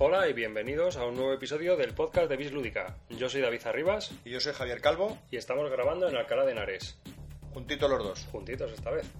Hola 0.00 0.28
y 0.28 0.32
bienvenidos 0.32 0.96
a 0.96 1.04
un 1.06 1.16
nuevo 1.16 1.32
episodio 1.32 1.76
del 1.76 1.92
podcast 1.92 2.30
de 2.30 2.36
Bis 2.36 2.52
Lúdica. 2.52 2.98
Yo 3.10 3.28
soy 3.28 3.40
David 3.40 3.66
Arribas 3.66 4.12
Y 4.24 4.30
yo 4.30 4.38
soy 4.38 4.52
Javier 4.52 4.80
Calvo, 4.80 5.18
y 5.28 5.36
estamos 5.36 5.68
grabando 5.72 6.08
en 6.08 6.14
Alcalá 6.16 6.44
de 6.44 6.52
Henares. 6.52 7.00
juntitos 7.52 7.90
los 7.90 8.04
dos. 8.04 8.28
Juntitos 8.30 8.70
esta 8.70 8.92
vez. 8.92 9.10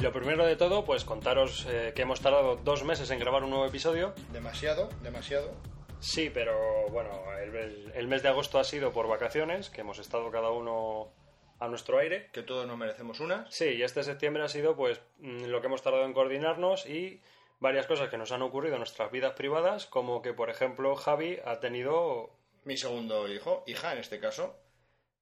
Lo 0.00 0.12
primero 0.12 0.46
de 0.46 0.54
todo, 0.54 0.84
pues 0.84 1.04
contaros 1.04 1.66
eh, 1.68 1.92
que 1.96 2.02
hemos 2.02 2.20
tardado 2.20 2.54
dos 2.54 2.84
meses 2.84 3.10
en 3.10 3.18
grabar 3.18 3.42
un 3.42 3.50
nuevo 3.50 3.66
episodio. 3.66 4.14
Demasiado, 4.32 4.90
demasiado. 5.02 5.71
Sí, 6.02 6.30
pero 6.30 6.88
bueno, 6.90 7.22
el, 7.38 7.92
el- 7.94 8.08
mes 8.08 8.22
de 8.22 8.28
agosto 8.28 8.58
ha 8.58 8.64
sido 8.64 8.92
por 8.92 9.06
vacaciones, 9.06 9.70
que 9.70 9.82
hemos 9.82 9.98
estado 10.00 10.30
cada 10.32 10.50
uno 10.50 11.12
a 11.60 11.68
nuestro 11.68 11.98
aire. 11.98 12.28
Que 12.32 12.42
todos 12.42 12.66
nos 12.66 12.76
merecemos 12.76 13.20
unas. 13.20 13.54
Sí, 13.54 13.66
y 13.66 13.82
este 13.82 14.02
septiembre 14.02 14.42
ha 14.42 14.48
sido 14.48 14.74
pues 14.76 15.00
mm, 15.18 15.44
lo 15.44 15.60
que 15.60 15.68
hemos 15.68 15.82
tardado 15.82 16.04
en 16.04 16.12
coordinarnos 16.12 16.86
y 16.86 17.22
varias 17.60 17.86
cosas 17.86 18.10
que 18.10 18.18
nos 18.18 18.32
han 18.32 18.42
ocurrido 18.42 18.74
en 18.74 18.80
nuestras 18.80 19.12
vidas 19.12 19.34
privadas, 19.34 19.86
como 19.86 20.22
que 20.22 20.34
por 20.34 20.50
ejemplo 20.50 20.96
Javi 20.96 21.38
ha 21.44 21.60
tenido 21.60 22.30
Mi 22.64 22.76
segundo 22.76 23.28
hijo, 23.32 23.62
hija 23.68 23.92
en 23.92 23.98
este 23.98 24.18
caso, 24.18 24.56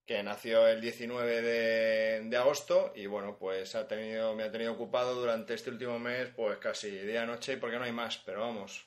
que 0.07 0.23
nació 0.23 0.67
el 0.67 0.81
19 0.81 1.43
de, 1.43 2.21
de 2.25 2.37
agosto 2.39 2.93
y 2.97 3.05
bueno, 3.07 3.37
pues 3.39 3.75
ha 3.75 3.87
tenido, 3.87 4.35
me 4.35 4.45
ha 4.45 4.51
tenido 4.51 4.73
ocupado 4.73 5.15
durante 5.15 5.53
este 5.53 5.69
último 5.69 5.99
mes 5.99 6.31
pues 6.35 6.57
casi 6.57 6.91
día 6.91 7.25
y 7.25 7.27
noche 7.27 7.59
porque 7.59 7.79
no 7.79 7.85
hay 7.85 7.93
más, 7.93 8.17
pero 8.25 8.41
vamos. 8.41 8.87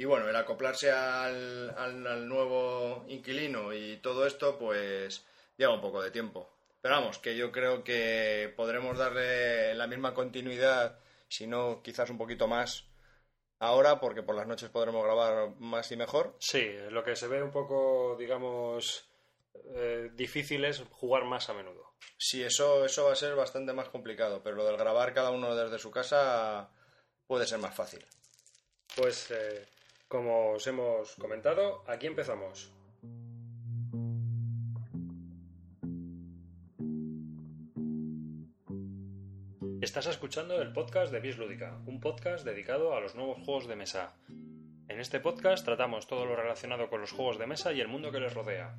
Y 0.00 0.06
bueno, 0.06 0.30
el 0.30 0.36
acoplarse 0.36 0.90
al, 0.90 1.74
al, 1.76 2.06
al 2.06 2.26
nuevo 2.26 3.04
inquilino 3.08 3.74
y 3.74 3.98
todo 3.98 4.26
esto 4.26 4.58
pues 4.58 5.26
lleva 5.58 5.74
un 5.74 5.82
poco 5.82 6.00
de 6.00 6.10
tiempo. 6.10 6.48
Pero 6.80 6.94
vamos, 6.94 7.18
que 7.18 7.36
yo 7.36 7.52
creo 7.52 7.84
que 7.84 8.50
podremos 8.56 8.96
darle 8.96 9.74
la 9.74 9.86
misma 9.86 10.14
continuidad, 10.14 10.98
si 11.28 11.46
no 11.46 11.82
quizás 11.82 12.08
un 12.08 12.16
poquito 12.16 12.48
más 12.48 12.86
ahora, 13.58 14.00
porque 14.00 14.22
por 14.22 14.34
las 14.34 14.46
noches 14.46 14.70
podremos 14.70 15.04
grabar 15.04 15.50
más 15.58 15.92
y 15.92 15.98
mejor. 15.98 16.34
Sí, 16.38 16.66
lo 16.88 17.04
que 17.04 17.14
se 17.14 17.28
ve 17.28 17.42
un 17.42 17.50
poco, 17.50 18.16
digamos, 18.18 19.06
eh, 19.74 20.08
difícil 20.14 20.64
es 20.64 20.82
jugar 20.92 21.24
más 21.26 21.50
a 21.50 21.52
menudo. 21.52 21.92
Sí, 22.16 22.42
eso, 22.42 22.86
eso 22.86 23.04
va 23.04 23.12
a 23.12 23.16
ser 23.16 23.34
bastante 23.34 23.74
más 23.74 23.90
complicado, 23.90 24.42
pero 24.42 24.56
lo 24.56 24.64
del 24.64 24.78
grabar 24.78 25.12
cada 25.12 25.30
uno 25.30 25.54
desde 25.54 25.78
su 25.78 25.90
casa 25.90 26.70
puede 27.26 27.46
ser 27.46 27.58
más 27.58 27.74
fácil. 27.74 28.02
Pues, 28.96 29.30
eh, 29.30 29.68
como 30.10 30.50
os 30.50 30.66
hemos 30.66 31.14
comentado, 31.14 31.82
aquí 31.86 32.06
empezamos. 32.08 32.74
Estás 39.80 40.08
escuchando 40.08 40.60
el 40.60 40.72
podcast 40.72 41.12
de 41.12 41.20
Bis 41.20 41.38
Lúdica, 41.38 41.78
un 41.86 42.00
podcast 42.00 42.44
dedicado 42.44 42.94
a 42.94 43.00
los 43.00 43.14
nuevos 43.14 43.38
juegos 43.44 43.68
de 43.68 43.76
mesa. 43.76 44.16
En 44.88 44.98
este 44.98 45.20
podcast 45.20 45.64
tratamos 45.64 46.08
todo 46.08 46.26
lo 46.26 46.34
relacionado 46.34 46.90
con 46.90 47.00
los 47.00 47.12
juegos 47.12 47.38
de 47.38 47.46
mesa 47.46 47.72
y 47.72 47.80
el 47.80 47.86
mundo 47.86 48.10
que 48.10 48.18
les 48.18 48.34
rodea. 48.34 48.76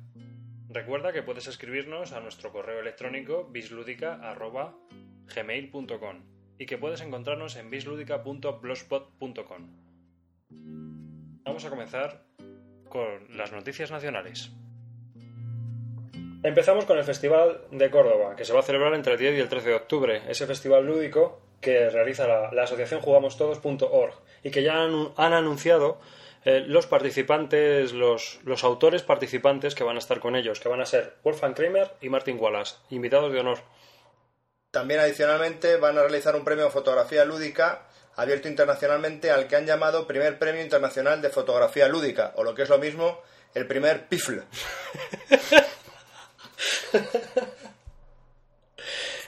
Recuerda 0.68 1.14
que 1.14 1.22
puedes 1.22 1.46
escribirnos 1.46 2.12
a 2.12 2.20
nuestro 2.20 2.52
correo 2.52 2.80
electrónico 2.80 3.48
bisludica.gmail.com 3.50 6.22
y 6.58 6.66
que 6.66 6.76
puedes 6.76 7.00
encontrarnos 7.00 7.56
en 7.56 7.70
bisludica.blogspot.com. 7.70 9.91
Vamos 11.52 11.66
a 11.66 11.68
comenzar 11.68 12.22
con 12.88 13.36
las 13.36 13.52
noticias 13.52 13.90
nacionales. 13.90 14.48
Empezamos 16.42 16.86
con 16.86 16.96
el 16.96 17.04
Festival 17.04 17.66
de 17.70 17.90
Córdoba, 17.90 18.34
que 18.36 18.46
se 18.46 18.54
va 18.54 18.60
a 18.60 18.62
celebrar 18.62 18.94
entre 18.94 19.12
el 19.12 19.18
10 19.18 19.36
y 19.36 19.40
el 19.40 19.50
13 19.50 19.68
de 19.68 19.74
octubre. 19.74 20.22
Ese 20.28 20.46
festival 20.46 20.86
lúdico 20.86 21.42
que 21.60 21.90
realiza 21.90 22.26
la, 22.26 22.50
la 22.52 22.62
asociación 22.62 23.02
jugamostodos.org 23.02 24.14
y 24.42 24.50
que 24.50 24.62
ya 24.62 24.82
han, 24.82 25.10
han 25.18 25.34
anunciado 25.34 26.00
eh, 26.46 26.64
los 26.66 26.86
participantes, 26.86 27.92
los, 27.92 28.40
los 28.44 28.64
autores 28.64 29.02
participantes 29.02 29.74
que 29.74 29.84
van 29.84 29.96
a 29.96 29.98
estar 29.98 30.20
con 30.20 30.36
ellos, 30.36 30.58
que 30.58 30.70
van 30.70 30.80
a 30.80 30.86
ser 30.86 31.16
Wolfgang 31.22 31.52
Kramer 31.52 31.90
y 32.00 32.08
Martin 32.08 32.40
Wallace, 32.40 32.76
invitados 32.88 33.30
de 33.30 33.40
honor. 33.40 33.58
También 34.70 35.00
adicionalmente 35.00 35.76
van 35.76 35.98
a 35.98 36.00
realizar 36.00 36.34
un 36.34 36.44
premio 36.44 36.64
de 36.64 36.70
fotografía 36.70 37.26
lúdica 37.26 37.88
abierto 38.16 38.48
internacionalmente 38.48 39.30
al 39.30 39.46
que 39.48 39.56
han 39.56 39.66
llamado 39.66 40.06
Primer 40.06 40.38
Premio 40.38 40.62
Internacional 40.62 41.20
de 41.22 41.30
Fotografía 41.30 41.88
Lúdica, 41.88 42.32
o 42.36 42.44
lo 42.44 42.54
que 42.54 42.62
es 42.62 42.68
lo 42.68 42.78
mismo, 42.78 43.18
el 43.54 43.66
primer 43.66 44.06
PIFL. 44.08 44.40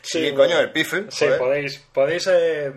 Sí, 0.03 0.33
coño, 0.35 0.61
el 0.61 0.71
PIFL. 0.71 1.09
Sí, 1.09 1.25
joder. 1.25 1.39
podéis, 1.39 1.79
podéis 1.93 2.27
eh, 2.31 2.73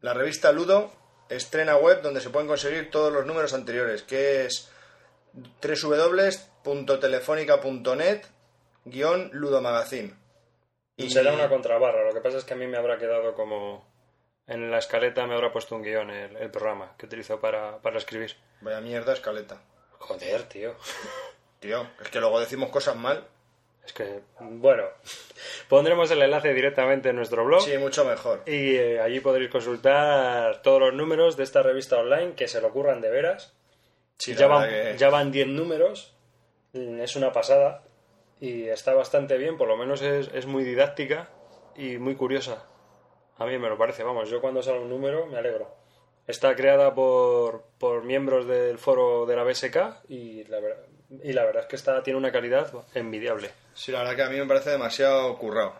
La 0.00 0.14
revista 0.14 0.52
Ludo 0.52 0.92
estrena 1.28 1.76
web 1.76 2.02
donde 2.02 2.20
se 2.20 2.30
pueden 2.30 2.46
conseguir 2.46 2.88
todos 2.88 3.12
los 3.12 3.26
números 3.26 3.52
anteriores, 3.52 4.04
que 4.04 4.44
es 4.44 4.70
www.telefónica.net 5.34 8.22
guion 8.84 9.30
ludomagazine. 9.32 10.14
Y 10.96 11.10
será 11.10 11.32
una 11.32 11.48
contrabarra, 11.48 12.04
lo 12.04 12.14
que 12.14 12.20
pasa 12.20 12.38
es 12.38 12.44
que 12.44 12.54
a 12.54 12.58
mí 12.58 12.68
me 12.68 12.78
habrá 12.78 12.96
quedado 12.96 13.34
como... 13.34 13.88
En 14.46 14.70
la 14.70 14.78
escaleta 14.78 15.26
me 15.26 15.34
habrá 15.34 15.50
puesto 15.50 15.74
un 15.74 15.82
guion 15.82 16.10
el, 16.10 16.36
el 16.36 16.50
programa 16.52 16.94
que 16.96 17.06
utilizo 17.06 17.40
para, 17.40 17.78
para 17.78 17.98
escribir. 17.98 18.36
Vaya 18.60 18.80
mierda 18.80 19.14
escaleta. 19.14 19.60
Joder, 19.98 20.42
tío. 20.44 20.74
Tío, 21.60 21.86
es 22.00 22.08
que 22.08 22.20
luego 22.20 22.40
decimos 22.40 22.70
cosas 22.70 22.96
mal. 22.96 23.26
Es 23.84 23.92
que, 23.92 24.20
bueno, 24.40 24.84
pondremos 25.68 26.10
el 26.10 26.20
enlace 26.22 26.52
directamente 26.52 27.08
en 27.08 27.16
nuestro 27.16 27.44
blog. 27.44 27.62
Sí, 27.62 27.76
mucho 27.78 28.04
mejor. 28.04 28.42
Y 28.46 28.76
eh, 28.76 29.00
allí 29.00 29.20
podréis 29.20 29.50
consultar 29.50 30.60
todos 30.62 30.80
los 30.80 30.94
números 30.94 31.36
de 31.36 31.44
esta 31.44 31.62
revista 31.62 31.96
online 31.96 32.34
que 32.34 32.48
se 32.48 32.60
lo 32.60 32.68
ocurran 32.68 33.00
de 33.00 33.10
veras. 33.10 33.54
Sí, 34.18 34.34
ya, 34.34 34.46
van, 34.46 34.68
que- 34.68 34.94
ya 34.98 35.10
van 35.10 35.32
10 35.32 35.46
números, 35.46 36.14
mm, 36.74 37.00
es 37.00 37.16
una 37.16 37.32
pasada 37.32 37.82
y 38.40 38.64
está 38.68 38.92
bastante 38.94 39.36
bien, 39.38 39.56
por 39.56 39.68
lo 39.68 39.76
menos 39.76 40.02
es, 40.02 40.28
es 40.34 40.44
muy 40.46 40.64
didáctica 40.64 41.28
y 41.76 41.98
muy 41.98 42.14
curiosa. 42.14 42.66
A 43.38 43.46
mí 43.46 43.56
me 43.58 43.68
lo 43.68 43.78
parece, 43.78 44.02
vamos, 44.02 44.28
yo 44.28 44.40
cuando 44.40 44.62
sale 44.62 44.80
un 44.80 44.90
número 44.90 45.26
me 45.26 45.38
alegro. 45.38 45.72
Está 46.28 46.54
creada 46.54 46.94
por, 46.94 47.64
por 47.78 48.04
miembros 48.04 48.46
del 48.46 48.78
foro 48.78 49.26
de 49.26 49.34
la 49.34 49.42
BSK 49.42 49.76
y 50.10 50.44
la, 50.44 50.60
ver- 50.60 50.86
y 51.24 51.32
la 51.32 51.44
verdad 51.44 51.62
es 51.62 51.68
que 51.68 51.76
está, 51.76 52.02
tiene 52.02 52.18
una 52.18 52.30
calidad 52.30 52.70
envidiable. 52.94 53.50
Sí, 53.74 53.90
la 53.90 54.00
verdad 54.00 54.14
que 54.16 54.22
a 54.22 54.28
mí 54.30 54.36
me 54.38 54.46
parece 54.46 54.70
demasiado 54.70 55.36
currado. 55.38 55.74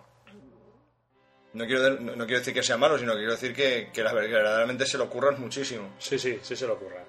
No 1.53 1.67
quiero, 1.67 1.91
no, 2.01 2.17
no 2.17 2.25
quiero 2.27 2.41
decir 2.41 2.55
que 2.55 2.63
sea 2.63 2.77
malo, 2.77 2.99
sino 2.99 3.13
que 3.13 3.19
quiero 3.19 3.33
decir 3.33 3.55
que, 3.55 3.91
que 3.93 4.03
la 4.03 4.11
que 4.11 4.17
verdaderamente 4.29 4.87
se 4.87 4.99
lo 4.99 5.09
curran 5.09 5.41
muchísimo. 5.41 5.95
Sí, 5.99 6.19
sí, 6.19 6.39
sí 6.43 6.57
se 6.57 6.67
lo 6.67 6.75
ocurra. 6.75 7.05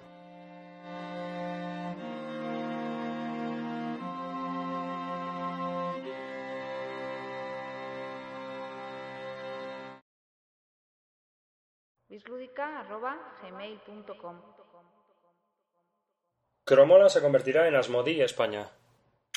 Cromola 16.65 17.09
se 17.09 17.21
convertirá 17.21 17.67
en 17.67 17.75
Asmodee 17.75 18.23
España. 18.23 18.69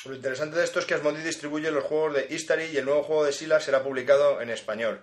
Lo 0.05 0.15
interesante 0.15 0.57
de 0.57 0.65
esto 0.65 0.81
es 0.81 0.85
que 0.85 0.95
Asmodee 0.95 1.23
distribuye 1.23 1.71
los 1.71 1.85
juegos 1.85 2.15
de 2.15 2.27
Istari 2.29 2.65
y 2.65 2.77
el 2.77 2.85
nuevo 2.85 3.05
juego 3.05 3.25
de 3.25 3.33
Silas 3.33 3.65
será 3.65 3.83
publicado 3.83 4.41
en 4.41 4.51
español. 4.51 5.01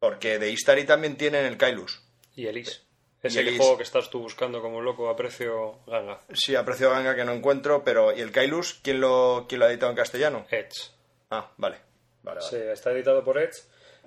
Porque 0.00 0.38
de 0.38 0.50
Istari 0.50 0.84
también 0.84 1.16
tienen 1.16 1.44
el 1.46 1.56
Kailus. 1.56 2.02
Y 2.34 2.46
el 2.46 2.58
Is. 2.58 3.56
juego 3.56 3.76
que 3.76 3.84
estás 3.84 4.10
tú 4.10 4.20
buscando 4.20 4.60
como 4.60 4.80
loco 4.80 5.08
a 5.08 5.16
precio 5.16 5.78
ganga. 5.86 6.20
Sí, 6.32 6.56
a 6.56 6.64
precio 6.64 6.90
ganga 6.90 7.14
que 7.14 7.24
no 7.24 7.32
encuentro, 7.32 7.84
pero 7.84 8.12
¿y 8.12 8.20
el 8.20 8.32
Kailus? 8.32 8.80
¿Quién 8.82 9.00
lo, 9.00 9.46
quién 9.48 9.60
lo 9.60 9.66
ha 9.66 9.70
editado 9.70 9.90
en 9.90 9.96
castellano? 9.96 10.46
Edge. 10.50 10.90
Ah, 11.30 11.52
vale. 11.56 11.76
Vale, 12.22 12.40
vale. 12.40 12.50
Sí, 12.50 12.56
está 12.56 12.90
editado 12.90 13.22
por 13.22 13.38
Edge, 13.38 13.62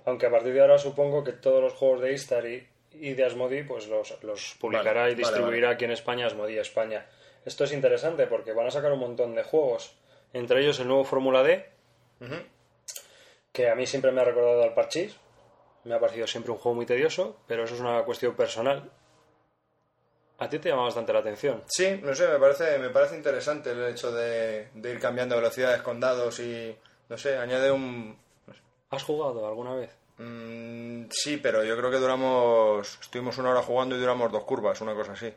aunque 0.05 0.25
a 0.25 0.31
partir 0.31 0.53
de 0.53 0.61
ahora 0.61 0.77
supongo 0.77 1.23
que 1.23 1.31
todos 1.31 1.61
los 1.61 1.73
juegos 1.73 2.01
de 2.01 2.13
Istari 2.13 2.67
y 2.91 3.13
de 3.13 3.25
Asmodee 3.25 3.63
pues 3.63 3.87
los, 3.87 4.21
los 4.23 4.55
publicará 4.59 5.01
Vale, 5.01 5.13
y 5.13 5.15
distribuirá 5.15 5.67
vale, 5.67 5.75
aquí 5.75 5.85
en 5.85 5.91
España 5.91 6.27
Asmodee 6.27 6.59
España. 6.59 7.05
Esto 7.45 7.63
es 7.63 7.71
interesante 7.71 8.27
porque 8.27 8.53
van 8.53 8.67
a 8.67 8.71
sacar 8.71 8.91
un 8.91 8.99
montón 8.99 9.35
de 9.35 9.43
juegos, 9.43 9.95
entre 10.33 10.61
ellos 10.61 10.79
el 10.79 10.87
nuevo 10.87 11.03
Fórmula 11.05 11.43
D, 11.43 11.69
que 13.51 13.69
a 13.69 13.75
mí 13.75 13.85
siempre 13.85 14.11
me 14.11 14.21
ha 14.21 14.25
recordado 14.25 14.63
al 14.63 14.73
Parchís. 14.73 15.15
Me 15.83 15.95
ha 15.95 15.99
parecido 15.99 16.27
siempre 16.27 16.51
un 16.51 16.57
juego 16.57 16.75
muy 16.75 16.85
tedioso, 16.85 17.37
pero 17.47 17.63
eso 17.63 17.75
es 17.75 17.79
una 17.79 18.03
cuestión 18.03 18.35
personal. 18.35 18.91
A 20.39 20.49
ti 20.49 20.59
te 20.59 20.69
llama 20.69 20.83
bastante 20.83 21.13
la 21.13 21.19
atención. 21.19 21.63
Sí, 21.67 21.99
no 22.03 22.13
sé, 22.13 22.27
me 22.27 22.39
parece, 22.39 22.77
me 22.77 22.89
parece 22.89 23.15
interesante 23.15 23.71
el 23.71 23.87
hecho 23.87 24.11
de, 24.11 24.67
de 24.73 24.91
ir 24.91 24.99
cambiando 24.99 25.37
velocidades 25.37 25.81
con 25.81 25.99
dados 25.99 26.39
y, 26.39 26.77
no 27.07 27.17
sé, 27.17 27.37
añade 27.37 27.71
un... 27.71 28.19
¿Has 28.89 29.03
jugado 29.03 29.47
alguna 29.47 29.75
vez? 29.75 29.97
Mm, 30.17 31.05
sí, 31.11 31.37
pero 31.37 31.63
yo 31.63 31.77
creo 31.77 31.91
que 31.91 31.97
duramos... 31.97 32.97
Estuvimos 33.01 33.37
una 33.37 33.51
hora 33.51 33.61
jugando 33.61 33.95
y 33.95 33.99
duramos 33.99 34.31
dos 34.31 34.43
curvas, 34.43 34.81
una 34.81 34.93
cosa 34.93 35.13
así. 35.13 35.33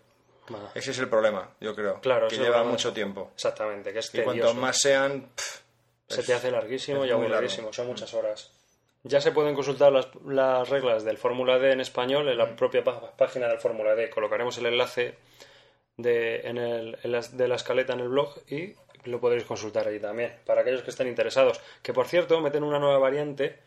Ese 0.75 0.91
es 0.91 0.99
el 0.99 1.09
problema, 1.09 1.49
yo 1.61 1.75
creo. 1.77 2.01
Claro, 2.01 2.27
que 2.29 2.37
lleva 2.37 2.65
mucho 2.65 2.93
tiempo. 2.93 3.31
Exactamente, 3.35 3.93
que 3.93 4.01
es 4.01 4.13
Y 4.15 4.23
cuanto 4.23 4.53
más 4.55 4.79
sean... 4.81 5.29
pff, 5.35 5.61
Se 6.09 6.23
te 6.25 6.35
hace 6.35 6.51
larguísimo 6.51 7.05
y 7.05 7.13
muy 7.13 7.27
aburridísimo, 7.31 7.73
son 7.73 7.87
muchas 7.87 8.13
horas. 8.15 8.51
Ya 9.05 9.21
se 9.21 9.31
pueden 9.33 9.55
consultar 9.55 9.93
las, 9.93 10.09
las 10.27 10.69
reglas 10.69 11.05
del 11.05 11.19
Fórmula 11.19 11.59
D 11.59 11.71
en 11.73 11.81
español 11.81 12.29
en 12.29 12.37
la 12.37 12.47
Mm. 12.47 12.57
propia 12.57 12.83
pá- 12.85 13.13
página 13.17 13.47
del 13.49 13.59
Fórmula 13.59 13.95
D. 13.95 14.11
Colocaremos 14.11 14.59
el 14.59 14.67
enlace 14.67 15.15
de, 15.97 16.41
en 16.41 16.59
el, 16.59 16.99
en 17.03 17.13
las- 17.13 17.37
de 17.37 17.47
la 17.49 17.55
escaleta 17.55 17.93
en 17.93 18.01
el 18.01 18.09
blog 18.09 18.35
y 18.49 18.75
lo 19.05 19.21
podréis 19.21 19.45
consultar 19.45 19.87
allí 19.89 20.01
también, 20.01 20.35
para 20.45 20.63
aquellos 20.63 20.83
que 20.83 20.91
estén 20.91 21.07
interesados. 21.07 21.61
Que 21.83 21.93
por 21.95 22.09
cierto, 22.09 22.41
meten 22.41 22.63
una 22.65 22.79
nueva 22.79 22.99
variante 22.99 23.59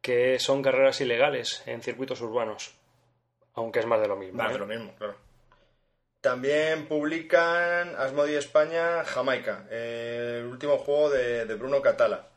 que 0.00 0.38
son 0.38 0.62
carreras 0.62 1.00
ilegales 1.00 1.62
en 1.66 1.82
circuitos 1.82 2.20
urbanos. 2.20 2.74
Aunque 3.54 3.80
es 3.80 3.86
más 3.86 4.00
de 4.00 4.08
lo 4.08 4.16
mismo. 4.16 4.38
Más 4.38 4.50
¿eh? 4.50 4.52
de 4.54 4.58
lo 4.58 4.66
mismo, 4.66 4.94
claro. 4.96 5.16
También 6.20 6.86
publican 6.86 7.96
Asmodee 7.96 8.36
España 8.36 9.04
Jamaica, 9.04 9.66
el 9.70 10.44
último 10.44 10.76
juego 10.76 11.08
de, 11.08 11.46
de 11.46 11.54
Bruno 11.54 11.80
Catala, 11.80 12.28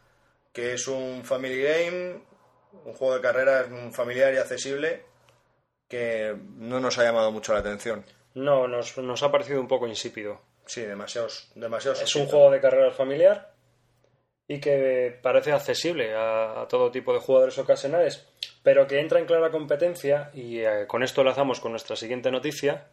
que 0.53 0.73
es 0.73 0.87
un 0.87 1.23
family 1.25 1.61
game, 1.61 2.21
un 2.85 2.93
juego 2.93 3.15
de 3.15 3.21
carreras 3.21 3.67
familiar 3.91 4.33
y 4.33 4.37
accesible, 4.37 5.03
que 5.89 6.33
no 6.55 6.79
nos 6.79 6.97
ha 6.97 7.03
llamado 7.03 7.31
mucho 7.33 7.53
la 7.53 7.59
atención. 7.59 8.05
No, 8.35 8.69
nos, 8.69 8.97
nos 8.97 9.21
ha 9.21 9.31
parecido 9.31 9.59
un 9.59 9.67
poco 9.67 9.85
insípido. 9.85 10.39
Sí, 10.65 10.81
demasiados, 10.81 11.51
demasiados. 11.55 12.01
Es 12.01 12.15
un 12.15 12.27
juego 12.27 12.51
de 12.51 12.61
carreras 12.61 12.95
familiar 12.95 13.52
y 14.47 14.59
que 14.59 15.17
parece 15.21 15.51
accesible 15.51 16.13
a, 16.15 16.65
todo 16.69 16.91
tipo 16.91 17.13
de 17.13 17.19
jugadores 17.19 17.57
ocasionales, 17.57 18.27
pero 18.61 18.87
que 18.87 18.99
entra 18.99 19.19
en 19.19 19.25
clara 19.25 19.51
competencia, 19.51 20.31
y 20.33 20.59
eh, 20.59 20.85
con 20.87 21.03
esto 21.03 21.21
enlazamos 21.21 21.59
con 21.59 21.71
nuestra 21.71 21.95
siguiente 21.95 22.31
noticia, 22.31 22.87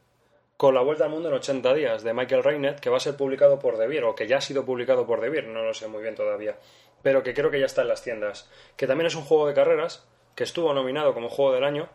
con 0.56 0.75
la 0.75 0.82
Vuelta 0.82 1.05
al 1.05 1.11
Mundo 1.11 1.29
en 1.29 1.35
80 1.35 1.75
días 1.75 2.02
de 2.02 2.12
Michael 2.12 2.44
Reinet, 2.44 2.81
que 2.81 2.91
va 2.91 2.99
a 2.99 3.00
ser 3.00 3.17
publicado 3.17 3.58
por 3.58 3.79
De 3.79 3.87
Beer, 3.87 4.05
o 4.05 4.14
que 4.14 4.26
ya 4.26 4.37
ha 4.37 4.41
sido 4.43 4.64
publicado 4.64 5.06
por 5.06 5.20
De 5.20 5.31
Beer, 5.31 5.47
no 5.47 5.62
lo 5.62 5.75
sé 5.75 5.88
muy 5.88 6.02
bien 6.02 6.14
todavía, 6.14 6.56
pero 7.02 7.23
que 7.23 7.35
creo 7.35 7.50
que 7.50 7.58
ya 7.58 7.67
está 7.67 7.82
en 7.82 7.88
las 7.88 8.03
tiendas. 8.03 8.50
Que 8.76 8.87
también 8.87 9.06
es 9.06 9.14
un 9.14 9.23
juego 9.23 9.46
de 9.46 9.55
carreras, 9.55 10.06
que 10.35 10.44
estuvo 10.44 10.73
nominado 10.75 11.14
como 11.14 11.31
Juego 11.31 11.53
del 11.53 11.64
Año, 11.64 11.88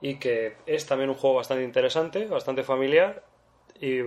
y 0.00 0.18
que 0.18 0.56
es 0.66 0.86
también 0.86 1.10
un 1.10 1.16
juego 1.16 1.36
bastante 1.36 1.64
interesante, 1.64 2.26
bastante 2.26 2.62
familiar 2.62 3.24
y 3.80 4.00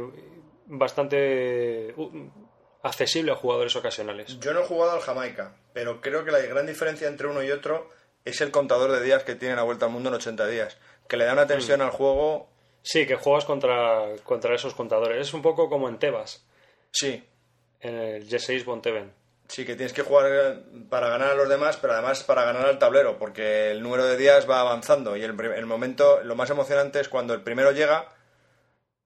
bastante 0.66 1.94
accesible 2.84 3.32
a 3.32 3.36
jugadores 3.36 3.76
ocasionales. 3.76 4.40
Yo 4.40 4.54
no 4.54 4.62
he 4.62 4.66
jugado 4.66 4.92
al 4.92 5.02
Jamaica, 5.02 5.56
pero 5.74 6.02
creo 6.02 6.26
que 6.26 6.32
la 6.32 6.40
gran 6.40 6.66
diferencia 6.66 7.08
entre 7.08 7.28
uno 7.28 7.44
y 7.44 7.52
otro 7.52 7.90
es 8.26 8.42
el 8.42 8.52
contador 8.52 8.92
de 8.92 9.02
días 9.02 9.24
que 9.24 9.36
tiene 9.36 9.56
la 9.56 9.64
vuelta 9.64 9.86
al 9.86 9.92
mundo 9.92 10.10
en 10.10 10.16
80 10.16 10.48
días, 10.48 10.78
que 11.08 11.18
le 11.18 11.26
da 11.26 11.34
una 11.34 11.48
tensión 11.48 11.82
al 11.82 11.92
juego. 11.92 12.50
Sí, 12.84 13.06
que 13.06 13.16
juegas 13.16 13.46
contra, 13.46 14.16
contra 14.24 14.56
esos 14.56 14.74
contadores. 14.74 15.28
Es 15.28 15.34
un 15.34 15.42
poco 15.42 15.70
como 15.70 15.88
en 15.88 16.00
Tebas, 16.00 16.44
Sí, 16.92 17.24
en 17.80 17.96
el 17.96 18.28
G6 18.28 18.66
Bonteven. 18.66 19.14
Sí, 19.48 19.66
que 19.66 19.76
tienes 19.76 19.94
que 19.94 20.02
jugar 20.02 20.32
eh, 20.32 20.60
para 20.90 21.10
ganar 21.10 21.32
a 21.32 21.36
los 21.36 21.50
demás, 21.50 21.78
pero 21.78 21.94
además 21.94 22.24
para 22.24 22.46
ganar 22.46 22.66
al 22.66 22.80
tablero, 22.80 23.18
porque 23.18 23.72
el 23.72 23.82
número 23.82 24.06
de 24.06 24.18
días 24.18 24.50
va 24.50 24.62
avanzando 24.62 25.18
y 25.18 25.24
el 25.24 25.66
momento, 25.66 26.22
lo 26.24 26.36
más 26.36 26.50
emocionante 26.50 27.02
es 27.02 27.10
cuando 27.10 27.34
el 27.34 27.42
primero 27.42 27.72
llega, 27.72 28.14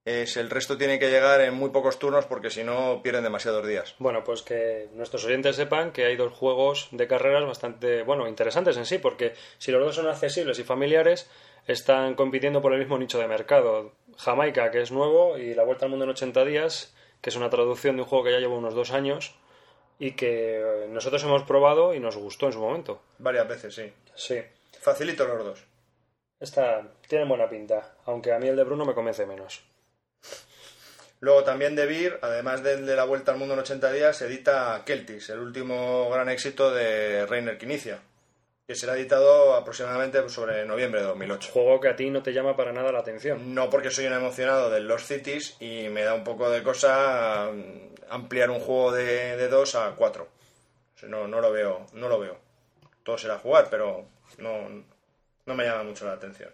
es 0.05 0.37
el 0.37 0.51
resto 0.51 0.77
tiene 0.77 0.99
que 0.99 1.09
llegar 1.09 1.41
en 1.41 1.55
muy 1.55 1.71
pocos 1.71 1.97
turnos 1.97 2.25
porque 2.25 2.51
si 2.51 2.63
no 2.63 3.01
pierden 3.01 3.23
demasiados 3.23 3.65
días. 3.67 3.95
Bueno, 3.97 4.23
pues 4.23 4.43
que 4.43 4.87
nuestros 4.93 5.25
oyentes 5.25 5.55
sepan 5.55 5.91
que 5.91 6.05
hay 6.05 6.15
dos 6.15 6.31
juegos 6.31 6.89
de 6.91 7.07
carreras 7.07 7.43
bastante, 7.45 8.03
bueno, 8.03 8.27
interesantes 8.27 8.77
en 8.77 8.85
sí, 8.85 8.99
porque 8.99 9.33
si 9.57 9.71
los 9.71 9.83
dos 9.83 9.95
son 9.95 10.07
accesibles 10.07 10.59
y 10.59 10.63
familiares, 10.63 11.27
están 11.65 12.13
compitiendo 12.13 12.61
por 12.61 12.73
el 12.73 12.79
mismo 12.79 12.99
nicho 12.99 13.17
de 13.17 13.27
mercado. 13.27 13.93
Jamaica, 14.17 14.69
que 14.69 14.81
es 14.81 14.91
nuevo, 14.91 15.39
y 15.39 15.55
La 15.55 15.63
Vuelta 15.63 15.85
al 15.85 15.89
Mundo 15.89 16.05
en 16.05 16.11
80 16.11 16.45
días, 16.45 16.93
que 17.21 17.31
es 17.31 17.35
una 17.35 17.49
traducción 17.49 17.95
de 17.95 18.03
un 18.03 18.07
juego 18.07 18.25
que 18.25 18.31
ya 18.31 18.39
lleva 18.39 18.55
unos 18.55 18.75
dos 18.75 18.91
años 18.91 19.35
y 19.97 20.11
que 20.11 20.59
eh, 20.59 20.87
nosotros 20.89 21.23
hemos 21.23 21.43
probado 21.43 21.95
y 21.95 21.99
nos 21.99 22.15
gustó 22.15 22.45
en 22.45 22.53
su 22.53 22.59
momento. 22.59 23.01
Varias 23.17 23.47
veces, 23.47 23.73
sí. 23.73 23.91
Sí, 24.13 24.39
Facilito 24.79 25.25
los 25.25 25.43
dos. 25.43 25.65
esta 26.39 26.91
tiene 27.07 27.25
buena 27.25 27.49
pinta, 27.49 27.95
aunque 28.05 28.31
a 28.31 28.37
mí 28.37 28.47
el 28.47 28.55
de 28.55 28.63
Bruno 28.63 28.85
me 28.85 28.93
convence 28.93 29.25
menos. 29.25 29.63
Luego 31.19 31.43
también 31.43 31.75
de 31.75 31.85
Beer, 31.85 32.19
además 32.21 32.61
del 32.63 32.85
de 32.85 32.95
la 32.95 33.05
Vuelta 33.05 33.31
al 33.31 33.37
Mundo 33.37 33.53
en 33.53 33.61
80 33.61 33.91
días, 33.91 34.17
se 34.17 34.27
edita 34.27 34.83
Celtis, 34.85 35.29
el 35.29 35.39
último 35.39 36.09
gran 36.09 36.29
éxito 36.29 36.71
de 36.71 37.25
Reiner 37.25 37.57
Quinicia, 37.57 37.99
que 38.67 38.75
será 38.75 38.95
editado 38.95 39.55
aproximadamente 39.55 40.27
sobre 40.29 40.65
noviembre 40.65 41.01
de 41.01 41.07
2008. 41.07 41.51
Juego 41.51 41.79
que 41.79 41.89
a 41.89 41.95
ti 41.95 42.09
no 42.09 42.21
te 42.21 42.33
llama 42.33 42.55
para 42.55 42.73
nada 42.73 42.91
la 42.91 42.99
atención. 42.99 43.53
No 43.53 43.69
porque 43.69 43.91
soy 43.91 44.07
un 44.07 44.13
emocionado 44.13 44.69
de 44.69 44.81
Lost 44.81 45.07
Cities 45.07 45.57
y 45.59 45.87
me 45.89 46.03
da 46.03 46.13
un 46.13 46.23
poco 46.23 46.49
de 46.49 46.63
cosa 46.63 47.49
mm, 47.51 47.95
ampliar 48.09 48.49
un 48.49 48.59
juego 48.59 48.91
de, 48.91 49.37
de 49.37 49.47
2 49.47 49.75
a 49.75 49.95
4. 49.95 50.23
O 50.23 50.97
sea, 50.97 51.09
no, 51.09 51.27
no 51.27 51.41
lo 51.41 51.51
veo, 51.51 51.85
no 51.93 52.09
lo 52.09 52.19
veo. 52.19 52.37
Todo 53.03 53.17
será 53.17 53.37
jugar, 53.37 53.67
pero 53.69 54.05
no, 54.39 54.83
no 55.45 55.55
me 55.55 55.63
llama 55.63 55.83
mucho 55.83 56.05
la 56.05 56.13
atención. 56.13 56.51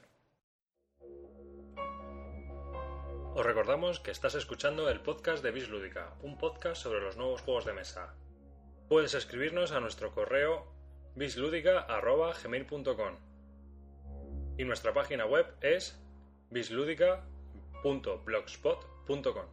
Os 3.33 3.45
recordamos 3.45 4.01
que 4.01 4.11
estás 4.11 4.35
escuchando 4.35 4.89
el 4.89 4.99
podcast 4.99 5.41
de 5.41 5.51
Bislúdica, 5.51 6.15
un 6.21 6.37
podcast 6.37 6.81
sobre 6.81 6.99
los 6.99 7.15
nuevos 7.15 7.39
juegos 7.39 7.63
de 7.63 7.71
mesa. 7.71 8.13
Puedes 8.89 9.13
escribirnos 9.13 9.71
a 9.71 9.79
nuestro 9.79 10.11
correo 10.11 10.67
bisludica.gmail.com 11.15 13.15
y 14.57 14.65
nuestra 14.65 14.93
página 14.93 15.25
web 15.25 15.45
es 15.61 15.97
bisludica.blogspot.com. 16.49 19.45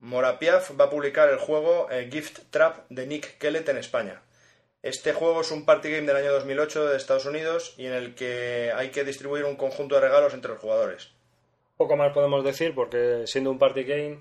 Morapiaf 0.00 0.78
va 0.78 0.84
a 0.84 0.90
publicar 0.90 1.30
el 1.30 1.38
juego 1.38 1.90
eh, 1.90 2.10
Gift 2.12 2.40
Trap 2.50 2.90
de 2.90 3.06
Nick 3.06 3.38
Kellett 3.38 3.70
en 3.70 3.78
España. 3.78 4.20
Este 4.84 5.14
juego 5.14 5.40
es 5.40 5.50
un 5.50 5.64
party 5.64 5.90
game 5.90 6.06
del 6.06 6.16
año 6.16 6.30
2008 6.32 6.88
de 6.88 6.98
Estados 6.98 7.24
Unidos 7.24 7.74
y 7.78 7.86
en 7.86 7.94
el 7.94 8.14
que 8.14 8.70
hay 8.76 8.90
que 8.90 9.02
distribuir 9.02 9.46
un 9.46 9.56
conjunto 9.56 9.94
de 9.94 10.02
regalos 10.02 10.34
entre 10.34 10.50
los 10.50 10.60
jugadores. 10.60 11.10
Poco 11.78 11.96
más 11.96 12.12
podemos 12.12 12.44
decir 12.44 12.74
porque 12.74 13.22
siendo 13.26 13.50
un 13.50 13.58
party 13.58 13.84
game 13.84 14.18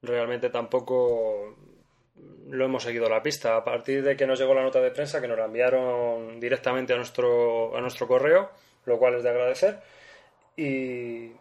realmente 0.00 0.50
tampoco 0.50 1.56
lo 2.48 2.64
hemos 2.64 2.84
seguido 2.84 3.08
la 3.08 3.24
pista. 3.24 3.56
A 3.56 3.64
partir 3.64 4.04
de 4.04 4.16
que 4.16 4.24
nos 4.24 4.38
llegó 4.38 4.54
la 4.54 4.62
nota 4.62 4.80
de 4.80 4.92
prensa 4.92 5.20
que 5.20 5.26
nos 5.26 5.36
la 5.36 5.46
enviaron 5.46 6.38
directamente 6.38 6.92
a 6.92 6.96
nuestro, 6.96 7.76
a 7.76 7.80
nuestro 7.80 8.06
correo, 8.06 8.50
lo 8.84 9.00
cual 9.00 9.16
es 9.16 9.24
de 9.24 9.30
agradecer. 9.30 9.80
Y, 10.56 11.32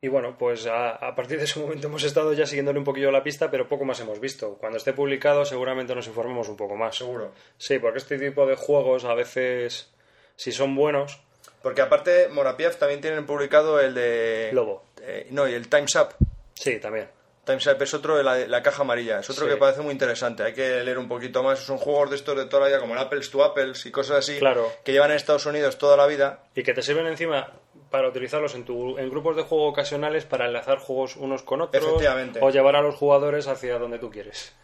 y 0.00 0.08
bueno, 0.08 0.36
pues 0.38 0.66
a, 0.66 0.90
a 0.90 1.14
partir 1.14 1.38
de 1.38 1.44
ese 1.44 1.58
momento 1.58 1.88
hemos 1.88 2.04
estado 2.04 2.32
ya 2.32 2.46
siguiéndole 2.46 2.78
un 2.78 2.84
poquillo 2.84 3.10
la 3.10 3.22
pista, 3.24 3.50
pero 3.50 3.68
poco 3.68 3.84
más 3.84 3.98
hemos 4.00 4.20
visto. 4.20 4.54
Cuando 4.58 4.78
esté 4.78 4.92
publicado 4.92 5.44
seguramente 5.44 5.94
nos 5.94 6.06
informemos 6.06 6.48
un 6.48 6.56
poco 6.56 6.76
más. 6.76 6.96
Seguro. 6.96 7.32
Sí, 7.56 7.78
porque 7.78 7.98
este 7.98 8.18
tipo 8.18 8.46
de 8.46 8.54
juegos 8.56 9.04
a 9.04 9.14
veces, 9.14 9.90
si 10.36 10.52
son 10.52 10.74
buenos, 10.76 11.20
Porque 11.62 11.82
aparte 11.82 12.28
Morapiaf 12.28 12.76
también 12.76 13.00
tienen 13.00 13.26
publicado 13.26 13.80
el 13.80 13.94
de... 13.94 14.50
Lobo. 14.52 14.84
Eh, 15.02 15.26
no, 15.30 15.48
y 15.48 15.54
el 15.54 15.68
Time's 15.68 15.96
Up. 15.96 16.10
Sí, 16.54 16.78
también. 16.78 17.08
Time's 17.44 17.66
Up 17.66 17.82
es 17.82 17.94
otro 17.94 18.16
de 18.16 18.22
la, 18.22 18.36
la 18.46 18.62
caja 18.62 18.82
amarilla. 18.82 19.18
Es 19.20 19.30
otro 19.30 19.46
Sí. 19.46 19.50
que 19.52 19.56
parece 19.56 19.80
muy 19.80 19.92
interesante. 19.92 20.42
Hay 20.44 20.52
que 20.52 20.84
leer 20.84 20.98
un 20.98 21.08
poquito 21.08 21.42
más. 21.42 21.58
Son 21.60 21.78
juegos 21.78 22.10
de 22.10 22.16
estos 22.16 22.36
de 22.36 22.44
toda 22.44 22.62
la 22.62 22.68
vida, 22.68 22.78
como 22.80 22.92
el 22.94 23.00
Apples 23.00 23.30
to 23.30 23.42
Apples 23.42 23.86
y 23.86 23.90
cosas 23.90 24.18
así. 24.18 24.38
Claro. 24.38 24.70
Que 24.84 24.92
llevan 24.92 25.10
en 25.10 25.16
Estados 25.16 25.46
Unidos 25.46 25.78
toda 25.78 25.96
la 25.96 26.06
vida. 26.06 26.44
Y 26.54 26.62
que 26.62 26.74
te 26.74 26.82
sirven 26.82 27.06
encima 27.06 27.50
para 27.90 28.08
utilizarlos 28.08 28.54
en, 28.54 28.64
tu, 28.64 28.98
en 28.98 29.08
grupos 29.10 29.36
de 29.36 29.42
juego 29.42 29.66
ocasionales 29.68 30.24
para 30.24 30.46
enlazar 30.46 30.78
juegos 30.78 31.16
unos 31.16 31.42
con 31.42 31.60
otros 31.62 31.82
Efectivamente. 31.82 32.40
o 32.42 32.50
llevar 32.50 32.76
a 32.76 32.82
los 32.82 32.94
jugadores 32.94 33.46
hacia 33.48 33.78
donde 33.78 33.98
tú 33.98 34.10
quieres. 34.10 34.54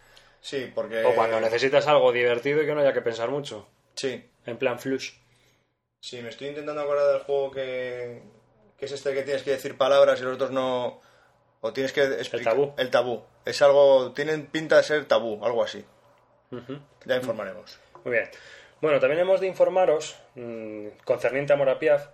Sí, 0.41 0.71
porque... 0.73 1.03
O 1.05 1.15
cuando 1.15 1.39
necesitas 1.39 1.87
algo 1.87 2.11
divertido 2.11 2.61
y 2.61 2.65
que 2.65 2.73
no 2.75 2.81
haya 2.81 2.93
que 2.93 3.01
pensar 3.01 3.29
mucho. 3.29 3.67
Sí, 3.95 4.29
En 4.45 4.57
plan 4.57 4.77
flush. 4.79 5.13
sí, 5.99 6.21
me 6.21 6.29
estoy 6.29 6.49
intentando 6.49 6.81
acordar 6.81 7.07
del 7.13 7.21
juego 7.21 7.49
que, 7.51 8.21
que 8.77 8.85
es 8.85 8.91
este 8.91 9.13
que 9.13 9.23
tienes 9.23 9.41
que 9.43 9.51
decir 9.51 9.77
palabras 9.77 10.19
y 10.19 10.23
los 10.23 10.35
otros 10.35 10.51
no... 10.51 11.01
O 11.61 11.73
tienes 11.73 11.93
que 11.93 12.03
explicar... 12.03 12.53
tabú. 12.53 12.73
El 12.77 12.91
tabú. 12.91 13.23
Es 13.43 13.61
algo... 13.63 14.11
Tienen 14.13 14.45
pinta 14.47 14.77
de 14.77 14.83
ser 14.83 15.05
tabú, 15.05 15.43
algo 15.43 15.63
así. 15.63 15.83
Ujú. 16.51 16.77
Ya 17.05 17.15
informaremos. 17.15 17.79
Muy 18.03 18.13
bien. 18.13 18.29
Bueno, 18.81 18.99
también 18.99 19.21
hemos 19.21 19.39
de 19.41 19.47
informaros, 19.47 20.15
mm, 20.35 20.89
concerniente 21.05 21.53
a 21.53 21.55
Morapiaf, 21.55 22.07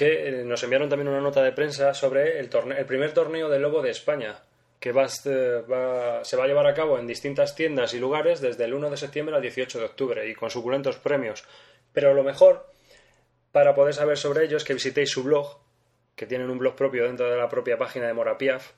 que 0.00 0.28
eh, 0.40 0.44
nos 0.46 0.62
enviaron 0.62 0.88
también 0.88 1.08
una 1.08 1.20
nota 1.20 1.42
de 1.42 1.52
prensa 1.52 1.92
sobre 1.92 2.38
el, 2.40 2.48
torne- 2.48 2.78
el 2.78 2.86
primer 2.86 3.12
torneo 3.12 3.50
de 3.50 3.58
Lobo 3.58 3.82
de 3.82 3.90
España, 3.90 4.42
que 4.80 4.92
va, 4.92 5.04
est- 5.04 5.26
va- 5.26 6.24
se 6.24 6.38
va 6.38 6.44
a 6.44 6.46
llevar 6.46 6.66
a 6.66 6.72
cabo 6.72 6.98
en 6.98 7.06
distintas 7.06 7.54
tiendas 7.54 7.92
y 7.92 7.98
lugares 7.98 8.40
desde 8.40 8.64
el 8.64 8.72
1 8.72 8.88
de 8.88 8.96
septiembre 8.96 9.36
al 9.36 9.42
18 9.42 9.78
de 9.78 9.84
octubre 9.84 10.26
y 10.26 10.34
con 10.34 10.48
suculentos 10.48 10.96
premios. 10.96 11.44
Pero 11.92 12.14
lo 12.14 12.22
mejor, 12.24 12.66
para 13.52 13.74
poder 13.74 13.92
saber 13.92 14.16
sobre 14.16 14.46
ello, 14.46 14.56
es 14.56 14.64
que 14.64 14.72
visitéis 14.72 15.10
su 15.10 15.22
blog, 15.22 15.58
que 16.16 16.24
tienen 16.26 16.48
un 16.48 16.58
blog 16.58 16.76
propio 16.76 17.04
dentro 17.04 17.30
de 17.30 17.36
la 17.36 17.50
propia 17.50 17.76
página 17.76 18.06
de 18.06 18.14
Morapiaf, 18.14 18.70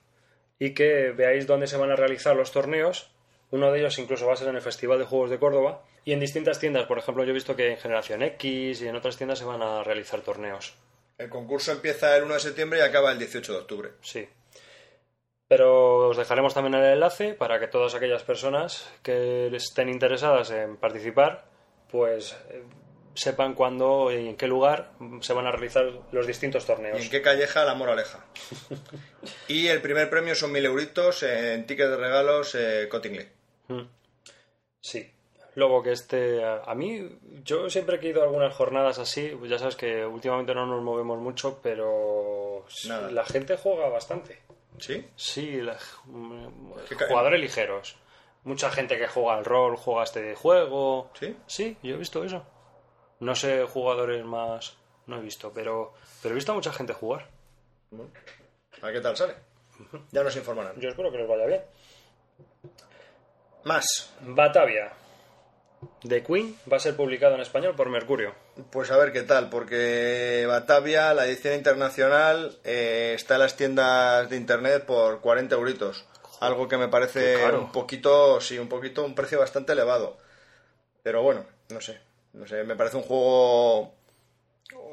y 0.59 0.75
que 0.75 1.13
veáis 1.13 1.47
dónde 1.47 1.69
se 1.69 1.77
van 1.77 1.93
a 1.93 1.97
realizar 1.97 2.35
los 2.35 2.51
torneos. 2.51 3.13
Uno 3.53 3.71
de 3.71 3.79
ellos 3.79 3.97
incluso 3.99 4.27
va 4.27 4.33
a 4.33 4.37
ser 4.37 4.49
en 4.49 4.57
el 4.57 4.63
Festival 4.63 4.99
de 4.99 5.05
Juegos 5.05 5.31
de 5.31 5.39
Córdoba. 5.39 5.85
Y 6.05 6.13
en 6.15 6.21
distintas 6.21 6.59
tiendas, 6.59 6.87
por 6.87 6.99
ejemplo, 6.99 7.23
yo 7.23 7.31
he 7.31 7.35
visto 7.35 7.55
que 7.55 7.71
en 7.71 7.77
Generación 7.77 8.23
X 8.23 8.83
y 8.83 8.89
en 8.89 8.97
otras 8.97 9.17
tiendas 9.17 9.39
se 9.39 9.45
van 9.45 9.63
a 9.63 9.85
realizar 9.85 10.21
torneos. 10.23 10.75
El 11.19 11.29
concurso 11.29 11.73
empieza 11.73 12.17
el 12.17 12.25
1 12.25 12.35
de 12.35 12.41
septiembre 12.41 12.79
y 12.79 12.83
acaba 12.83 13.13
el 13.13 13.19
18 13.19 13.53
de 13.53 13.59
octubre. 13.59 13.91
Sí. 14.03 14.29
Pero 15.49 16.09
os 16.09 16.17
dejaremos 16.17 16.55
también 16.55 16.75
el 16.75 16.95
enlace 16.95 17.35
para 17.35 17.61
que 17.61 17.69
todas 17.69 17.95
aquellas 17.95 18.23
personas 18.23 18.91
que 19.03 19.55
estén 19.55 19.89
interesadas 19.91 20.51
en 20.51 20.79
participar, 20.79 21.45
pues 21.91 22.35
eh, 22.49 22.63
sepan 23.15 23.55
cuándo 23.55 24.11
y 24.11 24.29
en 24.29 24.37
qué 24.37 24.47
lugar 24.47 24.93
se 25.21 25.35
van 25.35 25.47
a 25.47 25.53
realizar 25.53 25.85
los 26.11 26.27
distintos 26.27 26.65
¿Y 26.65 26.67
torneos. 26.67 27.01
en 27.01 27.11
qué 27.11 27.21
calleja 27.21 27.65
la 27.65 27.75
moraleja? 27.75 28.25
y 29.49 29.67
el 29.69 29.83
primer 29.83 30.09
premio 30.09 30.35
son 30.35 30.53
1.000 30.55 30.65
euritos 30.65 31.23
en 31.23 31.67
tickets 31.67 31.91
de 31.91 31.97
regalos 31.99 32.55
eh, 32.55 32.89
Cottingley. 32.91 33.29
Mm. 33.69 33.83
Sí. 34.81 35.12
Luego 35.55 35.83
que 35.83 35.93
este, 35.93 36.43
a, 36.45 36.75
mí, 36.75 37.19
yo 37.45 37.69
siempre 37.69 37.99
he 38.01 38.07
ido 38.09 38.23
a 38.23 38.25
algunas 38.25 38.55
jornadas 38.55 38.99
así, 38.99 39.35
pues 39.39 39.51
ya 39.51 39.59
sabes 39.59 39.77
que 39.77 40.05
últimamente 40.07 40.55
no 40.55 40.65
nos 40.67 40.83
movemos 40.83 41.19
mucho, 41.19 41.61
pero 41.63 42.65
Nada. 42.89 43.11
la 43.11 43.25
gente 43.27 43.57
juega 43.59 43.89
bastante. 43.91 44.41
¿Sí? 44.79 45.07
Sí, 45.15 45.61
la- 45.61 45.77
mm, 46.07 46.73
jugadores 47.09 47.39
ligeros. 47.41 47.97
Mucha 48.45 48.71
gente 48.71 48.97
que 48.99 49.07
juega 49.09 49.35
al 49.37 49.45
rol, 49.45 49.77
juega 49.77 50.05
este 50.05 50.35
juego. 50.35 51.11
¿Sí? 51.21 51.37
Sí, 51.47 51.77
yo 51.83 51.95
he 51.95 51.99
visto 51.99 52.25
eso. 52.25 52.45
No 53.21 53.35
sé 53.37 53.65
jugadores 53.65 54.25
más, 54.25 54.77
no 55.07 55.19
he 55.19 55.21
visto, 55.21 55.53
pero, 55.55 55.93
pero 56.23 56.33
he 56.33 56.37
visto 56.37 56.53
a 56.53 56.55
mucha 56.55 56.73
gente 56.73 56.95
jugar. 56.95 57.29
A 58.81 58.87
ver 58.87 58.95
qué 58.95 59.01
tal 59.03 59.17
sale. 59.17 59.35
Ya 60.13 60.23
nos 60.25 60.35
informarán. 60.37 60.81
Yo 60.81 60.89
espero 60.89 61.13
que 61.13 61.19
les 61.19 61.29
vaya 61.29 61.47
bien. 61.47 61.61
Más. 63.65 64.13
Batavia. 64.23 64.93
The 66.07 66.23
Queen 66.23 66.57
va 66.71 66.77
a 66.77 66.81
ser 66.81 66.97
publicado 66.97 67.35
en 67.35 67.41
español 67.41 67.75
por 67.77 67.89
Mercurio. 67.89 68.35
Pues 68.71 68.91
a 68.91 68.97
ver 68.97 69.13
qué 69.13 69.23
tal, 69.23 69.49
porque 69.51 70.45
Batavia, 70.49 71.15
la 71.15 71.27
edición 71.27 71.55
internacional, 71.55 72.59
eh, 72.65 73.13
está 73.15 73.35
en 73.35 73.41
las 73.41 73.57
tiendas 73.57 74.29
de 74.29 74.37
internet 74.37 74.85
por 74.85 75.21
40 75.21 75.55
euritos. 75.55 76.05
Algo 76.41 76.67
que 76.69 76.77
me 76.77 76.89
parece 76.89 77.37
un 77.61 77.73
poquito, 77.73 78.41
sí, 78.41 78.59
un 78.59 78.69
poquito, 78.69 79.05
un 79.05 79.15
precio 79.15 79.39
bastante 79.39 79.73
elevado. 79.73 80.19
Pero 81.03 81.23
bueno, 81.23 81.45
no 81.71 81.81
sé. 81.81 82.01
No 82.33 82.47
sé, 82.47 82.65
me 82.65 82.75
parece 82.77 82.97
un 82.97 83.03
juego 83.03 83.95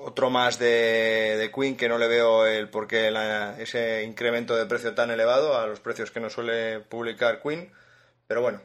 otro 0.02 0.30
más 0.30 0.60
de, 0.60 1.38
de 1.38 1.52
Queen 1.52 1.78
que 1.78 1.88
no 1.90 1.98
le 1.98 2.08
veo 2.08 2.46
el 2.46 2.70
por 2.70 2.88
qué 2.88 3.10
la- 3.12 3.56
ese 3.60 4.04
incremento 4.04 4.56
de 4.56 4.66
precio 4.66 4.94
tan 4.94 5.10
elevado 5.10 5.58
a 5.58 5.66
los 5.68 5.80
precios 5.80 6.12
que 6.12 6.20
nos 6.20 6.34
suele 6.34 6.80
publicar 6.82 7.42
Queen. 7.42 7.72
Pero 8.28 8.42
bueno, 8.42 8.62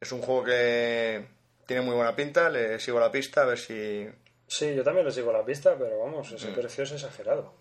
es 0.00 0.10
un 0.12 0.20
juego 0.20 0.44
que 0.44 1.26
tiene 1.72 1.86
muy 1.86 1.94
buena 1.94 2.14
pinta, 2.14 2.50
le 2.50 2.78
sigo 2.78 3.00
la 3.00 3.10
pista 3.10 3.42
a 3.42 3.46
ver 3.46 3.58
si... 3.58 4.06
Sí, 4.46 4.74
yo 4.74 4.84
también 4.84 5.06
le 5.06 5.12
sigo 5.12 5.32
la 5.32 5.42
pista, 5.44 5.74
pero 5.78 6.00
vamos, 6.00 6.30
ese 6.30 6.50
Mm. 6.50 6.54
precio 6.54 6.84
es 6.84 6.92
exagerado. 6.92 7.54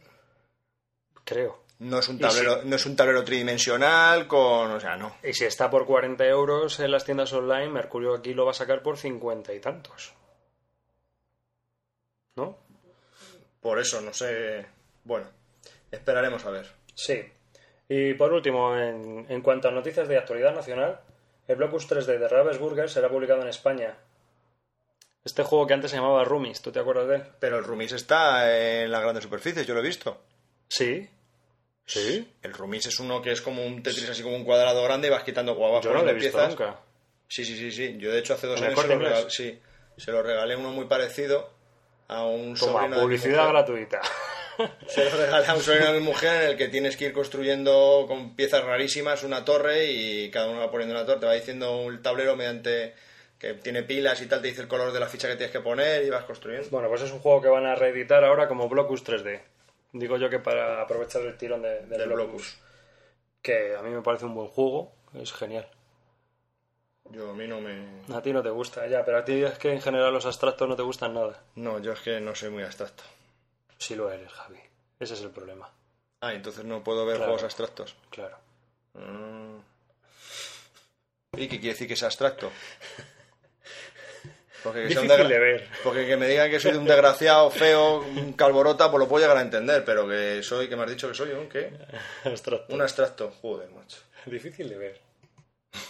Creo. 1.24 1.64
No 1.80 2.00
es 2.00 2.10
un 2.10 2.20
tablero, 2.20 2.62
no 2.64 2.76
es 2.76 2.86
un 2.86 2.96
tablero 2.96 3.24
tridimensional 3.24 4.28
con... 4.28 4.72
O 4.72 4.80
sea, 4.80 4.98
no. 4.98 5.16
Y 5.24 5.34
si 5.34 5.46
está 5.46 5.70
por 5.70 5.86
40 5.86 6.26
euros 6.26 6.80
en 6.82 6.92
las 6.92 7.06
tiendas 7.06 7.32
online, 7.34 7.70
Mercurio 7.70 8.14
aquí 8.14 8.34
lo 8.34 8.44
va 8.46 8.52
a 8.52 8.56
sacar 8.56 8.84
por 8.84 8.98
50 8.98 9.54
y 9.54 9.60
tantos. 9.62 10.14
¿No? 12.36 12.58
Por 13.62 13.80
eso, 13.80 14.02
no 14.02 14.14
sé... 14.14 14.66
Bueno, 15.06 15.28
esperaremos 15.90 16.46
a 16.46 16.52
ver. 16.52 16.68
Sí. 16.94 17.24
Y 17.88 18.14
por 18.16 18.32
último, 18.34 18.78
en, 18.78 19.26
en 19.30 19.42
cuanto 19.42 19.68
a 19.68 19.72
noticias 19.72 20.08
de 20.08 20.18
actualidad 20.18 20.54
nacional, 20.54 21.00
el 21.48 21.56
Blocus 21.56 21.90
3D 21.90 22.18
de 22.18 22.28
Ravensburger 22.28 22.90
será 22.90 23.10
publicado 23.10 23.42
en 23.42 23.48
España. 23.50 23.98
Este 25.24 25.44
juego 25.44 25.68
que 25.68 25.74
antes 25.74 25.92
se 25.92 25.98
llamaba 25.98 26.24
Roomies, 26.24 26.62
¿tú 26.62 26.72
te 26.72 26.80
acuerdas 26.80 27.08
de 27.08 27.16
él? 27.18 27.24
Pero 27.40 27.58
el 27.60 27.64
Rumis 27.64 27.92
está 27.92 28.58
en 28.58 28.92
las 28.92 29.02
grandes 29.02 29.24
superficies, 29.24 29.68
yo 29.68 29.74
lo 29.76 29.82
he 29.82 29.84
visto. 29.84 30.20
Sí. 30.68 31.08
Sí. 31.86 32.34
El 32.42 32.54
Rumis 32.54 32.88
es 32.88 33.00
uno 33.00 33.22
que 33.22 33.32
es 33.32 33.42
como 33.42 33.64
un 33.66 33.84
Tetris 33.84 34.10
así 34.10 34.24
como 34.24 34.36
un 34.36 34.46
cuadrado 34.46 34.84
grande 34.84 35.10
y 35.10 35.12
vas 35.12 35.24
quitando 35.24 35.54
guavas 35.56 35.84
Yo 35.84 35.94
no 35.94 36.02
lo 36.04 36.10
he 36.10 36.14
visto 36.14 36.48
nunca. 36.48 36.80
Sí, 37.28 37.46
sí, 37.46 37.56
sí, 37.56 37.72
sí. 37.72 37.98
Yo 37.98 38.12
de 38.12 38.20
hecho 38.20 38.34
hace 38.34 38.48
dos 38.48 38.60
¿En 38.60 38.66
el 38.66 38.72
años 38.72 38.82
se 38.82 38.88
lo, 38.88 39.00
regalé, 39.00 39.30
sí, 39.30 39.60
se 39.98 40.12
lo 40.12 40.24
regalé 40.24 40.56
uno 40.56 40.72
muy 40.72 40.86
parecido 40.86 41.52
a 42.08 42.26
un 42.26 42.56
Toma, 42.56 42.72
sobrino 42.72 42.96
de 42.96 42.96
mi 42.96 43.02
publicidad 43.04 43.38
mujer. 43.38 43.52
gratuita. 43.52 44.02
Se 44.88 45.06
lo 45.10 45.18
regalé 45.18 45.48
a 45.48 45.56
un 45.56 45.62
sobrino 45.62 45.92
de 45.94 46.00
mi 46.00 46.06
mujer 46.06 46.44
en 46.44 46.50
el 46.52 46.58
que 46.58 46.68
tienes 46.68 46.98
que 46.98 47.06
ir 47.06 47.14
construyendo 47.14 48.06
con 48.08 48.36
piezas 48.36 48.64
rarísimas 48.64 49.24
una 49.24 49.44
torre 49.46 49.86
y 49.92 50.30
cada 50.32 50.50
uno 50.50 50.60
va 50.60 50.72
poniendo 50.72 50.96
una 50.96 51.06
torre. 51.06 51.20
Te 51.20 51.26
va 51.26 51.34
diciendo 51.34 51.78
un 51.82 52.02
tablero 52.02 52.36
mediante 52.36 52.94
que 53.40 53.54
tiene 53.56 53.84
pilas 53.84 54.22
y 54.22 54.28
tal, 54.28 54.42
te 54.42 54.50
dice 54.50 54.62
el 54.62 54.68
color 54.68 54.92
de 54.92 55.00
la 55.00 55.08
ficha 55.08 55.28
que 55.28 55.36
tienes 55.36 55.52
que 55.52 55.62
poner 55.62 56.04
y 56.04 56.10
vas 56.10 56.26
construyendo. 56.26 56.68
Bueno, 56.70 56.90
pues 56.90 57.02
es 57.02 57.12
un 57.12 57.20
juego 57.20 57.42
que 57.42 57.48
van 57.50 57.66
a 57.66 57.74
reeditar 57.76 58.24
ahora 58.24 58.48
como 58.48 58.70
Blocus 58.70 59.04
3D. 59.04 59.42
Digo 59.94 60.18
yo 60.18 60.30
que 60.30 60.40
para 60.40 60.82
aprovechar 60.82 61.22
el 61.24 61.38
tirón 61.38 61.64
de- 61.64 61.82
del 61.82 61.90
Del 61.90 62.10
Blocus. 62.10 62.32
Blocus. 62.34 62.58
Que 63.42 63.76
a 63.76 63.82
mí 63.82 63.90
me 63.90 64.02
parece 64.04 64.26
un 64.26 64.36
buen 64.36 64.48
juego, 64.48 64.94
es 65.20 65.34
genial. 65.34 65.68
Yo 67.10 67.32
a 67.32 67.34
mí 67.34 67.48
no 67.48 67.60
me... 67.60 68.04
A 68.16 68.22
ti 68.22 68.32
no 68.32 68.42
te 68.44 68.50
gusta, 68.52 68.88
ya, 68.88 69.04
pero 69.04 69.18
a 69.18 69.26
ti 69.26 69.44
es 69.44 69.58
que 69.58 69.74
en 69.74 69.82
general 69.82 70.14
los 70.14 70.26
abstractos 70.26 70.70
no 70.70 70.76
te 70.76 70.84
gustan 70.84 71.14
nada. 71.16 71.42
No, 71.56 71.80
yo 71.80 71.94
es 71.94 72.00
que 72.02 72.22
no 72.22 72.36
soy 72.36 72.52
muy 72.52 72.64
abstracto. 72.64 73.04
Sí 73.82 73.96
lo 73.96 74.12
eres, 74.12 74.32
Javi. 74.32 74.60
Ese 75.00 75.16
es 75.16 75.22
el 75.22 75.32
problema. 75.32 75.68
Ah, 76.22 76.36
entonces 76.36 76.64
no 76.64 76.84
puedo 76.84 77.04
ver 77.04 77.16
Claro. 77.16 77.32
juegos 77.32 77.44
abstractos. 77.44 77.96
Claro. 78.12 78.38
Mm. 78.94 79.58
¿Y 81.36 81.48
qué 81.48 81.60
quiere 81.60 81.70
decir 81.74 81.88
que 81.88 81.96
es 81.96 82.04
abstracto? 82.04 82.52
Porque 84.64 84.84
que, 84.84 84.94
sea 84.94 85.02
un 85.02 85.08
de 85.08 85.40
ver. 85.40 85.68
Porque 85.84 86.06
que 86.06 86.16
me 86.16 86.28
digan 86.28 86.52
que 86.52 86.60
soy 86.60 86.74
un 86.74 86.86
desgraciado, 86.86 87.50
feo, 87.50 88.02
un 88.02 88.34
calborota, 88.34 88.92
pues 88.92 89.00
lo 89.00 89.08
puedo 89.08 89.24
llegar 89.24 89.38
a 89.38 89.42
entender, 89.42 89.84
pero 89.84 90.08
que 90.08 90.44
soy, 90.44 90.70
que 90.70 90.76
me 90.76 90.84
has 90.84 90.92
dicho 90.92 91.08
que 91.08 91.16
soy 91.16 91.32
un 91.32 91.50
qué? 91.50 91.74
Abstracto. 92.24 92.72
Un 92.72 92.84
abstracto. 92.84 93.32
Joder, 93.42 93.72
macho. 93.72 93.98
Difícil 94.28 94.70
de 94.70 94.78
ver. 94.78 95.02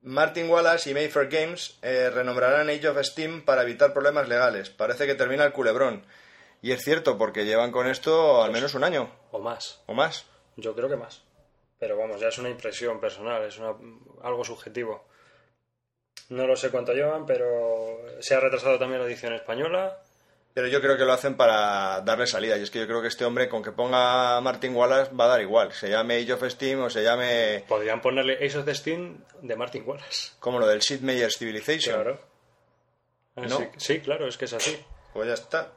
Martin 0.00 0.48
Wallace 0.48 0.90
y 0.90 0.94
Mayfair 0.94 1.28
Games 1.28 1.78
eh, 1.82 2.08
renombrarán 2.10 2.70
Age 2.70 2.88
of 2.88 2.98
Steam 3.02 3.44
para 3.44 3.62
evitar 3.62 3.92
problemas 3.92 4.28
legales. 4.28 4.70
Parece 4.70 5.06
que 5.06 5.14
termina 5.14 5.44
el 5.44 5.52
culebrón. 5.52 6.04
Y 6.62 6.72
es 6.72 6.82
cierto, 6.82 7.18
porque 7.18 7.44
llevan 7.44 7.72
con 7.72 7.86
esto 7.88 8.42
al 8.42 8.52
menos 8.52 8.74
un 8.74 8.84
año 8.84 9.10
O 9.32 9.38
más. 9.38 9.82
o 9.86 9.94
más. 9.94 10.24
Yo 10.56 10.74
creo 10.74 10.88
que 10.88 10.96
más. 10.96 11.22
Pero 11.78 11.96
vamos, 11.96 12.20
ya 12.20 12.28
es 12.28 12.38
una 12.38 12.48
impresión 12.48 12.98
personal, 13.00 13.44
es 13.44 13.58
una, 13.58 13.74
algo 14.22 14.44
subjetivo. 14.44 15.06
No 16.30 16.46
lo 16.46 16.56
sé 16.56 16.70
cuánto 16.70 16.92
llevan, 16.92 17.26
pero 17.26 18.00
se 18.20 18.34
ha 18.34 18.40
retrasado 18.40 18.78
también 18.78 19.00
la 19.00 19.06
edición 19.06 19.34
española. 19.34 20.00
Pero 20.54 20.66
yo 20.66 20.80
creo 20.80 20.96
que 20.96 21.04
lo 21.04 21.12
hacen 21.12 21.36
para 21.36 22.00
darle 22.00 22.26
salida. 22.26 22.56
Y 22.56 22.62
es 22.62 22.70
que 22.70 22.80
yo 22.80 22.86
creo 22.86 23.00
que 23.00 23.08
este 23.08 23.24
hombre, 23.24 23.48
con 23.48 23.62
que 23.62 23.70
ponga 23.70 24.40
Martin 24.40 24.74
Wallace, 24.74 25.12
va 25.14 25.26
a 25.26 25.28
dar 25.28 25.40
igual. 25.40 25.72
Se 25.72 25.88
llame 25.88 26.16
Age 26.16 26.32
of 26.32 26.44
Steam 26.48 26.80
o 26.82 26.90
se 26.90 27.02
llame 27.04 27.64
Podrían 27.68 28.00
ponerle 28.00 28.44
Ace 28.44 28.58
of 28.58 28.64
the 28.64 28.74
Steam 28.74 29.22
de 29.42 29.54
Martin 29.54 29.84
Wallace. 29.86 30.32
como 30.40 30.58
lo 30.58 30.66
del 30.66 30.82
Sid 30.82 31.00
Meier's 31.00 31.36
Civilization. 31.38 31.94
Claro. 31.94 32.20
Ah, 33.36 33.42
¿No? 33.48 33.58
Sí, 33.58 33.64
sí, 33.76 34.00
claro, 34.00 34.26
es 34.26 34.36
que 34.36 34.46
es 34.46 34.52
así. 34.52 34.76
Pues 35.12 35.28
ya 35.28 35.34
está. 35.34 35.72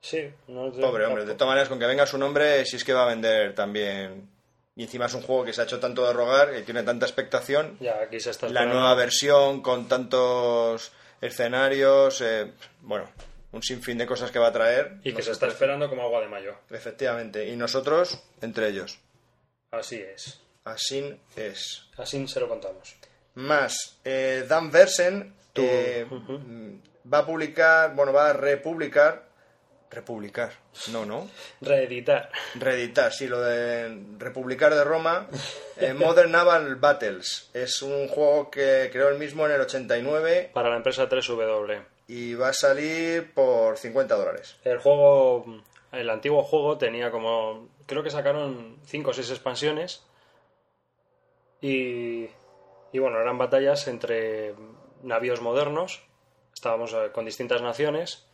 Sí, 0.00 0.30
no 0.46 0.72
sé. 0.72 0.80
Pobre 0.80 1.06
hombre. 1.06 1.24
De 1.24 1.34
todas 1.34 1.48
maneras, 1.48 1.68
con 1.68 1.80
que 1.80 1.86
venga 1.86 2.06
su 2.06 2.18
nombre, 2.18 2.64
si 2.66 2.76
es 2.76 2.84
que 2.84 2.92
va 2.92 3.04
a 3.04 3.08
vender 3.08 3.54
también. 3.54 4.28
Y 4.76 4.84
encima 4.84 5.06
es 5.06 5.14
un 5.14 5.22
juego 5.22 5.44
que 5.44 5.52
se 5.52 5.60
ha 5.60 5.64
hecho 5.64 5.80
tanto 5.80 6.06
de 6.06 6.12
rogar 6.12 6.54
y 6.56 6.62
tiene 6.62 6.82
tanta 6.82 7.06
expectación. 7.06 7.78
Ya, 7.80 8.00
aquí 8.02 8.20
se 8.20 8.30
está 8.30 8.48
la 8.48 8.66
nueva 8.66 8.94
versión 8.94 9.62
con 9.62 9.88
tantos 9.88 10.92
escenarios, 11.20 12.20
eh, 12.20 12.52
bueno, 12.82 13.08
un 13.54 13.62
sinfín 13.62 13.98
de 13.98 14.06
cosas 14.06 14.30
que 14.30 14.38
va 14.38 14.48
a 14.48 14.52
traer. 14.52 14.96
Y 15.04 15.12
que 15.12 15.22
se 15.22 15.30
está 15.32 15.46
esperando 15.46 15.88
como 15.88 16.02
agua 16.02 16.20
de 16.20 16.28
mayo. 16.28 16.56
Efectivamente, 16.70 17.48
y 17.48 17.56
nosotros 17.56 18.22
entre 18.40 18.68
ellos. 18.68 18.98
Así 19.70 19.96
es. 20.00 20.40
Así 20.64 21.18
es. 21.36 21.86
Así 21.96 22.26
se 22.26 22.40
lo 22.40 22.48
contamos. 22.48 22.96
Más, 23.34 23.98
eh, 24.04 24.44
Dan 24.48 24.70
Versen 24.70 25.34
eh, 25.54 26.06
va 27.12 27.18
a 27.18 27.26
publicar, 27.26 27.94
bueno, 27.94 28.12
va 28.12 28.30
a 28.30 28.32
republicar, 28.32 29.24
republicar, 29.90 30.52
no, 30.92 31.04
no, 31.04 31.28
Reeditar. 31.60 32.30
reeditar, 32.54 33.12
sí, 33.12 33.26
lo 33.26 33.40
de 33.40 34.04
republicar 34.18 34.74
de 34.74 34.84
Roma, 34.84 35.28
eh, 35.76 35.92
Modern 35.92 36.30
Naval 36.30 36.76
Battles. 36.76 37.50
Es 37.52 37.82
un 37.82 38.08
juego 38.08 38.50
que 38.50 38.88
creó 38.92 39.08
el 39.08 39.18
mismo 39.18 39.46
en 39.46 39.52
el 39.52 39.60
89 39.60 40.50
Para 40.54 40.70
la 40.70 40.76
empresa 40.76 41.08
3W. 41.08 41.93
Y 42.06 42.34
va 42.34 42.48
a 42.48 42.52
salir 42.52 43.32
por 43.34 43.76
50 43.78 44.14
dólares. 44.14 44.56
El 44.64 44.78
juego, 44.78 45.44
el 45.92 46.10
antiguo 46.10 46.42
juego 46.42 46.76
tenía 46.78 47.10
como, 47.10 47.68
creo 47.86 48.02
que 48.02 48.10
sacaron 48.10 48.78
5 48.84 49.10
o 49.10 49.14
6 49.14 49.30
expansiones 49.30 50.04
y, 51.60 52.28
y 52.92 52.98
bueno, 52.98 53.20
eran 53.20 53.38
batallas 53.38 53.88
entre 53.88 54.54
navíos 55.02 55.40
modernos, 55.40 56.02
estábamos 56.54 56.92
eh, 56.92 57.10
con 57.12 57.24
distintas 57.24 57.62
naciones 57.62 58.26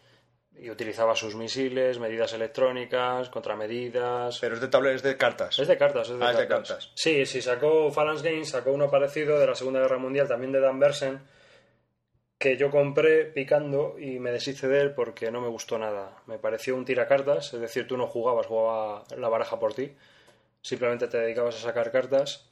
y 0.56 0.68
utilizaba 0.68 1.14
sus 1.14 1.37
misiles, 1.37 1.98
medidas 2.00 2.33
electrónicas, 2.33 3.30
contramedidas. 3.30 4.38
Pero 4.40 4.56
es 4.56 4.61
de 4.61 4.68
tableros, 4.68 4.96
es 4.96 5.02
de 5.04 5.16
cartas. 5.16 5.59
Es 5.59 5.68
de 5.68 5.78
cartas, 5.78 6.11
es 6.11 6.18
de, 6.18 6.24
Ah, 6.24 6.33
es 6.33 6.38
de 6.38 6.48
cartas. 6.48 6.68
cartas. 6.68 6.92
Sí, 6.96 7.24
sí, 7.24 7.40
sacó 7.40 7.90
Phalanx 7.92 8.22
Games, 8.22 8.50
sacó 8.50 8.72
uno 8.72 8.90
parecido 8.90 9.38
de 9.38 9.46
la 9.46 9.54
Segunda 9.54 9.80
Guerra 9.80 9.98
Mundial, 9.98 10.28
también 10.28 10.52
de 10.52 10.61
Dan 10.61 10.78
Versen, 10.80 11.20
que 12.40 12.57
yo 12.57 12.70
compré 12.70 13.26
picando 13.26 13.96
y 13.98 14.18
me 14.18 14.33
deshice 14.33 14.66
de 14.66 14.81
él 14.81 14.94
porque 14.94 15.31
no 15.31 15.42
me 15.42 15.48
gustó 15.48 15.79
nada. 15.79 16.22
Me 16.26 16.38
pareció 16.38 16.74
un 16.74 16.87
tiracartas, 16.87 17.53
es 17.53 17.61
decir, 17.61 17.87
tú 17.87 17.98
no 17.98 18.07
jugabas, 18.07 18.46
jugaba 18.46 19.05
la 19.14 19.29
baraja 19.29 19.61
por 19.61 19.74
ti. 19.74 19.94
Simplemente 20.62 21.07
te 21.07 21.18
dedicabas 21.18 21.57
a 21.57 21.61
sacar 21.61 21.92
cartas. 21.92 22.48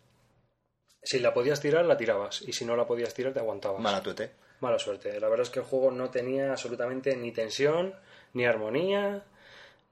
Si 1.02 1.20
la 1.20 1.32
podías 1.32 1.62
tirar, 1.62 1.86
la 1.86 1.96
tirabas. 1.96 2.42
Y 2.42 2.52
si 2.52 2.66
no 2.66 2.76
la 2.76 2.86
podías 2.86 3.14
tirar, 3.14 3.32
te 3.32 3.40
aguantabas. 3.40 3.80
Mala 3.80 4.02
tuete. 4.02 4.32
Mala 4.60 4.78
suerte. 4.78 5.18
La 5.18 5.28
verdad 5.30 5.46
es 5.46 5.50
que 5.50 5.60
el 5.60 5.64
juego 5.64 5.90
no 5.90 6.10
tenía 6.10 6.50
absolutamente 6.50 7.16
ni 7.16 7.32
tensión, 7.32 7.94
ni 8.34 8.44
armonía, 8.44 9.24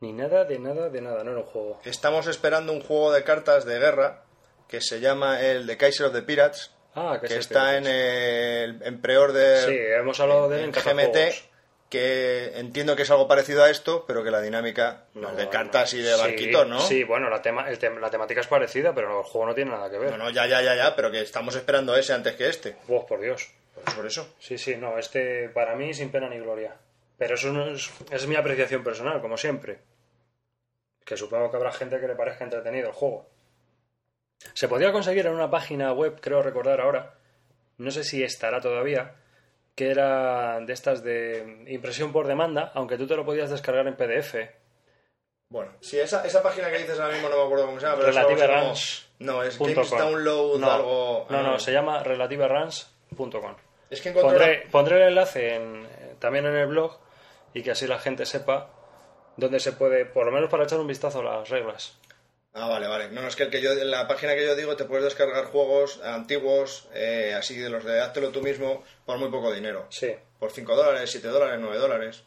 ni 0.00 0.12
nada 0.12 0.44
de 0.44 0.58
nada 0.58 0.90
de 0.90 1.00
nada. 1.00 1.24
No 1.24 1.30
era 1.30 1.40
un 1.40 1.46
juego. 1.46 1.80
Estamos 1.84 2.26
esperando 2.26 2.74
un 2.74 2.82
juego 2.82 3.12
de 3.12 3.24
cartas 3.24 3.64
de 3.64 3.78
guerra 3.78 4.24
que 4.68 4.82
se 4.82 5.00
llama 5.00 5.40
el 5.40 5.66
The 5.66 5.78
Kaiser 5.78 6.06
of 6.06 6.12
the 6.12 6.20
Pirates, 6.20 6.75
Ah, 6.96 7.18
que 7.20 7.28
sí, 7.28 7.34
está 7.34 7.76
en 7.76 7.86
el 7.86 8.82
en 8.82 9.00
pre-order 9.00 9.68
Sí, 9.68 9.76
hemos 9.78 10.18
hablado 10.18 10.48
de 10.48 10.64
él 10.64 10.64
en. 10.64 10.72
GMT, 10.72 11.16
que 11.90 12.52
entiendo 12.58 12.96
que 12.96 13.02
es 13.02 13.10
algo 13.10 13.28
parecido 13.28 13.62
a 13.62 13.70
esto, 13.70 14.04
pero 14.06 14.24
que 14.24 14.30
la 14.32 14.40
dinámica 14.40 15.04
No, 15.14 15.32
de 15.34 15.44
no, 15.44 15.50
cartas 15.50 15.94
y 15.94 16.00
de 16.02 16.14
sí, 16.14 16.20
barquitos, 16.20 16.66
¿no? 16.66 16.80
Sí, 16.80 17.04
bueno, 17.04 17.30
la, 17.30 17.40
tema, 17.42 17.68
el 17.70 17.78
tem- 17.78 18.00
la 18.00 18.10
temática 18.10 18.40
es 18.40 18.46
parecida, 18.48 18.92
pero 18.94 19.20
el 19.20 19.24
juego 19.24 19.46
no 19.46 19.54
tiene 19.54 19.70
nada 19.70 19.88
que 19.90 19.98
ver. 19.98 20.10
No, 20.10 20.16
no, 20.18 20.30
ya, 20.30 20.46
ya, 20.46 20.60
ya, 20.62 20.74
ya, 20.74 20.96
pero 20.96 21.10
que 21.12 21.20
estamos 21.20 21.54
esperando 21.54 21.94
ese 21.96 22.12
antes 22.12 22.34
que 22.34 22.48
este. 22.48 22.76
Oh, 22.88 23.06
por 23.06 23.20
Dios. 23.20 23.48
Pues 23.74 23.94
por 23.94 24.06
eso. 24.06 24.34
Sí, 24.40 24.56
sí, 24.58 24.74
no, 24.76 24.98
este 24.98 25.48
para 25.50 25.76
mí 25.76 25.92
sin 25.94 26.10
pena 26.10 26.28
ni 26.28 26.38
gloria. 26.38 26.74
Pero 27.18 27.34
eso 27.34 27.52
no 27.52 27.68
es, 27.68 27.90
es 28.10 28.26
mi 28.26 28.34
apreciación 28.36 28.82
personal, 28.82 29.20
como 29.20 29.36
siempre. 29.36 29.78
Que 31.04 31.16
supongo 31.16 31.50
que 31.50 31.56
habrá 31.56 31.72
gente 31.72 32.00
que 32.00 32.08
le 32.08 32.14
parezca 32.16 32.44
entretenido 32.44 32.88
el 32.88 32.94
juego. 32.94 33.28
Se 34.54 34.68
podía 34.68 34.92
conseguir 34.92 35.26
en 35.26 35.32
una 35.34 35.50
página 35.50 35.92
web, 35.92 36.18
creo 36.20 36.42
recordar 36.42 36.80
ahora, 36.80 37.14
no 37.78 37.90
sé 37.90 38.04
si 38.04 38.22
estará 38.22 38.60
todavía, 38.60 39.14
que 39.74 39.90
era 39.90 40.60
de 40.60 40.72
estas 40.72 41.02
de 41.02 41.64
impresión 41.68 42.12
por 42.12 42.26
demanda, 42.26 42.70
aunque 42.74 42.96
tú 42.96 43.06
te 43.06 43.16
lo 43.16 43.24
podías 43.24 43.50
descargar 43.50 43.86
en 43.86 43.96
PDF. 43.96 44.34
Bueno, 45.48 45.72
sí, 45.80 45.98
esa, 45.98 46.24
esa 46.26 46.42
página 46.42 46.70
que 46.70 46.78
dices 46.78 46.98
ahora 46.98 47.14
mismo 47.14 47.28
no 47.28 47.36
me 47.36 47.42
acuerdo 47.44 47.66
cómo 47.66 47.78
se 47.78 47.86
llama, 47.86 47.98
pero 47.98 48.08
es 48.08 48.14
Relative 48.16 48.46
como-. 48.46 48.74
No, 49.18 49.42
es 49.42 49.58
Games 49.58 49.88
com. 49.88 49.98
Download 49.98 50.58
no, 50.58 50.70
algo... 50.70 51.26
No, 51.30 51.38
ah, 51.38 51.42
no, 51.42 51.58
se 51.58 51.72
llama 51.72 52.02
relativeruns.com. 52.02 53.56
Es 53.88 54.00
que 54.00 54.10
pondré 54.12 54.96
el 54.96 55.08
enlace 55.08 55.54
en- 55.54 55.86
eh, 55.86 56.14
también 56.18 56.46
en 56.46 56.56
el 56.56 56.66
blog 56.66 56.98
y 57.54 57.62
que 57.62 57.70
así 57.70 57.86
la 57.86 57.98
gente 57.98 58.26
sepa 58.26 58.70
dónde 59.36 59.60
se 59.60 59.72
puede, 59.72 60.04
por 60.04 60.26
lo 60.26 60.32
menos 60.32 60.50
para 60.50 60.64
echar 60.64 60.80
un 60.80 60.86
vistazo 60.88 61.20
a 61.20 61.24
las 61.24 61.48
reglas. 61.48 61.98
Ah, 62.58 62.68
vale, 62.68 62.88
vale. 62.88 63.10
No, 63.10 63.20
no, 63.20 63.28
es 63.28 63.36
que 63.36 63.42
el 63.42 63.50
que 63.50 63.60
yo, 63.60 63.72
en 63.72 63.90
la 63.90 64.08
página 64.08 64.34
que 64.34 64.46
yo 64.46 64.56
digo 64.56 64.76
te 64.76 64.86
puedes 64.86 65.04
descargar 65.04 65.44
juegos 65.44 66.00
antiguos, 66.02 66.88
eh, 66.94 67.34
así 67.36 67.54
de 67.58 67.68
los 67.68 67.84
de 67.84 68.00
háztelo 68.00 68.30
tú 68.30 68.40
mismo, 68.40 68.82
por 69.04 69.18
muy 69.18 69.30
poco 69.30 69.52
dinero. 69.52 69.86
Sí. 69.90 70.16
Por 70.38 70.50
5 70.50 70.74
dólares, 70.74 71.10
7 71.10 71.28
dólares, 71.28 71.58
9 71.60 71.76
dólares. 71.76 72.24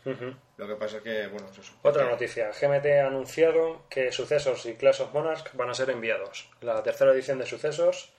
Lo 0.57 0.67
que 0.67 0.75
pasa 0.75 0.97
es 0.97 1.03
que, 1.03 1.27
bueno, 1.27 1.47
es 1.51 1.57
eso. 1.57 1.73
Otra 1.81 2.05
noticia. 2.07 2.51
GMT 2.51 2.85
ha 2.85 3.07
anunciado 3.07 3.87
que 3.89 4.11
Sucesos 4.11 4.67
y 4.67 4.75
Clash 4.75 5.01
of 5.01 5.13
Monarch 5.13 5.51
van 5.53 5.71
a 5.71 5.73
ser 5.73 5.89
enviados. 5.89 6.47
La 6.61 6.83
tercera 6.83 7.11
edición 7.11 7.39
de 7.39 7.47
Sucesos 7.47 8.13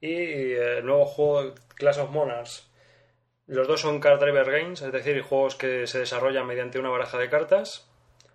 y 0.00 0.52
el 0.54 0.86
nuevo 0.86 1.04
juego 1.04 1.54
Clash 1.74 1.98
of 1.98 2.10
Monarchs. 2.10 2.66
Los 3.46 3.68
dos 3.68 3.82
son 3.82 4.00
card 4.00 4.20
driver 4.20 4.50
games, 4.50 4.80
es 4.80 4.92
decir, 4.92 5.20
juegos 5.20 5.56
que 5.56 5.86
se 5.86 5.98
desarrollan 5.98 6.46
mediante 6.46 6.78
una 6.78 6.88
baraja 6.88 7.18
de 7.18 7.28
cartas. 7.28 7.91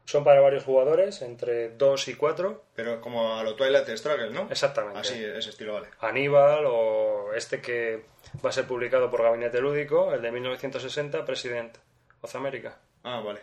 Son 0.09 0.23
para 0.23 0.39
varios 0.39 0.63
jugadores, 0.63 1.21
entre 1.21 1.71
2 1.71 2.07
y 2.07 2.15
4. 2.15 2.63
Pero 2.73 3.01
como 3.01 3.37
a 3.37 3.43
lo 3.43 3.55
Twilight 3.57 3.89
Struggle, 3.89 4.29
¿no? 4.29 4.47
Exactamente. 4.49 4.99
Así, 4.99 5.21
ese 5.21 5.49
estilo, 5.49 5.73
vale. 5.73 5.89
Aníbal 5.99 6.63
o 6.65 7.33
este 7.35 7.59
que 7.59 8.05
va 8.43 8.49
a 8.49 8.53
ser 8.53 8.65
publicado 8.65 9.11
por 9.11 9.21
Gabinete 9.21 9.59
Lúdico, 9.59 10.13
el 10.13 10.21
de 10.21 10.31
1960, 10.31 11.25
President 11.25 11.77
of 12.21 12.33
America, 12.37 12.79
Ah, 13.03 13.19
vale. 13.19 13.41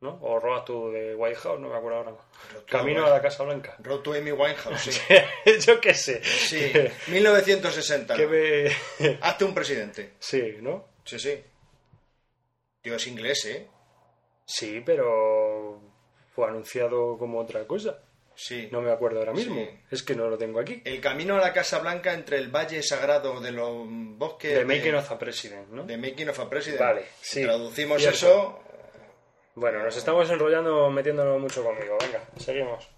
¿no? 0.00 0.18
O 0.22 0.40
Road 0.40 0.62
to 0.64 0.90
the 0.92 1.14
White 1.14 1.36
House, 1.40 1.60
no 1.60 1.68
me 1.68 1.76
acuerdo 1.76 1.98
ahora. 1.98 2.10
To 2.12 2.64
Camino 2.66 3.04
a 3.04 3.10
la 3.10 3.20
Casa 3.20 3.42
Blanca. 3.44 3.76
Road 3.80 4.00
to 4.00 4.14
Amy 4.14 4.32
Winehouse, 4.32 4.80
sí. 4.90 5.00
Yo 5.66 5.78
qué 5.78 5.92
sé. 5.92 6.22
Sí, 6.24 6.72
1960. 7.08 8.16
Que 8.16 8.26
me... 8.26 9.18
Hazte 9.20 9.44
un 9.44 9.52
presidente. 9.52 10.14
Sí, 10.18 10.56
¿no? 10.62 10.86
Sí, 11.04 11.18
sí. 11.18 11.38
Tío, 12.80 12.94
es 12.94 13.06
inglés, 13.08 13.44
¿eh? 13.44 13.68
Sí, 14.46 14.82
pero 14.86 15.04
fue 16.38 16.46
anunciado 16.46 17.18
como 17.18 17.40
otra 17.40 17.66
cosa. 17.66 17.98
Sí. 18.36 18.68
No 18.70 18.80
me 18.80 18.92
acuerdo 18.92 19.18
ahora 19.18 19.32
mismo. 19.32 19.56
Sí. 19.56 19.68
Es 19.90 20.04
que 20.04 20.14
no 20.14 20.28
lo 20.30 20.38
tengo 20.38 20.60
aquí. 20.60 20.80
El 20.84 21.00
camino 21.00 21.34
a 21.34 21.40
la 21.40 21.52
Casa 21.52 21.80
Blanca 21.80 22.14
entre 22.14 22.38
el 22.38 22.48
Valle 22.48 22.80
Sagrado 22.80 23.40
de 23.40 23.50
los 23.50 23.84
bosques... 23.88 24.56
The 24.56 24.64
Making 24.64 24.94
of 24.94 25.10
a 25.10 25.18
President, 25.18 25.68
¿no? 25.70 25.84
The 25.84 25.96
Making 25.96 26.28
of 26.28 26.38
a 26.38 26.48
President. 26.48 26.80
Vale, 26.80 27.06
sí. 27.20 27.42
Traducimos 27.42 28.00
Cierto. 28.00 28.16
eso... 28.16 28.60
Bueno, 29.56 29.82
nos 29.82 29.96
estamos 29.96 30.30
enrollando 30.30 30.88
metiéndonos 30.90 31.40
mucho 31.40 31.64
conmigo. 31.64 31.98
Venga, 32.00 32.22
seguimos. 32.36 32.88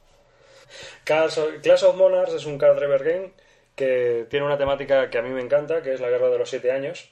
Clash 1.04 1.38
of 1.38 1.62
Clash 1.62 1.84
of 1.84 1.96
Monarchs 1.96 2.34
es 2.34 2.44
un 2.44 2.58
card 2.58 2.76
driver 2.76 3.02
game 3.02 3.32
que 3.74 4.26
tiene 4.28 4.44
una 4.44 4.58
temática 4.58 5.08
que 5.08 5.16
a 5.16 5.22
mí 5.22 5.30
me 5.30 5.40
encanta, 5.40 5.80
que 5.80 5.94
es 5.94 6.00
la 6.02 6.10
guerra 6.10 6.28
de 6.28 6.36
los 6.36 6.50
siete 6.50 6.72
años. 6.72 7.10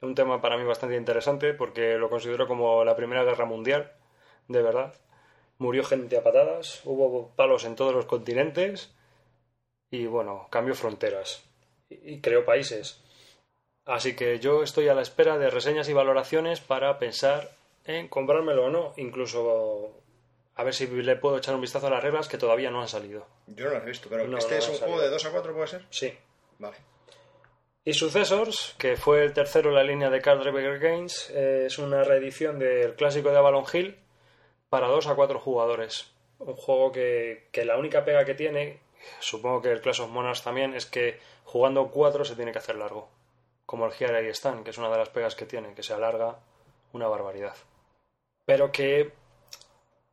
Un 0.00 0.14
tema 0.14 0.40
para 0.40 0.56
mí 0.56 0.64
bastante 0.64 0.96
interesante 0.96 1.52
porque 1.52 1.98
lo 1.98 2.08
considero 2.08 2.48
como 2.48 2.82
la 2.82 2.96
primera 2.96 3.24
guerra 3.24 3.44
mundial, 3.44 3.92
de 4.48 4.62
verdad. 4.62 4.94
Murió 5.58 5.84
gente 5.84 6.16
a 6.16 6.22
patadas, 6.22 6.82
hubo 6.84 7.30
palos 7.34 7.64
en 7.64 7.76
todos 7.76 7.94
los 7.94 8.04
continentes 8.04 8.94
y 9.90 10.06
bueno, 10.06 10.48
cambió 10.50 10.74
fronteras 10.74 11.42
y 11.88 12.20
creó 12.20 12.44
países. 12.44 13.02
Así 13.86 14.16
que 14.16 14.38
yo 14.40 14.62
estoy 14.62 14.88
a 14.88 14.94
la 14.94 15.02
espera 15.02 15.38
de 15.38 15.48
reseñas 15.48 15.88
y 15.88 15.92
valoraciones 15.92 16.60
para 16.60 16.98
pensar 16.98 17.52
en 17.84 18.08
comprármelo 18.08 18.66
o 18.66 18.70
no. 18.70 18.92
Incluso 18.96 20.02
a 20.56 20.64
ver 20.64 20.74
si 20.74 20.86
le 20.86 21.16
puedo 21.16 21.38
echar 21.38 21.54
un 21.54 21.60
vistazo 21.60 21.86
a 21.86 21.90
las 21.90 22.02
reglas 22.02 22.28
que 22.28 22.38
todavía 22.38 22.70
no 22.70 22.80
han 22.80 22.88
salido. 22.88 23.26
Yo 23.46 23.66
no 23.66 23.72
lo 23.72 23.82
he 23.82 23.84
visto, 23.84 24.08
pero 24.08 24.26
No, 24.26 24.38
este 24.38 24.54
no, 24.54 24.58
es 24.58 24.68
un 24.68 24.76
juego 24.76 25.00
de 25.00 25.08
2 25.08 25.26
a 25.26 25.30
4, 25.30 25.54
¿puede 25.54 25.66
ser? 25.68 25.86
Sí. 25.90 26.12
Vale. 26.58 26.76
Y 27.84 27.92
Successors, 27.92 28.74
que 28.78 28.96
fue 28.96 29.22
el 29.22 29.32
tercero 29.32 29.68
en 29.68 29.76
la 29.76 29.84
línea 29.84 30.10
de 30.10 30.20
Card 30.20 30.42
Games, 30.80 31.30
eh, 31.30 31.66
es 31.66 31.78
una 31.78 32.02
reedición 32.02 32.58
del 32.58 32.96
clásico 32.96 33.30
de 33.30 33.36
Avalon 33.36 33.64
Hill 33.72 33.96
para 34.76 34.88
2 34.88 35.06
a 35.06 35.14
4 35.14 35.40
jugadores. 35.40 36.12
Un 36.38 36.54
juego 36.54 36.92
que, 36.92 37.48
que 37.50 37.64
la 37.64 37.78
única 37.78 38.04
pega 38.04 38.26
que 38.26 38.34
tiene, 38.34 38.78
supongo 39.20 39.62
que 39.62 39.72
el 39.72 39.80
Clash 39.80 40.02
of 40.02 40.10
Monarchs 40.10 40.42
también, 40.42 40.74
es 40.74 40.84
que 40.84 41.18
jugando 41.44 41.90
4 41.90 42.26
se 42.26 42.36
tiene 42.36 42.52
que 42.52 42.58
hacer 42.58 42.76
largo. 42.76 43.08
Como 43.64 43.86
el 43.86 43.92
Here 43.98 44.28
y 44.28 44.34
Stand, 44.34 44.64
que 44.64 44.70
es 44.72 44.76
una 44.76 44.90
de 44.90 44.98
las 44.98 45.08
pegas 45.08 45.34
que 45.34 45.46
tiene, 45.46 45.72
que 45.72 45.82
se 45.82 45.94
alarga 45.94 46.40
una 46.92 47.08
barbaridad. 47.08 47.56
Pero 48.44 48.70
que 48.70 49.14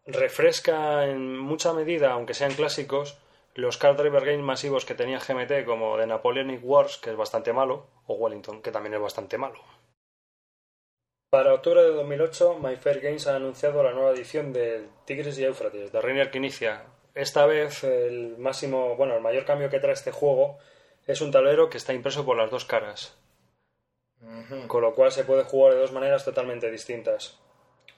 refresca 0.05 1.07
en 1.07 1.37
mucha 1.37 1.73
medida, 1.73 2.13
aunque 2.13 2.33
sean 2.33 2.53
clásicos, 2.53 3.17
los 3.55 3.77
card 3.77 3.97
driver 3.97 4.23
games 4.23 4.45
masivos 4.45 4.85
que 4.85 4.95
tenía 4.95 5.19
GMT, 5.19 5.65
como 5.65 5.97
The 5.97 6.07
Napoleonic 6.07 6.61
Wars, 6.63 6.99
que 6.99 7.09
es 7.09 7.17
bastante 7.17 7.51
malo, 7.51 7.87
o 8.07 8.13
Wellington, 8.13 8.61
que 8.61 8.71
también 8.71 8.93
es 8.93 9.01
bastante 9.01 9.37
malo. 9.37 9.59
Para 11.33 11.55
octubre 11.55 11.81
de 11.81 11.89
2008, 11.89 12.59
My 12.59 12.75
Fair 12.75 12.99
Games 12.99 13.25
ha 13.25 13.35
anunciado 13.35 13.81
la 13.81 13.91
nueva 13.91 14.11
edición 14.11 14.53
del 14.53 14.87
Tigris 15.03 15.39
y 15.39 15.43
Éufrates, 15.43 15.91
de 15.91 15.99
Reiner 15.99 16.29
que 16.29 16.37
inicia. 16.37 16.83
Esta 17.15 17.47
vez, 17.47 17.83
el 17.83 18.37
máximo, 18.37 18.95
bueno, 18.95 19.15
el 19.15 19.21
mayor 19.23 19.43
cambio 19.43 19.67
que 19.71 19.79
trae 19.79 19.93
este 19.93 20.11
juego 20.11 20.59
es 21.07 21.21
un 21.21 21.31
tablero 21.31 21.71
que 21.71 21.77
está 21.77 21.91
impreso 21.91 22.23
por 22.23 22.37
las 22.37 22.51
dos 22.51 22.65
caras, 22.65 23.17
con 24.67 24.83
lo 24.83 24.93
cual 24.93 25.11
se 25.11 25.23
puede 25.23 25.43
jugar 25.43 25.73
de 25.73 25.79
dos 25.79 25.91
maneras 25.91 26.23
totalmente 26.23 26.69
distintas. 26.69 27.39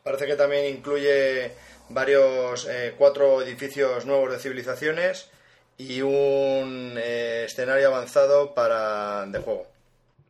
Parece 0.02 0.28
que 0.28 0.38
también 0.38 0.74
incluye 0.74 1.52
varios, 1.90 2.66
eh, 2.70 2.96
cuatro 2.98 3.42
edificios 3.42 4.06
nuevos 4.06 4.32
de 4.32 4.40
civilizaciones 4.40 5.30
y 5.78 6.02
un 6.02 6.94
eh, 6.98 7.44
escenario 7.48 7.90
avanzado 7.90 8.54
para 8.54 9.26
de 9.26 9.40
juego. 9.40 9.68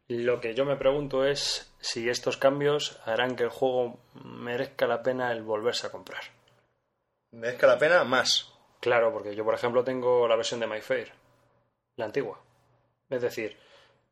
Lo 0.08 0.40
que 0.40 0.54
yo 0.54 0.66
me 0.66 0.76
pregunto 0.76 1.26
es 1.26 1.75
si 1.86 2.10
estos 2.10 2.38
cambios 2.38 3.00
harán 3.06 3.36
que 3.36 3.44
el 3.44 3.50
juego 3.50 4.00
merezca 4.24 4.88
la 4.88 5.04
pena 5.04 5.32
el 5.32 5.44
volverse 5.44 5.86
a 5.86 5.92
comprar. 5.92 6.24
¿Merezca 7.32 7.68
la 7.68 7.78
pena? 7.78 8.04
Más. 8.04 8.52
Claro, 8.80 9.12
porque 9.14 9.36
yo, 9.36 9.44
por 9.46 9.54
ejemplo, 9.54 9.84
tengo 9.84 10.28
la 10.28 10.36
versión 10.36 10.60
de 10.60 10.68
My 10.68 10.82
Fair, 10.82 11.12
la 11.98 12.06
antigua. 12.06 12.42
Es 13.10 13.22
decir, 13.22 13.56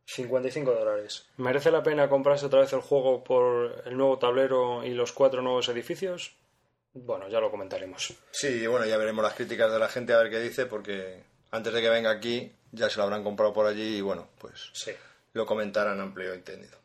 55 0.06 0.72
dólares. 0.72 1.26
¿Merece 1.38 1.72
la 1.72 1.82
pena 1.82 2.10
comprarse 2.10 2.46
otra 2.46 2.60
vez 2.62 2.74
el 2.74 2.82
juego 2.82 3.24
por 3.24 3.82
el 3.86 3.98
nuevo 3.98 4.20
tablero 4.20 4.84
y 4.84 4.92
los 4.94 5.12
cuatro 5.12 5.42
nuevos 5.42 5.68
edificios? 5.70 6.36
Bueno, 6.94 7.28
ya 7.28 7.40
lo 7.40 7.50
comentaremos. 7.50 8.14
Sí, 8.32 8.68
bueno, 8.68 8.86
ya 8.86 8.98
veremos 8.98 9.24
las 9.24 9.34
críticas 9.34 9.72
de 9.72 9.80
la 9.80 9.90
gente 9.90 10.14
a 10.14 10.18
ver 10.18 10.30
qué 10.30 10.40
dice, 10.40 10.68
porque 10.68 11.24
antes 11.50 11.74
de 11.74 11.82
que 11.82 11.90
venga 11.90 12.12
aquí 12.12 12.56
ya 12.72 12.88
se 12.90 12.98
lo 12.98 13.04
habrán 13.04 13.24
comprado 13.24 13.52
por 13.54 13.66
allí 13.66 13.98
y 13.98 14.02
bueno, 14.02 14.30
pues 14.38 14.70
Sí. 14.74 14.92
lo 15.34 15.46
comentarán 15.48 16.00
amplio 16.00 16.34
y 16.34 16.38
entendido. 16.38 16.78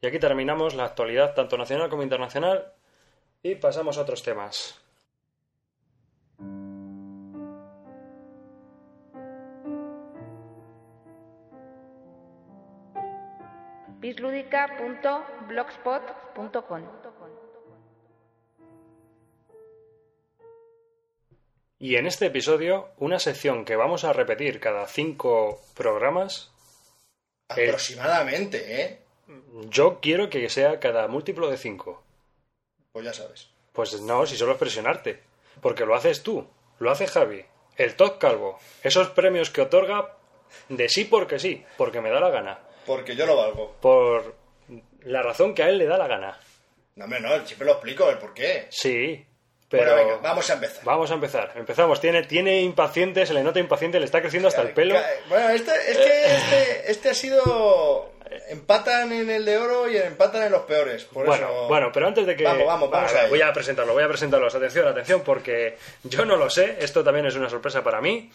Y 0.00 0.06
aquí 0.06 0.18
terminamos 0.18 0.74
la 0.74 0.84
actualidad 0.84 1.34
tanto 1.34 1.56
nacional 1.56 1.88
como 1.88 2.02
internacional 2.02 2.72
y 3.42 3.54
pasamos 3.54 3.98
a 3.98 4.02
otros 4.02 4.22
temas. 4.22 4.86
bisludica.blogspot.com 14.06 16.82
Y 21.78 21.96
en 21.96 22.06
este 22.06 22.24
episodio, 22.26 22.90
una 22.98 23.18
sección 23.18 23.64
que 23.64 23.74
vamos 23.76 24.04
a 24.04 24.12
repetir 24.12 24.60
cada 24.60 24.86
cinco 24.86 25.62
programas. 25.74 26.52
Aproximadamente, 27.48 28.82
¿eh? 28.82 29.05
Yo 29.68 30.00
quiero 30.00 30.30
que 30.30 30.48
sea 30.48 30.80
cada 30.80 31.08
múltiplo 31.08 31.50
de 31.50 31.56
cinco. 31.56 32.02
Pues 32.92 33.04
ya 33.04 33.12
sabes. 33.12 33.50
Pues 33.72 34.00
no, 34.00 34.26
si 34.26 34.36
solo 34.36 34.52
es 34.52 34.58
presionarte. 34.58 35.22
Porque 35.60 35.86
lo 35.86 35.94
haces 35.94 36.22
tú, 36.22 36.46
lo 36.78 36.90
hace 36.90 37.06
Javi, 37.06 37.44
el 37.76 37.94
Top 37.94 38.18
Calvo. 38.18 38.58
Esos 38.82 39.08
premios 39.10 39.50
que 39.50 39.62
otorga 39.62 40.16
de 40.68 40.88
sí 40.88 41.04
porque 41.04 41.38
sí, 41.38 41.64
porque 41.76 42.00
me 42.00 42.10
da 42.10 42.20
la 42.20 42.30
gana. 42.30 42.58
Porque 42.86 43.16
yo 43.16 43.26
lo 43.26 43.36
valgo. 43.36 43.76
Por 43.80 44.34
la 45.02 45.22
razón 45.22 45.54
que 45.54 45.62
a 45.62 45.68
él 45.68 45.78
le 45.78 45.86
da 45.86 45.98
la 45.98 46.06
gana. 46.06 46.38
No, 46.94 47.04
hombre, 47.04 47.20
no, 47.20 47.46
siempre 47.46 47.66
lo 47.66 47.72
explico 47.72 48.08
el 48.08 48.18
por 48.18 48.32
qué. 48.32 48.68
Sí, 48.70 49.26
pero... 49.68 49.92
Bueno, 49.92 50.08
venga, 50.08 50.20
vamos 50.22 50.48
a 50.48 50.54
empezar. 50.54 50.84
Vamos 50.84 51.10
a 51.10 51.14
empezar. 51.14 51.52
Empezamos. 51.56 52.00
Tiene, 52.00 52.22
tiene 52.22 52.60
impaciente, 52.60 53.26
se 53.26 53.34
le 53.34 53.42
nota 53.42 53.58
impaciente, 53.58 53.98
le 53.98 54.06
está 54.06 54.20
creciendo 54.20 54.48
hasta 54.48 54.62
el 54.62 54.72
pelo. 54.72 54.98
Bueno, 55.28 55.50
este, 55.50 55.72
es 55.90 55.98
que 55.98 56.36
este, 56.36 56.90
este 56.90 57.10
ha 57.10 57.14
sido. 57.14 58.12
Empatan 58.48 59.12
en 59.12 59.30
el 59.30 59.44
de 59.44 59.56
oro 59.58 59.88
y 59.90 59.96
empatan 59.96 60.42
en 60.44 60.52
los 60.52 60.62
peores. 60.62 61.04
Por 61.04 61.26
Bueno, 61.26 61.46
eso... 61.46 61.68
bueno, 61.68 61.90
pero 61.92 62.06
antes 62.06 62.26
de 62.26 62.36
que... 62.36 62.44
Vamos, 62.44 62.66
vamos, 62.66 62.90
vamos 62.90 63.06
Vale, 63.10 63.18
a 63.18 63.22
ello. 63.22 63.30
voy 63.30 63.42
a 63.42 63.52
presentarlo, 63.52 63.92
voy 63.92 64.02
a 64.04 64.08
presentarlos. 64.08 64.54
Atención, 64.54 64.86
atención, 64.88 65.22
porque 65.22 65.76
yo 66.04 66.24
no 66.24 66.36
lo 66.36 66.48
sé. 66.50 66.76
Esto 66.80 67.02
también 67.04 67.26
es 67.26 67.34
una 67.36 67.48
sorpresa 67.50 67.82
para 67.84 68.00
mí. 68.00 68.30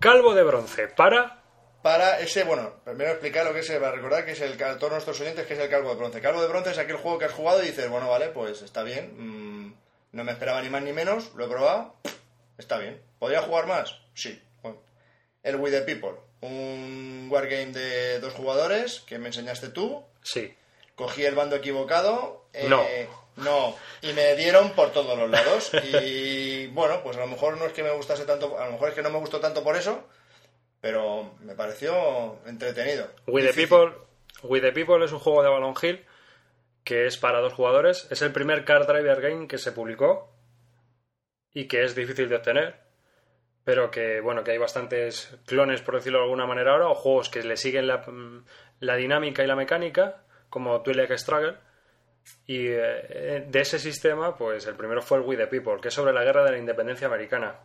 Calvo 0.00 0.34
de 0.34 0.42
bronce 0.42 0.88
para... 0.88 1.40
Para 1.82 2.18
ese, 2.20 2.44
bueno, 2.44 2.76
primero 2.82 3.10
explicar 3.10 3.44
lo 3.44 3.52
que 3.52 3.60
es, 3.60 3.70
para 3.72 3.92
recordar 3.92 4.24
que 4.24 4.32
es 4.32 4.40
el, 4.40 4.62
a 4.62 4.78
todos 4.78 4.92
nuestros 4.92 5.20
oyentes, 5.20 5.46
que 5.46 5.52
es 5.52 5.60
el 5.60 5.68
calvo 5.68 5.90
de 5.90 5.96
bronce. 5.96 6.20
Calvo 6.22 6.40
de 6.40 6.48
bronce 6.48 6.70
es 6.70 6.78
aquel 6.78 6.96
juego 6.96 7.18
que 7.18 7.26
has 7.26 7.32
jugado 7.32 7.62
y 7.62 7.66
dices, 7.66 7.90
bueno, 7.90 8.08
vale, 8.08 8.28
pues 8.28 8.62
está 8.62 8.82
bien, 8.82 9.12
mm, 9.68 9.74
no 10.12 10.24
me 10.24 10.32
esperaba 10.32 10.62
ni 10.62 10.70
más 10.70 10.82
ni 10.82 10.94
menos, 10.94 11.34
lo 11.34 11.44
he 11.44 11.48
probado, 11.48 11.94
está 12.56 12.78
bien. 12.78 13.02
¿Podría 13.18 13.42
jugar 13.42 13.66
más? 13.66 13.98
Sí. 14.14 14.42
Bueno. 14.62 14.78
El 15.42 15.56
We 15.56 15.70
the 15.70 15.82
People, 15.82 16.12
un 16.46 17.26
wargame 17.30 17.66
de 17.72 18.20
dos 18.20 18.32
jugadores 18.34 19.00
que 19.06 19.18
me 19.18 19.28
enseñaste 19.28 19.68
tú, 19.68 20.02
Sí. 20.22 20.54
cogí 20.94 21.24
el 21.24 21.34
bando 21.34 21.56
equivocado. 21.56 22.44
eh, 22.52 22.66
No. 22.68 22.84
No, 23.36 23.76
y 24.00 24.12
me 24.12 24.36
dieron 24.36 24.70
por 24.74 24.92
todos 24.92 25.18
los 25.18 25.28
lados. 25.28 25.72
Y 25.92 26.68
bueno, 26.68 27.00
pues 27.02 27.16
a 27.16 27.20
lo 27.20 27.26
mejor 27.26 27.56
no 27.58 27.66
es 27.66 27.72
que 27.72 27.82
me 27.82 27.90
gustase 27.90 28.24
tanto, 28.24 28.56
a 28.60 28.66
lo 28.66 28.72
mejor 28.72 28.90
es 28.90 28.94
que 28.94 29.02
no 29.02 29.10
me 29.10 29.18
gustó 29.18 29.40
tanto 29.40 29.64
por 29.64 29.74
eso, 29.76 30.04
pero 30.80 31.34
me 31.40 31.54
pareció 31.56 32.38
entretenido. 32.46 33.08
We 33.26 33.42
the. 33.42 33.52
People, 33.52 33.92
We 34.44 34.60
the 34.60 34.70
People 34.70 35.04
es 35.04 35.10
un 35.10 35.18
juego 35.18 35.42
de 35.42 35.48
Avalon 35.48 35.74
Hill 35.82 36.04
que 36.84 37.06
es 37.06 37.16
para 37.16 37.40
dos 37.40 37.54
jugadores. 37.54 38.06
Es 38.12 38.22
el 38.22 38.30
primer 38.30 38.64
card 38.64 38.86
driver 38.86 39.20
game 39.20 39.48
que 39.48 39.58
se 39.58 39.72
publicó 39.72 40.30
y 41.52 41.66
que 41.66 41.82
es 41.82 41.96
difícil 41.96 42.28
de 42.28 42.36
obtener. 42.36 42.83
Pero 43.64 43.90
que, 43.90 44.20
bueno, 44.20 44.44
que 44.44 44.50
hay 44.50 44.58
bastantes 44.58 45.34
clones, 45.46 45.80
por 45.80 45.94
decirlo 45.96 46.18
de 46.18 46.24
alguna 46.24 46.46
manera 46.46 46.72
ahora, 46.72 46.88
o 46.88 46.94
juegos 46.94 47.30
que 47.30 47.42
le 47.42 47.56
siguen 47.56 47.86
la, 47.86 47.98
mm, 47.98 48.44
la 48.80 48.96
dinámica 48.96 49.42
y 49.42 49.46
la 49.46 49.56
mecánica, 49.56 50.22
como 50.50 50.82
Twilight 50.82 51.12
Struggle. 51.12 51.56
Y 52.46 52.66
eh, 52.68 53.44
de 53.48 53.60
ese 53.60 53.78
sistema, 53.78 54.36
pues 54.36 54.66
el 54.66 54.74
primero 54.74 55.00
fue 55.02 55.18
el 55.18 55.24
We 55.24 55.36
the 55.36 55.46
People, 55.46 55.80
que 55.80 55.88
es 55.88 55.94
sobre 55.94 56.12
la 56.12 56.24
guerra 56.24 56.44
de 56.44 56.52
la 56.52 56.58
independencia 56.58 57.06
americana. 57.06 57.56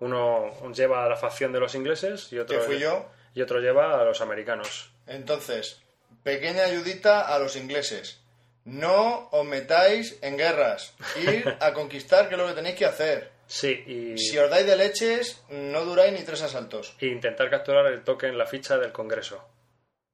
Uno 0.00 0.72
lleva 0.72 1.04
a 1.04 1.08
la 1.08 1.16
facción 1.16 1.52
de 1.52 1.60
los 1.60 1.74
ingleses 1.74 2.32
y 2.32 2.38
otro, 2.38 2.58
Que 2.58 2.64
fui 2.64 2.78
yo. 2.78 3.06
y 3.34 3.42
otro 3.42 3.60
lleva 3.60 4.00
a 4.00 4.04
los 4.04 4.20
americanos. 4.20 4.92
Entonces, 5.06 5.82
pequeña 6.22 6.64
ayudita 6.64 7.20
a 7.34 7.38
los 7.38 7.56
ingleses. 7.56 8.20
No 8.64 9.28
os 9.30 9.44
metáis 9.44 10.18
en 10.22 10.36
guerras. 10.38 10.94
Ir 11.20 11.56
a 11.60 11.72
conquistar, 11.72 12.28
que 12.28 12.34
es 12.36 12.40
lo 12.40 12.46
que 12.48 12.54
tenéis 12.54 12.76
que 12.76 12.86
hacer. 12.86 13.31
Sí, 13.52 13.84
y, 13.86 14.16
Si 14.16 14.38
os 14.38 14.48
dais 14.48 14.64
de 14.64 14.76
leches, 14.76 15.44
no 15.50 15.84
duráis 15.84 16.10
ni 16.14 16.24
tres 16.24 16.40
asaltos. 16.40 16.96
y 16.98 17.08
intentar 17.08 17.50
capturar 17.50 17.84
el 17.86 18.02
token, 18.02 18.38
la 18.38 18.46
ficha 18.46 18.78
del 18.78 18.92
Congreso. 18.92 19.46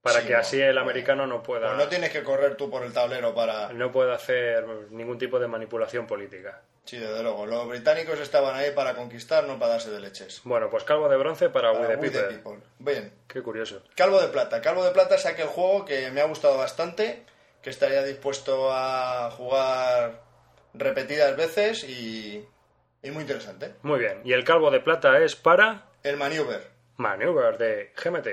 Para 0.03 0.23
Sí, 0.23 0.27
que 0.27 0.33
no, 0.33 0.39
así 0.41 0.61
el 0.61 0.77
americano 0.77 1.25
no 1.25 1.41
pueda, 1.41 1.69
Pues 1.69 1.79
no 1.79 1.89
tienes 1.89 2.11
que 2.11 2.25
correr 2.25 2.57
tú 2.57 2.69
por 2.69 2.83
el 2.83 2.93
tablero 2.93 3.33
para... 3.37 3.73
no 3.73 3.93
pueda 3.93 4.17
hacer 4.17 4.67
ningún 4.91 5.19
tipo 5.19 5.39
de 5.39 5.47
manipulación 5.47 6.05
política. 6.09 6.63
Sí, 6.85 6.99
desde 6.99 7.23
luego. 7.23 7.47
Los 7.47 7.69
británicos 7.69 8.19
estaban 8.19 8.57
ahí 8.57 8.73
para 8.73 8.97
conquistar, 8.97 9.45
no 9.45 9.57
para 9.57 9.73
darse 9.73 9.93
de 9.93 10.01
leches. 10.01 10.41
Bueno, 10.43 10.69
pues 10.69 10.83
calvo 10.83 11.09
de 11.09 11.17
bronce 11.17 11.49
para, 11.49 11.73
Para 11.73 11.91
We 11.91 11.95
the 11.95 12.01
We 12.01 12.11
the 12.11 12.21
People. 12.23 12.37
People. 12.39 12.63
Bien. 12.81 13.13
Qué 13.29 13.41
curioso. 13.41 13.85
Calvo 13.95 14.21
de 14.21 14.29
Plata. 14.29 14.61
Calvo 14.61 14.85
de 14.85 14.91
Plata 14.91 15.15
es 15.15 15.27
aquel 15.27 15.47
juego 15.47 15.85
que 15.85 16.11
me 16.11 16.21
ha 16.21 16.25
gustado 16.25 16.59
bastante, 16.59 17.25
que 17.63 17.71
estaría 17.71 18.03
dispuesto 18.03 18.73
a 18.73 19.31
jugar 19.31 20.23
repetidas 20.75 21.37
veces 21.37 21.85
y, 21.85 22.45
y 23.03 23.11
muy 23.11 23.23
interesante. 23.23 23.75
Muy 23.83 24.01
bien. 24.01 24.21
Y 24.25 24.33
el 24.33 24.45
calvo 24.45 24.71
de 24.71 24.81
plata 24.81 25.19
es 25.21 25.37
para 25.37 25.87
El 26.03 26.17
Maneuver. 26.17 26.69
Maneuver 26.97 27.59
de 27.59 27.93
GMT. 27.97 28.29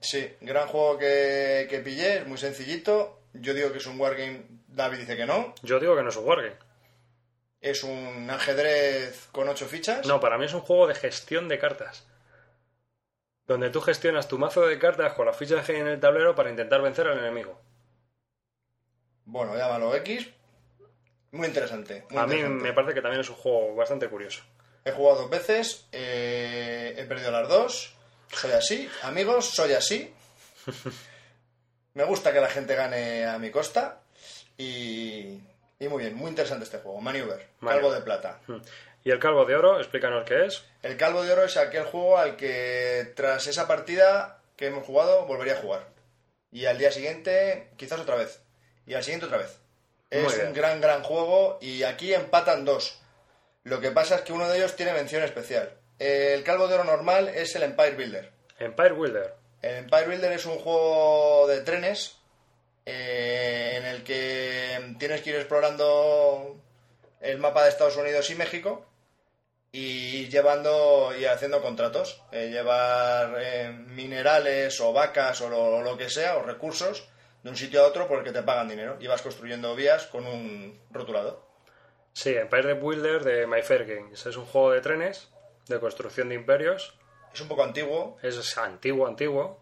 Sí, 0.00 0.36
gran 0.40 0.68
juego 0.68 0.98
que, 0.98 1.66
que 1.68 1.80
pillé, 1.80 2.18
es 2.18 2.26
muy 2.26 2.38
sencillito. 2.38 3.20
Yo 3.34 3.54
digo 3.54 3.72
que 3.72 3.78
es 3.78 3.86
un 3.86 4.00
wargame, 4.00 4.42
David 4.68 4.98
dice 4.98 5.16
que 5.16 5.26
no. 5.26 5.54
Yo 5.62 5.80
digo 5.80 5.96
que 5.96 6.02
no 6.02 6.08
es 6.08 6.16
un 6.16 6.26
wargame. 6.26 6.56
Es 7.60 7.82
un 7.82 8.28
ajedrez 8.30 9.28
con 9.32 9.48
ocho 9.48 9.66
fichas. 9.66 10.06
No, 10.06 10.20
para 10.20 10.38
mí 10.38 10.44
es 10.44 10.54
un 10.54 10.60
juego 10.60 10.86
de 10.86 10.94
gestión 10.94 11.48
de 11.48 11.58
cartas. 11.58 12.06
Donde 13.46 13.70
tú 13.70 13.80
gestionas 13.80 14.28
tu 14.28 14.38
mazo 14.38 14.66
de 14.66 14.78
cartas 14.78 15.14
con 15.14 15.26
las 15.26 15.36
fichas 15.36 15.64
que 15.64 15.72
hay 15.72 15.80
en 15.80 15.88
el 15.88 16.00
tablero 16.00 16.34
para 16.34 16.50
intentar 16.50 16.82
vencer 16.82 17.08
al 17.08 17.18
enemigo. 17.18 17.60
Bueno, 19.24 19.56
llámalo 19.56 19.94
X. 19.96 20.28
Muy 21.38 21.46
interesante. 21.46 22.04
muy 22.10 22.18
A 22.18 22.26
mí 22.26 22.34
interesante. 22.34 22.64
me 22.64 22.72
parece 22.72 22.94
que 22.94 23.00
también 23.00 23.20
es 23.20 23.28
un 23.30 23.36
juego 23.36 23.74
bastante 23.76 24.08
curioso. 24.08 24.42
He 24.84 24.90
jugado 24.90 25.20
dos 25.22 25.30
veces, 25.30 25.86
eh, 25.92 26.94
he 26.96 27.04
perdido 27.04 27.30
las 27.30 27.48
dos. 27.48 27.94
Soy 28.32 28.50
así, 28.52 28.90
amigos, 29.02 29.46
soy 29.54 29.72
así. 29.72 30.12
Me 31.94 32.04
gusta 32.04 32.32
que 32.32 32.40
la 32.40 32.48
gente 32.48 32.74
gane 32.74 33.24
a 33.26 33.38
mi 33.38 33.50
costa. 33.50 34.00
Y, 34.56 35.38
y 35.78 35.88
muy 35.88 36.02
bien, 36.02 36.14
muy 36.14 36.30
interesante 36.30 36.64
este 36.64 36.78
juego. 36.78 37.00
Maneuver. 37.00 37.46
Calvo 37.60 37.92
de 37.92 38.00
Plata. 38.02 38.40
Y 39.04 39.10
el 39.10 39.18
calvo 39.20 39.44
de 39.44 39.54
oro, 39.54 39.78
explícanos 39.78 40.24
qué 40.26 40.46
es. 40.46 40.64
El 40.82 40.96
Calvo 40.96 41.22
de 41.22 41.32
Oro 41.32 41.44
es 41.44 41.56
aquel 41.56 41.84
juego 41.84 42.18
al 42.18 42.36
que 42.36 43.12
tras 43.14 43.46
esa 43.46 43.66
partida 43.68 44.40
que 44.56 44.66
hemos 44.66 44.84
jugado 44.84 45.26
volvería 45.26 45.54
a 45.54 45.60
jugar. 45.62 45.86
Y 46.50 46.66
al 46.66 46.78
día 46.78 46.90
siguiente, 46.90 47.70
quizás 47.76 48.00
otra 48.00 48.16
vez. 48.16 48.40
Y 48.86 48.94
al 48.94 49.04
siguiente 49.04 49.26
otra 49.26 49.38
vez. 49.38 49.58
Es 50.10 50.38
un 50.38 50.54
gran, 50.54 50.80
gran 50.80 51.02
juego 51.02 51.58
y 51.60 51.82
aquí 51.82 52.14
empatan 52.14 52.64
dos. 52.64 53.00
Lo 53.64 53.80
que 53.80 53.90
pasa 53.90 54.16
es 54.16 54.20
que 54.22 54.32
uno 54.32 54.48
de 54.48 54.58
ellos 54.58 54.76
tiene 54.76 54.92
mención 54.92 55.22
especial. 55.22 55.74
El 55.98 56.42
Calvo 56.44 56.68
de 56.68 56.74
Oro 56.74 56.84
normal 56.84 57.28
es 57.28 57.54
el 57.56 57.64
Empire 57.64 57.96
Builder. 57.96 58.32
Empire 58.58 58.92
Builder. 58.92 59.34
El 59.60 59.76
Empire 59.76 60.06
Builder 60.06 60.32
es 60.32 60.46
un 60.46 60.58
juego 60.58 61.46
de 61.48 61.60
trenes 61.60 62.16
eh, 62.86 63.74
en 63.76 63.84
el 63.84 64.04
que 64.04 64.94
tienes 64.98 65.20
que 65.20 65.30
ir 65.30 65.36
explorando 65.36 66.56
el 67.20 67.38
mapa 67.38 67.64
de 67.64 67.70
Estados 67.70 67.96
Unidos 67.96 68.30
y 68.30 68.34
México 68.36 68.86
y 69.72 70.28
llevando 70.28 71.12
y 71.18 71.26
haciendo 71.26 71.60
contratos. 71.60 72.22
Eh, 72.32 72.48
llevar 72.50 73.36
eh, 73.38 73.70
minerales 73.70 74.80
o 74.80 74.92
vacas 74.92 75.40
o 75.42 75.50
lo, 75.50 75.82
lo 75.82 75.98
que 75.98 76.08
sea, 76.08 76.38
o 76.38 76.42
recursos, 76.42 77.08
de 77.42 77.50
un 77.50 77.56
sitio 77.56 77.82
a 77.82 77.86
otro 77.86 78.08
por 78.08 78.18
el 78.18 78.24
que 78.24 78.32
te 78.32 78.42
pagan 78.42 78.68
dinero. 78.68 78.96
Y 79.00 79.06
vas 79.06 79.22
construyendo 79.22 79.74
vías 79.74 80.06
con 80.06 80.26
un 80.26 80.78
rotulador. 80.90 81.42
Sí, 82.12 82.34
Empire 82.34 82.74
Builder 82.74 83.22
de 83.22 83.46
My 83.46 83.62
Fair 83.62 83.84
Games. 83.86 84.26
Es 84.26 84.36
un 84.36 84.44
juego 84.46 84.72
de 84.72 84.80
trenes, 84.80 85.28
de 85.68 85.78
construcción 85.78 86.28
de 86.28 86.34
imperios. 86.34 86.94
Es 87.32 87.40
un 87.40 87.48
poco 87.48 87.62
antiguo, 87.62 88.18
Es 88.22 88.58
antiguo, 88.58 89.06
antiguo. 89.06 89.60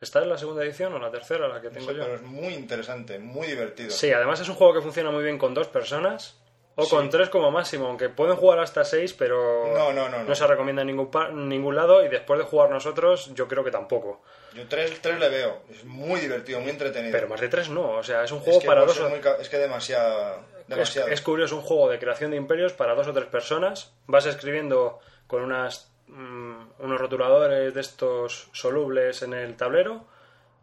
¿Está 0.00 0.22
en 0.22 0.28
la 0.28 0.36
segunda 0.36 0.62
edición 0.64 0.92
o 0.92 0.98
la 0.98 1.10
tercera, 1.10 1.48
la 1.48 1.62
que 1.62 1.68
no 1.68 1.74
tengo 1.74 1.86
sé, 1.86 1.94
yo? 1.96 2.02
pero 2.02 2.16
es 2.16 2.22
muy 2.22 2.52
interesante, 2.52 3.18
muy 3.18 3.46
divertido. 3.46 3.90
Sí, 3.90 4.12
además 4.12 4.38
es 4.40 4.48
un 4.50 4.54
juego 4.56 4.74
que 4.74 4.82
funciona 4.82 5.10
muy 5.10 5.22
bien 5.24 5.38
con 5.38 5.54
dos 5.54 5.68
personas. 5.68 6.38
O 6.76 6.84
Sí. 6.84 6.90
con 6.90 7.08
tres 7.08 7.28
como 7.28 7.52
máximo, 7.52 7.86
aunque 7.86 8.08
pueden 8.08 8.34
jugar 8.36 8.58
hasta 8.58 8.84
seis, 8.84 9.12
pero 9.14 9.72
No, 9.72 9.92
no, 9.92 10.08
no, 10.08 10.24
no. 10.24 10.34
se 10.34 10.44
recomienda 10.46 10.82
en 10.82 10.88
ningún, 10.88 11.08
ningún 11.48 11.76
lado 11.76 12.04
y 12.04 12.08
después 12.08 12.38
de 12.40 12.44
jugar 12.44 12.68
nosotros 12.70 13.32
yo 13.34 13.46
creo 13.46 13.62
que 13.62 13.70
tampoco. 13.70 14.22
Yo 14.54 14.66
tres, 14.68 15.00
tres 15.00 15.20
le 15.20 15.28
veo. 15.28 15.62
Es 15.70 15.84
muy 15.84 16.18
divertido, 16.18 16.58
muy 16.60 16.70
entretenido. 16.70 17.12
Pero 17.12 17.28
más 17.28 17.40
de 17.40 17.48
tres 17.48 17.68
no, 17.68 17.90
o 17.92 18.02
sea, 18.02 18.24
es 18.24 18.32
un 18.32 18.38
Es 18.38 18.44
juego 18.44 18.60
que 18.60 18.66
para 18.66 18.84
dos 18.84 19.00
muy 19.08 19.20
ca- 19.20 19.36
es 19.40 19.48
que 19.48 19.58
demasiado. 19.58 20.40
Es, 20.62 20.68
demasiado. 20.68 21.08
es 21.10 21.20
curioso, 21.20 21.56
un 21.56 21.62
juego 21.62 21.88
de 21.88 21.98
creación 22.00 22.32
de 22.32 22.38
imperios 22.38 22.72
para 22.72 22.94
dos 22.94 23.06
o 23.06 23.12
tres 23.12 23.26
personas. 23.26 23.92
Vas 24.06 24.26
escribiendo 24.26 24.98
con 25.28 25.42
unas, 25.42 25.92
mm, 26.08 26.56
unos 26.80 27.00
rotuladores 27.00 27.72
de 27.72 27.80
estos 27.80 28.48
solubles 28.52 29.22
en 29.22 29.32
el 29.34 29.56
tablero 29.56 30.06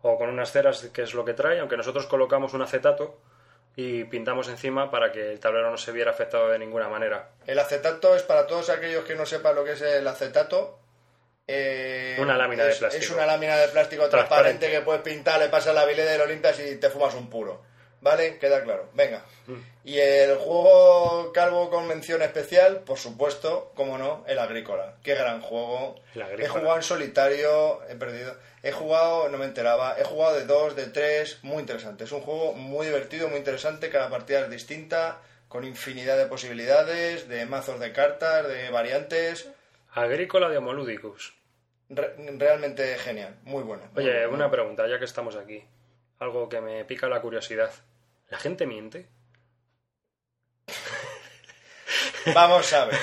o 0.01 0.17
con 0.17 0.27
unas 0.29 0.51
ceras, 0.51 0.81
que 0.93 1.03
es 1.03 1.13
lo 1.13 1.23
que 1.23 1.33
trae, 1.35 1.59
aunque 1.59 1.77
nosotros 1.77 2.05
colocamos 2.07 2.53
un 2.53 2.63
acetato 2.63 3.17
y 3.81 4.03
pintamos 4.05 4.47
encima 4.49 4.89
para 4.91 5.11
que 5.11 5.31
el 5.31 5.39
tablero 5.39 5.71
no 5.71 5.77
se 5.77 5.91
viera 5.91 6.11
afectado 6.11 6.49
de 6.49 6.59
ninguna 6.59 6.87
manera. 6.89 7.29
El 7.47 7.57
acetato 7.59 8.15
es 8.15 8.23
para 8.23 8.45
todos 8.47 8.69
aquellos 8.69 9.03
que 9.05 9.15
no 9.15 9.25
sepan 9.25 9.55
lo 9.55 9.63
que 9.63 9.71
es 9.73 9.81
el 9.81 10.07
acetato. 10.07 10.77
eh, 11.47 12.17
Una 12.19 12.37
lámina 12.37 12.63
de 12.65 12.71
es- 12.71 12.77
plástico. 12.79 13.03
Es 13.03 13.09
una 13.11 13.25
lámina 13.25 13.57
de 13.57 13.67
plástico 13.69 14.07
Transparente. 14.07 14.59
transparente, 14.59 14.71
que 14.71 14.85
puedes 14.85 15.01
pintar, 15.01 15.39
le 15.39 15.49
pasas 15.49 15.73
la 15.75 15.85
bileda 15.85 16.15
y 16.15 16.17
lo 16.17 16.25
limpias 16.25 16.59
y 16.59 16.75
te 16.77 16.89
fumas 16.89 17.13
un 17.15 17.29
puro. 17.29 17.61
¿Vale? 18.01 18.39
Queda 18.39 18.63
claro. 18.63 18.89
Venga. 18.95 19.23
Mm. 19.45 19.53
Y 19.83 19.99
el 19.99 20.35
juego 20.37 21.31
calvo 21.33 21.69
con 21.69 21.87
mención 21.87 22.21
especial, 22.23 22.79
por 22.79 22.97
supuesto, 22.97 23.71
como 23.75 23.97
no, 23.99 24.23
el 24.27 24.39
agrícola. 24.39 24.95
Qué 25.03 25.13
gran 25.13 25.39
juego. 25.41 25.95
El 26.15 26.41
He 26.41 26.47
jugado 26.47 26.77
en 26.77 26.83
solitario, 26.83 27.79
he 27.89 27.95
perdido. 27.95 28.35
He 28.63 28.71
jugado, 28.71 29.29
no 29.29 29.37
me 29.37 29.45
enteraba, 29.45 29.95
he 29.99 30.03
jugado 30.03 30.35
de 30.35 30.45
dos, 30.45 30.75
de 30.75 30.87
tres, 30.87 31.39
muy 31.43 31.59
interesante. 31.59 32.03
Es 32.05 32.11
un 32.11 32.21
juego 32.21 32.53
muy 32.53 32.87
divertido, 32.87 33.27
muy 33.29 33.37
interesante, 33.37 33.89
cada 33.89 34.09
partida 34.09 34.41
es 34.41 34.49
distinta, 34.49 35.19
con 35.47 35.63
infinidad 35.63 36.17
de 36.17 36.25
posibilidades, 36.25 37.27
de 37.27 37.45
mazos 37.45 37.79
de 37.79 37.91
cartas, 37.91 38.47
de 38.47 38.69
variantes. 38.71 39.49
Agrícola 39.93 40.49
de 40.49 40.57
Homoludicus. 40.57 41.33
Re- 41.89 42.15
realmente 42.37 42.95
genial, 42.97 43.35
muy 43.43 43.61
bueno. 43.63 43.83
Oye, 43.95 44.25
una 44.27 44.49
pregunta, 44.49 44.87
ya 44.87 44.97
que 44.97 45.05
estamos 45.05 45.35
aquí. 45.35 45.63
Algo 46.19 46.47
que 46.49 46.61
me 46.61 46.85
pica 46.85 47.09
la 47.09 47.19
curiosidad. 47.19 47.71
¿La 48.31 48.39
gente 48.39 48.65
miente? 48.65 49.07
Vamos 52.33 52.71
a 52.73 52.85
ver. 52.85 52.99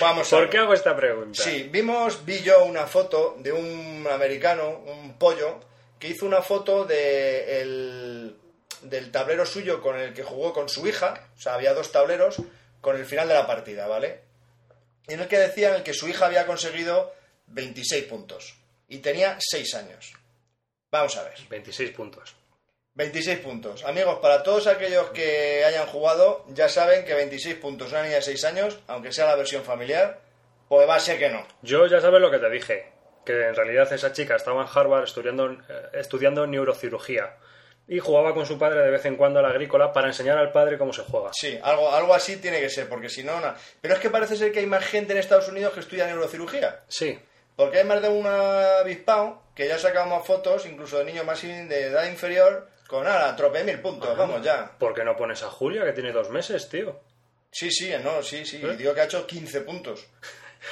Vamos 0.00 0.26
a 0.28 0.30
¿Por 0.30 0.40
ver. 0.42 0.50
qué 0.50 0.58
hago 0.58 0.74
esta 0.74 0.94
pregunta? 0.96 1.42
Sí, 1.42 1.68
vimos, 1.70 2.24
vi 2.24 2.40
yo 2.42 2.64
una 2.64 2.86
foto 2.86 3.36
de 3.38 3.52
un 3.52 4.06
americano, 4.10 4.68
un 4.86 5.16
pollo, 5.18 5.60
que 5.98 6.08
hizo 6.08 6.26
una 6.26 6.42
foto 6.42 6.84
de 6.84 7.60
el- 7.62 8.36
del 8.82 9.12
tablero 9.12 9.46
suyo 9.46 9.80
con 9.80 9.96
el 9.98 10.12
que 10.12 10.24
jugó 10.24 10.52
con 10.52 10.68
su 10.68 10.86
hija, 10.88 11.28
o 11.36 11.40
sea, 11.40 11.54
había 11.54 11.72
dos 11.72 11.92
tableros, 11.92 12.36
con 12.80 12.96
el 12.96 13.06
final 13.06 13.28
de 13.28 13.34
la 13.34 13.46
partida, 13.46 13.86
¿vale? 13.86 14.20
Y 15.08 15.14
en 15.14 15.20
el 15.20 15.28
que 15.28 15.38
decía 15.38 15.68
en 15.70 15.76
el 15.76 15.82
que 15.84 15.94
su 15.94 16.08
hija 16.08 16.26
había 16.26 16.46
conseguido 16.46 17.14
26 17.46 18.04
puntos 18.04 18.56
y 18.88 18.98
tenía 18.98 19.38
6 19.40 19.74
años. 19.76 20.12
Vamos 20.90 21.16
a 21.16 21.22
ver. 21.22 21.34
26 21.48 21.90
puntos. 21.92 22.34
26 22.94 23.38
puntos. 23.38 23.84
Amigos, 23.84 24.18
para 24.20 24.42
todos 24.42 24.66
aquellos 24.66 25.08
que 25.10 25.64
hayan 25.64 25.86
jugado, 25.86 26.44
ya 26.48 26.68
saben 26.68 27.04
que 27.04 27.14
26 27.14 27.56
puntos 27.56 27.90
una 27.90 28.02
niña 28.02 28.16
de 28.16 28.22
6 28.22 28.44
años, 28.44 28.78
aunque 28.86 29.12
sea 29.12 29.26
la 29.26 29.36
versión 29.36 29.62
familiar, 29.64 30.20
pues 30.68 30.88
va 30.88 30.96
a 30.96 31.00
ser 31.00 31.18
que 31.18 31.30
no. 31.30 31.46
Yo 31.62 31.86
ya 31.86 32.00
sabes 32.00 32.20
lo 32.20 32.30
que 32.30 32.38
te 32.38 32.50
dije, 32.50 32.86
que 33.24 33.32
en 33.48 33.54
realidad 33.54 33.90
esa 33.92 34.12
chica 34.12 34.36
estaba 34.36 34.60
en 34.62 34.68
Harvard 34.72 35.04
estudiando, 35.04 35.50
eh, 35.52 35.56
estudiando 35.94 36.46
neurocirugía 36.46 37.36
y 37.88 37.98
jugaba 37.98 38.34
con 38.34 38.46
su 38.46 38.58
padre 38.58 38.80
de 38.82 38.90
vez 38.90 39.04
en 39.06 39.16
cuando 39.16 39.38
a 39.40 39.42
la 39.42 39.48
agrícola 39.48 39.92
para 39.92 40.08
enseñar 40.08 40.36
al 40.38 40.52
padre 40.52 40.76
cómo 40.78 40.92
se 40.92 41.02
juega. 41.02 41.30
Sí, 41.32 41.58
algo, 41.62 41.90
algo 41.90 42.14
así 42.14 42.36
tiene 42.36 42.60
que 42.60 42.68
ser, 42.70 42.88
porque 42.88 43.08
si 43.08 43.24
no, 43.24 43.40
na- 43.40 43.56
Pero 43.80 43.94
es 43.94 44.00
que 44.00 44.10
parece 44.10 44.36
ser 44.36 44.52
que 44.52 44.60
hay 44.60 44.66
más 44.66 44.84
gente 44.84 45.12
en 45.12 45.18
Estados 45.18 45.48
Unidos 45.48 45.72
que 45.72 45.80
estudia 45.80 46.06
neurocirugía. 46.06 46.80
Sí, 46.88 47.18
Porque 47.56 47.78
hay 47.78 47.84
más 47.84 48.00
de 48.00 48.08
un 48.08 48.26
avispado 48.26 49.42
que 49.54 49.68
ya 49.68 49.78
sacamos 49.78 50.26
fotos, 50.26 50.64
incluso 50.66 50.98
de 50.98 51.04
niños 51.04 51.24
más 51.26 51.42
de 51.42 51.82
edad 51.86 52.06
inferior, 52.06 52.68
con 52.92 53.06
a 53.08 53.34
trope 53.34 53.64
mil 53.64 53.80
puntos, 53.80 54.14
vamos 54.16 54.42
ya. 54.42 54.70
¿por 54.78 54.92
qué 54.92 55.02
no 55.02 55.16
pones 55.16 55.42
a 55.42 55.48
Julia, 55.48 55.82
que 55.84 55.92
tiene 55.94 56.12
dos 56.12 56.28
meses, 56.28 56.68
tío? 56.68 57.00
Sí, 57.50 57.70
sí, 57.70 57.90
no, 58.04 58.22
sí, 58.22 58.44
sí. 58.44 58.60
¿Eh? 58.62 58.76
Digo 58.76 58.94
que 58.94 59.00
ha 59.00 59.04
hecho 59.04 59.26
15 59.26 59.62
puntos. 59.62 60.06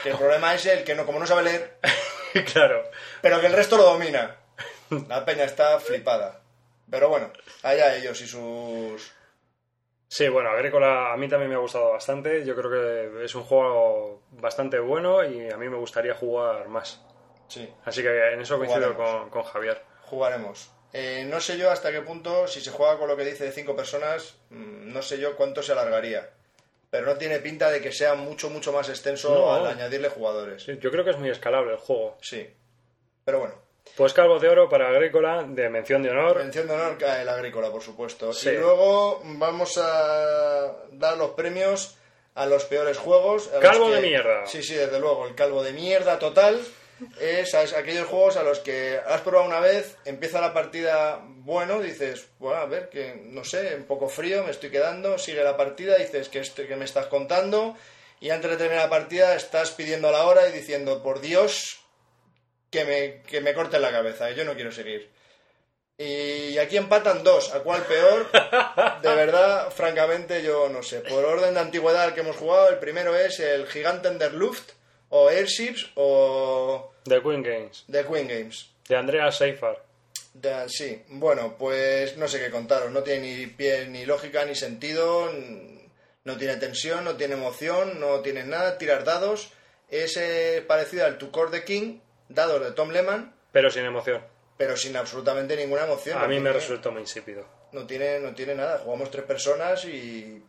Que 0.05 0.11
el 0.11 0.17
problema 0.17 0.55
es 0.55 0.65
el 0.67 0.85
que 0.85 0.95
no, 0.95 1.05
como 1.05 1.19
no 1.19 1.27
sabe 1.27 1.43
leer, 1.43 1.79
claro. 2.53 2.85
pero 3.21 3.41
que 3.41 3.49
el 3.49 3.53
resto 3.53 3.77
lo 3.77 3.83
domina. 3.83 4.37
La 5.09 5.25
peña 5.25 5.43
está 5.43 5.81
flipada. 5.81 6.43
Pero 6.89 7.09
bueno, 7.09 7.33
allá 7.65 7.97
ellos 7.97 8.21
y 8.21 8.29
sus... 8.29 9.13
Sí, 10.07 10.29
bueno, 10.29 10.51
Agrícola 10.51 11.13
a 11.13 11.17
mí 11.17 11.29
también 11.29 11.51
me 11.51 11.57
ha 11.57 11.61
gustado 11.61 11.91
bastante. 11.91 12.45
Yo 12.45 12.55
creo 12.55 12.71
que 12.71 13.25
es 13.25 13.35
un 13.35 13.43
juego 13.43 14.23
bastante 14.31 14.79
bueno 14.79 15.25
y 15.25 15.51
a 15.51 15.57
mí 15.57 15.69
me 15.69 15.77
gustaría 15.77 16.15
jugar 16.15 16.69
más. 16.69 17.03
Sí, 17.49 17.69
Así 17.85 18.01
que 18.01 18.33
en 18.35 18.41
eso 18.43 18.59
coincido 18.59 18.95
con 19.29 19.43
Javier. 19.43 19.83
jugaremos. 20.03 20.71
Eh, 20.93 21.25
no 21.29 21.41
sé 21.41 21.57
yo 21.57 21.71
hasta 21.71 21.93
qué 21.93 22.01
punto, 22.03 22.49
si 22.49 22.61
se 22.61 22.71
juega 22.71 22.99
con 22.99 23.09
lo 23.09 23.17
que 23.17 23.25
dice 23.25 23.45
de 23.45 23.53
cinco 23.53 23.77
personas, 23.77 24.35
mm, 24.51 24.93
no 24.93 25.03
sé 25.03 25.19
yo 25.19 25.37
cuánto 25.37 25.63
se 25.63 25.73
alargaría. 25.73 26.29
Pero 26.91 27.07
no 27.07 27.17
tiene 27.17 27.39
pinta 27.39 27.71
de 27.71 27.81
que 27.81 27.93
sea 27.93 28.15
mucho, 28.15 28.51
mucho 28.51 28.73
más 28.73 28.89
extenso 28.89 29.33
No. 29.33 29.55
al 29.55 29.67
añadirle 29.69 30.09
jugadores. 30.09 30.67
Yo 30.67 30.91
creo 30.91 31.05
que 31.05 31.11
es 31.11 31.19
muy 31.19 31.31
escalable 31.31 31.73
el 31.73 31.79
juego. 31.79 32.17
Sí. 32.21 32.49
Pero 33.25 33.39
bueno. 33.39 33.55
Pues 33.97 34.13
calvo 34.13 34.39
de 34.41 34.49
oro 34.49 34.69
para 34.69 34.89
Agrícola, 34.89 35.45
de 35.49 35.69
mención 35.69 36.03
de 36.03 36.11
honor. 36.11 36.39
Mención 36.39 36.67
de 36.67 36.75
honor 36.75 36.99
cae 36.99 37.23
el 37.23 37.29
agrícola, 37.29 37.71
por 37.71 37.83
supuesto. 37.83 38.33
Sí. 38.33 38.49
Y 38.51 38.57
luego 38.57 39.21
vamos 39.25 39.79
a 39.79 40.75
dar 40.93 41.17
los 41.17 41.31
premios 41.31 41.97
a 42.35 42.47
los 42.47 42.65
peores 42.65 42.99
juegos. 42.99 43.49
a 43.55 43.61
Calvo 43.61 43.87
que- 43.89 43.97
de 43.97 44.03
mierda. 44.03 44.47
Sí, 44.47 44.63
sí, 44.63 44.75
desde 44.75 44.99
luego. 44.99 45.27
El 45.29 45.35
calvo 45.37 45.63
de 45.63 45.73
mierda 45.73 46.19
total 46.19 46.61
es 47.21 47.55
aquellos 47.55 48.09
juegos 48.09 48.37
a 48.37 48.43
los 48.43 48.61
que 48.61 48.99
has 49.07 49.21
probado 49.23 49.49
una 49.49 49.61
vez, 49.61 49.97
empieza 50.05 50.41
la 50.41 50.53
partida 50.53 51.21
bueno, 51.25 51.81
dices, 51.81 52.27
bueno, 52.39 52.61
a 52.61 52.67
ver, 52.67 52.89
que 52.89 53.21
no 53.25 53.45
sé, 53.45 53.75
un 53.75 53.85
poco 53.85 54.09
frío, 54.09 54.45
me 54.45 54.51
estoy 54.51 54.71
quedando, 54.71 55.19
sigue 55.19 55.43
la 55.43 55.57
partida, 55.57 55.97
dices, 55.97 56.29
que, 56.29 56.41
este, 56.41 56.65
me 56.77 56.85
estás 56.85 57.07
contando? 57.07 57.77
Y 58.21 58.31
antes 58.31 58.51
de 58.51 58.57
terminar 58.57 58.85
la 58.85 58.91
partida 58.91 59.35
estás 59.35 59.71
pidiendo 59.71 60.11
la 60.11 60.25
hora 60.27 60.49
y 60.49 60.53
diciendo, 60.53 61.03
por 61.03 61.21
Dios, 61.21 61.81
que 62.71 62.85
me, 62.85 63.23
que 63.23 63.41
me 63.41 63.55
corten 63.55 63.83
la 63.83 63.91
cabeza, 63.91 64.31
yo 64.31 64.45
no 64.45 64.55
quiero 64.55 64.73
seguir. 64.73 65.11
Y 66.03 66.57
aquí 66.57 66.79
empatan 66.79 67.25
dos, 67.25 67.55
¿a 67.55 67.61
cuál 67.61 67.83
peor? 67.83 68.31
De 69.03 69.15
verdad, 69.15 69.71
francamente, 69.71 70.43
yo 70.43 70.71
no 70.71 70.83
sé. 70.83 71.01
Por 71.01 71.25
orden 71.25 71.53
de 71.53 71.61
antigüedad 71.61 72.05
al 72.05 72.15
que 72.15 72.21
hemos 72.21 72.37
jugado, 72.37 72.71
el 72.71 72.79
primero 72.79 73.15
es 73.15 73.39
el 73.39 73.67
Giganten 73.67 74.19
der 74.19 74.33
Luft, 74.33 74.71
o 75.11 75.29
Airships, 75.29 75.91
o 75.97 76.93
De 77.05 77.21
Queen 77.23 77.43
Games. 77.43 77.85
The 77.91 78.05
Queen 78.07 78.27
Games. 78.29 78.71
De 78.89 78.97
Andrea 78.97 79.31
Seifar. 79.31 79.83
Da- 80.33 80.69
sí, 80.69 81.03
bueno, 81.09 81.57
pues 81.59 82.17
no 82.17 82.27
sé 82.29 82.39
qué 82.41 82.51
contaros. 82.51 82.91
No 82.91 83.03
tiene 83.03 83.37
ni 83.37 83.47
pie, 83.47 83.87
ni 83.87 84.05
lógica, 84.07 84.45
ni 84.45 84.55
sentido. 84.55 85.31
No 86.25 86.37
tiene 86.37 86.57
tensión, 86.57 87.05
no 87.05 87.17
tiene 87.17 87.35
emoción, 87.35 87.99
no 88.01 88.21
tiene 88.21 88.45
nada. 88.45 88.79
Tirar 88.79 89.05
dados. 89.05 89.53
Es 89.89 90.17
eh, 90.17 90.65
parecido 90.67 91.05
al 91.07 91.19
To 91.19 91.33
Core 91.33 91.51
the 91.51 91.65
King, 91.65 91.99
dados 92.29 92.63
de 92.63 92.71
Tom 92.73 92.91
Lehman, 92.91 93.35
Pero 93.53 93.71
sin 93.71 93.85
emoción. 93.85 94.23
pero 94.57 94.77
sin 94.77 94.97
absolutamente 94.97 95.57
ninguna 95.57 95.85
emoción. 95.85 96.19
A 96.19 96.23
No 96.23 96.29
mí 96.29 96.39
me 96.39 96.53
resultó 96.53 96.93
muy 96.93 97.01
insípido. 97.01 97.45
no 97.73 97.87
tiene, 97.87 98.21
no 98.21 98.33
tiene 98.35 98.55
nada. 98.55 98.79
Jugamos 98.79 99.11
tres 99.11 99.25
personas 99.25 99.85
y. 99.87 100.45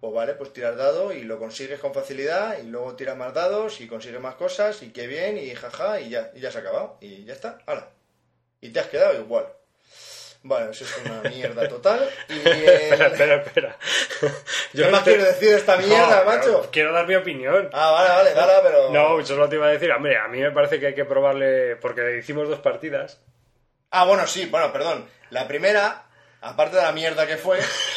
Pues 0.00 0.14
vale, 0.14 0.32
pues 0.34 0.52
tiras 0.52 0.76
dado 0.76 1.12
y 1.12 1.24
lo 1.24 1.38
consigues 1.38 1.78
con 1.78 1.92
facilidad 1.92 2.56
y 2.58 2.66
luego 2.66 2.96
tiras 2.96 3.16
más 3.18 3.34
dados 3.34 3.80
y 3.82 3.86
consigues 3.86 4.20
más 4.20 4.34
cosas 4.36 4.82
y 4.82 4.90
qué 4.92 5.06
bien 5.06 5.36
y 5.36 5.54
jaja 5.54 6.00
y 6.00 6.08
ya, 6.08 6.30
y 6.34 6.40
ya 6.40 6.50
se 6.50 6.58
ha 6.58 6.60
acabado 6.62 6.96
y 7.02 7.24
ya 7.24 7.34
está, 7.34 7.58
hala. 7.66 7.88
Y 8.62 8.70
te 8.70 8.80
has 8.80 8.86
quedado 8.86 9.18
igual. 9.20 9.46
Bueno, 10.42 10.70
eso 10.70 10.84
es 10.84 10.96
una 11.04 11.20
mierda 11.28 11.68
total. 11.68 12.08
Y 12.30 12.32
Espera, 12.48 13.06
el- 13.06 13.12
espera, 13.12 13.36
espera. 13.42 13.76
¿Qué 14.72 14.84
no 14.84 14.90
más 14.90 15.04
te- 15.04 15.10
quieres 15.16 15.34
decir 15.34 15.50
de 15.50 15.56
esta 15.56 15.76
mierda, 15.76 16.20
No, 16.20 16.24
macho? 16.24 16.68
Quiero 16.72 16.92
dar 16.94 17.06
mi 17.06 17.14
opinión. 17.16 17.68
Ah, 17.74 17.90
vale, 17.90 18.08
vale, 18.08 18.32
dale, 18.34 18.52
pero... 18.62 18.90
No, 18.90 19.26
solo 19.26 19.50
te 19.50 19.56
iba 19.56 19.66
a 19.66 19.70
decir, 19.70 19.90
hombre, 19.92 20.16
a 20.16 20.28
mí 20.28 20.40
me 20.40 20.50
parece 20.50 20.80
que 20.80 20.86
hay 20.88 20.94
que 20.94 21.04
probarle, 21.04 21.76
porque 21.76 22.16
hicimos 22.18 22.48
dos 22.48 22.60
partidas. 22.60 23.20
Ah, 23.90 24.04
bueno, 24.06 24.26
sí, 24.26 24.46
bueno, 24.46 24.72
perdón. 24.72 25.06
La 25.28 25.46
primera, 25.46 26.04
aparte 26.40 26.76
de 26.76 26.82
la 26.82 26.92
mierda 26.92 27.26
que 27.26 27.36
fue, 27.36 27.58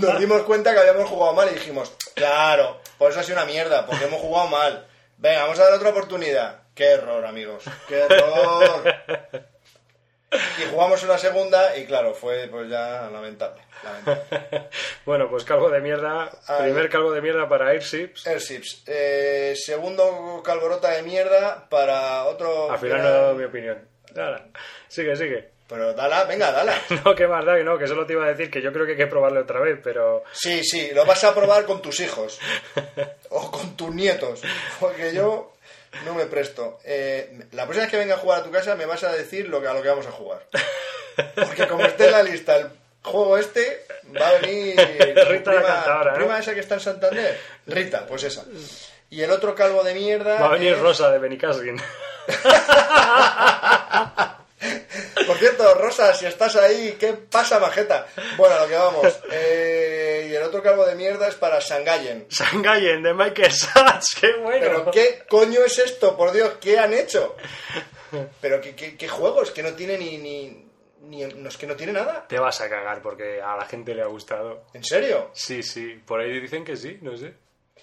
nos 0.00 0.18
dimos 0.18 0.42
cuenta 0.42 0.72
que 0.72 0.80
habíamos 0.80 1.08
jugado 1.08 1.34
mal 1.34 1.48
y 1.50 1.54
dijimos, 1.54 1.92
claro, 2.14 2.80
por 2.98 3.10
eso 3.10 3.20
ha 3.20 3.22
sido 3.22 3.38
una 3.38 3.46
mierda, 3.46 3.86
porque 3.86 4.04
hemos 4.04 4.20
jugado 4.20 4.48
mal. 4.48 4.86
Venga, 5.18 5.42
vamos 5.42 5.58
a 5.58 5.64
dar 5.64 5.74
otra 5.74 5.90
oportunidad. 5.90 6.62
Qué 6.74 6.92
error, 6.92 7.24
amigos. 7.26 7.64
Qué 7.88 8.00
error. 8.00 8.82
Y 10.32 10.70
jugamos 10.70 11.02
una 11.02 11.18
segunda 11.18 11.76
y 11.76 11.86
claro, 11.86 12.14
fue 12.14 12.46
pues 12.48 12.70
ya 12.70 13.10
lamentable. 13.10 13.62
lamentable. 13.82 14.68
Bueno, 15.04 15.28
pues 15.28 15.44
calvo 15.44 15.68
de 15.70 15.80
mierda, 15.80 16.30
primer 16.60 16.88
calvo 16.88 17.10
de 17.10 17.20
mierda 17.20 17.48
para 17.48 17.70
Airships. 17.70 18.26
Airships. 18.26 18.84
Eh, 18.86 19.54
segundo 19.56 20.40
calborota 20.44 20.90
de 20.92 21.02
mierda 21.02 21.68
para 21.68 22.24
otro... 22.24 22.70
Al 22.70 22.78
final 22.78 23.02
no 23.02 23.08
he 23.08 23.10
dado 23.10 23.34
mi 23.34 23.44
opinión. 23.44 23.88
Nada, 24.14 24.46
sigue, 24.86 25.16
sigue. 25.16 25.50
Pero 25.70 25.94
dala, 25.94 26.24
venga, 26.24 26.50
dala. 26.52 26.74
No, 27.04 27.14
qué 27.14 27.26
más 27.28 27.44
da, 27.46 27.56
que 27.56 27.62
no, 27.64 27.78
que 27.78 27.86
solo 27.86 28.04
te 28.04 28.12
iba 28.14 28.24
a 28.24 28.28
decir 28.28 28.50
que 28.50 28.60
yo 28.60 28.72
creo 28.72 28.84
que 28.84 28.92
hay 28.92 28.98
que 28.98 29.06
probarle 29.06 29.40
otra 29.40 29.60
vez, 29.60 29.78
pero 29.82 30.24
Sí, 30.32 30.62
sí, 30.64 30.90
lo 30.92 31.06
vas 31.06 31.22
a 31.24 31.32
probar 31.34 31.64
con 31.64 31.80
tus 31.80 32.00
hijos 32.00 32.38
o 33.30 33.50
con 33.52 33.76
tus 33.76 33.94
nietos, 33.94 34.42
porque 34.80 35.14
yo 35.14 35.54
no 36.04 36.14
me 36.14 36.26
presto. 36.26 36.78
Eh, 36.84 37.46
la 37.52 37.62
próxima 37.64 37.84
vez 37.84 37.90
que 37.92 37.96
venga 37.98 38.16
a 38.16 38.18
jugar 38.18 38.40
a 38.40 38.44
tu 38.44 38.50
casa 38.50 38.74
me 38.74 38.84
vas 38.86 39.04
a 39.04 39.12
decir 39.12 39.48
lo 39.48 39.60
que, 39.62 39.68
a 39.68 39.72
lo 39.72 39.80
que 39.82 39.88
vamos 39.88 40.06
a 40.06 40.10
jugar. 40.12 40.40
Porque 41.36 41.66
como 41.68 41.84
esté 41.84 42.06
en 42.06 42.12
la 42.12 42.22
lista 42.24 42.56
el 42.56 42.68
juego 43.02 43.38
este, 43.38 43.86
va 44.20 44.28
a 44.28 44.32
venir 44.40 44.76
Rita 45.28 45.52
la 45.52 45.60
prima, 45.60 45.74
cantadora, 45.74 46.12
tu 46.14 46.18
¿no? 46.18 46.24
prima 46.26 46.38
esa 46.40 46.54
que 46.54 46.60
está 46.60 46.74
en 46.74 46.80
Santander. 46.80 47.38
Rita, 47.66 48.04
pues 48.06 48.24
esa. 48.24 48.44
Y 49.10 49.22
el 49.22 49.30
otro 49.30 49.54
calvo 49.54 49.82
de 49.84 49.94
mierda... 49.94 50.40
va 50.40 50.46
a 50.46 50.52
venir 50.52 50.72
es- 50.74 50.78
Rosa 50.80 51.10
de 51.10 51.18
Benicassin. 51.18 51.80
Por 55.30 55.38
cierto, 55.38 55.74
Rosa, 55.74 56.12
si 56.14 56.26
estás 56.26 56.56
ahí, 56.56 56.96
¿qué 56.98 57.12
pasa, 57.12 57.60
majeta? 57.60 58.06
Bueno, 58.36 58.56
a 58.56 58.62
lo 58.62 58.68
que 58.68 58.74
vamos. 58.74 59.20
Eh, 59.30 60.26
y 60.30 60.34
el 60.34 60.42
otro 60.42 60.60
calvo 60.62 60.84
de 60.84 60.94
mierda 60.96 61.28
es 61.28 61.36
para 61.36 61.60
Sangayen. 61.60 62.26
Sangayen 62.28 63.02
de 63.02 63.14
Michael 63.14 63.52
Satz, 63.52 64.16
qué 64.20 64.32
bueno. 64.42 64.60
Pero 64.60 64.90
¿qué 64.90 65.22
coño 65.28 65.60
es 65.64 65.78
esto? 65.78 66.16
Por 66.16 66.32
Dios, 66.32 66.54
¿qué 66.60 66.78
han 66.78 66.92
hecho? 66.94 67.36
Pero 68.40 68.60
¿qué, 68.60 68.74
qué, 68.74 68.96
qué 68.96 69.08
juegos? 69.08 69.50
Que 69.52 69.62
no 69.62 69.72
tiene 69.74 69.96
ni... 69.98 70.18
ni, 70.18 70.66
ni 71.02 71.24
no, 71.24 71.48
es 71.48 71.56
que 71.56 71.66
no 71.66 71.76
tiene 71.76 71.92
nada. 71.92 72.26
Te 72.28 72.38
vas 72.38 72.60
a 72.60 72.68
cagar 72.68 73.00
porque 73.00 73.40
a 73.40 73.56
la 73.56 73.66
gente 73.66 73.94
le 73.94 74.02
ha 74.02 74.06
gustado. 74.06 74.64
¿En 74.74 74.82
serio? 74.84 75.30
Sí, 75.32 75.62
sí, 75.62 76.00
por 76.04 76.20
ahí 76.20 76.40
dicen 76.40 76.64
que 76.64 76.76
sí, 76.76 76.98
no 77.02 77.16
sé. 77.16 77.34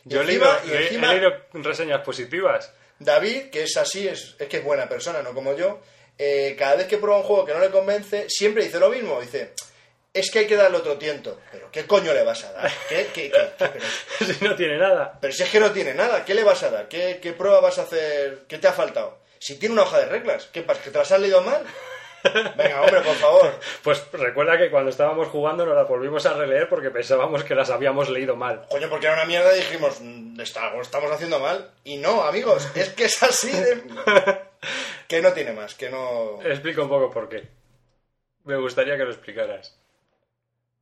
Y 0.06 0.10
Yo 0.10 0.22
encima- 0.22 0.60
leído, 0.66 0.80
y 0.82 0.96
he- 0.96 1.00
leído 1.00 1.30
reseñas 1.54 2.02
positivas. 2.04 2.74
David, 3.00 3.50
que 3.52 3.64
es 3.64 3.78
así, 3.78 4.08
es, 4.08 4.36
es 4.40 4.48
que 4.48 4.58
es 4.58 4.64
buena 4.64 4.90
persona, 4.90 5.22
no 5.22 5.34
como 5.34 5.56
yo, 5.56 5.80
eh, 6.18 6.56
cada 6.58 6.76
vez 6.76 6.88
que 6.88 6.98
prueba 6.98 7.18
un 7.20 7.24
juego 7.26 7.46
que 7.46 7.54
no 7.54 7.60
le 7.60 7.70
convence, 7.70 8.26
siempre 8.30 8.64
dice 8.66 8.80
lo 8.80 8.90
mismo. 8.90 9.20
Dice, 9.22 9.54
es 10.14 10.32
que 10.32 10.40
hay 10.40 10.48
que 10.48 10.56
darle 10.56 10.78
otro 10.78 10.98
tiento. 10.98 11.40
¿Pero 11.52 11.70
qué 11.72 11.86
coño 11.86 12.14
le 12.14 12.24
vas 12.24 12.44
a 12.46 12.52
dar? 12.54 12.72
¿Qué, 12.90 13.08
qué, 13.14 13.30
qué- 13.32 13.50
pero, 13.58 13.86
si 14.34 14.44
no 14.46 14.56
tiene 14.56 14.78
nada. 14.78 15.18
pero 15.22 15.34
si 15.34 15.44
es 15.44 15.50
que 15.50 15.60
no 15.60 15.72
tiene 15.72 15.94
nada, 15.94 16.26
¿qué 16.26 16.34
le 16.34 16.44
vas 16.44 16.64
a 16.64 16.72
dar? 16.72 16.88
¿Qué, 16.88 17.20
qué 17.22 17.34
prueba 17.34 17.60
vas 17.60 17.78
a 17.80 17.84
hacer? 17.84 18.46
¿Qué 18.48 18.58
te 18.58 18.68
ha 18.68 18.74
faltado? 18.74 19.20
Si 19.40 19.60
tiene 19.60 19.74
una 19.74 19.84
hoja 19.84 20.00
de 20.00 20.06
reglas, 20.08 20.50
¿qué 20.52 20.64
pasa? 20.64 20.82
¿Que 20.82 20.90
te 20.90 20.98
las 20.98 21.12
has 21.12 21.20
leído 21.20 21.42
mal? 21.44 21.62
Venga, 22.58 22.82
hombre, 22.82 23.02
por 23.02 23.16
favor. 23.16 23.52
Pues 23.84 24.02
recuerda 24.12 24.58
que 24.58 24.72
cuando 24.72 24.90
estábamos 24.90 25.28
jugando 25.28 25.66
nos 25.66 25.76
las 25.76 25.88
volvimos 25.88 26.26
a 26.26 26.34
releer 26.34 26.68
porque 26.68 26.90
pensábamos 26.90 27.44
que 27.44 27.54
las 27.54 27.70
habíamos 27.70 28.10
leído 28.10 28.36
mal. 28.36 28.66
Coño, 28.70 28.90
porque 28.90 29.06
era 29.06 29.16
una 29.16 29.26
mierda 29.26 29.54
y 29.56 29.60
dijimos, 29.60 30.02
"Mm, 30.02 30.42
estamos 30.42 31.12
haciendo 31.12 31.40
mal. 31.40 31.72
Y 31.84 31.98
no, 31.98 32.24
amigos, 32.24 32.68
es 32.76 32.90
que 32.90 33.06
es 33.06 33.22
así 33.22 33.52
de... 33.52 33.84
que 35.08 35.22
no 35.22 35.34
tiene 35.34 35.54
más, 35.54 35.76
que 35.76 35.90
no... 35.90 36.42
Explica 36.44 36.82
un 36.82 36.90
poco 36.90 37.12
por 37.12 37.30
qué. 37.30 37.48
Me 38.44 38.58
gustaría 38.58 38.98
que 38.98 39.04
lo 39.04 39.12
explicaras. 39.12 39.78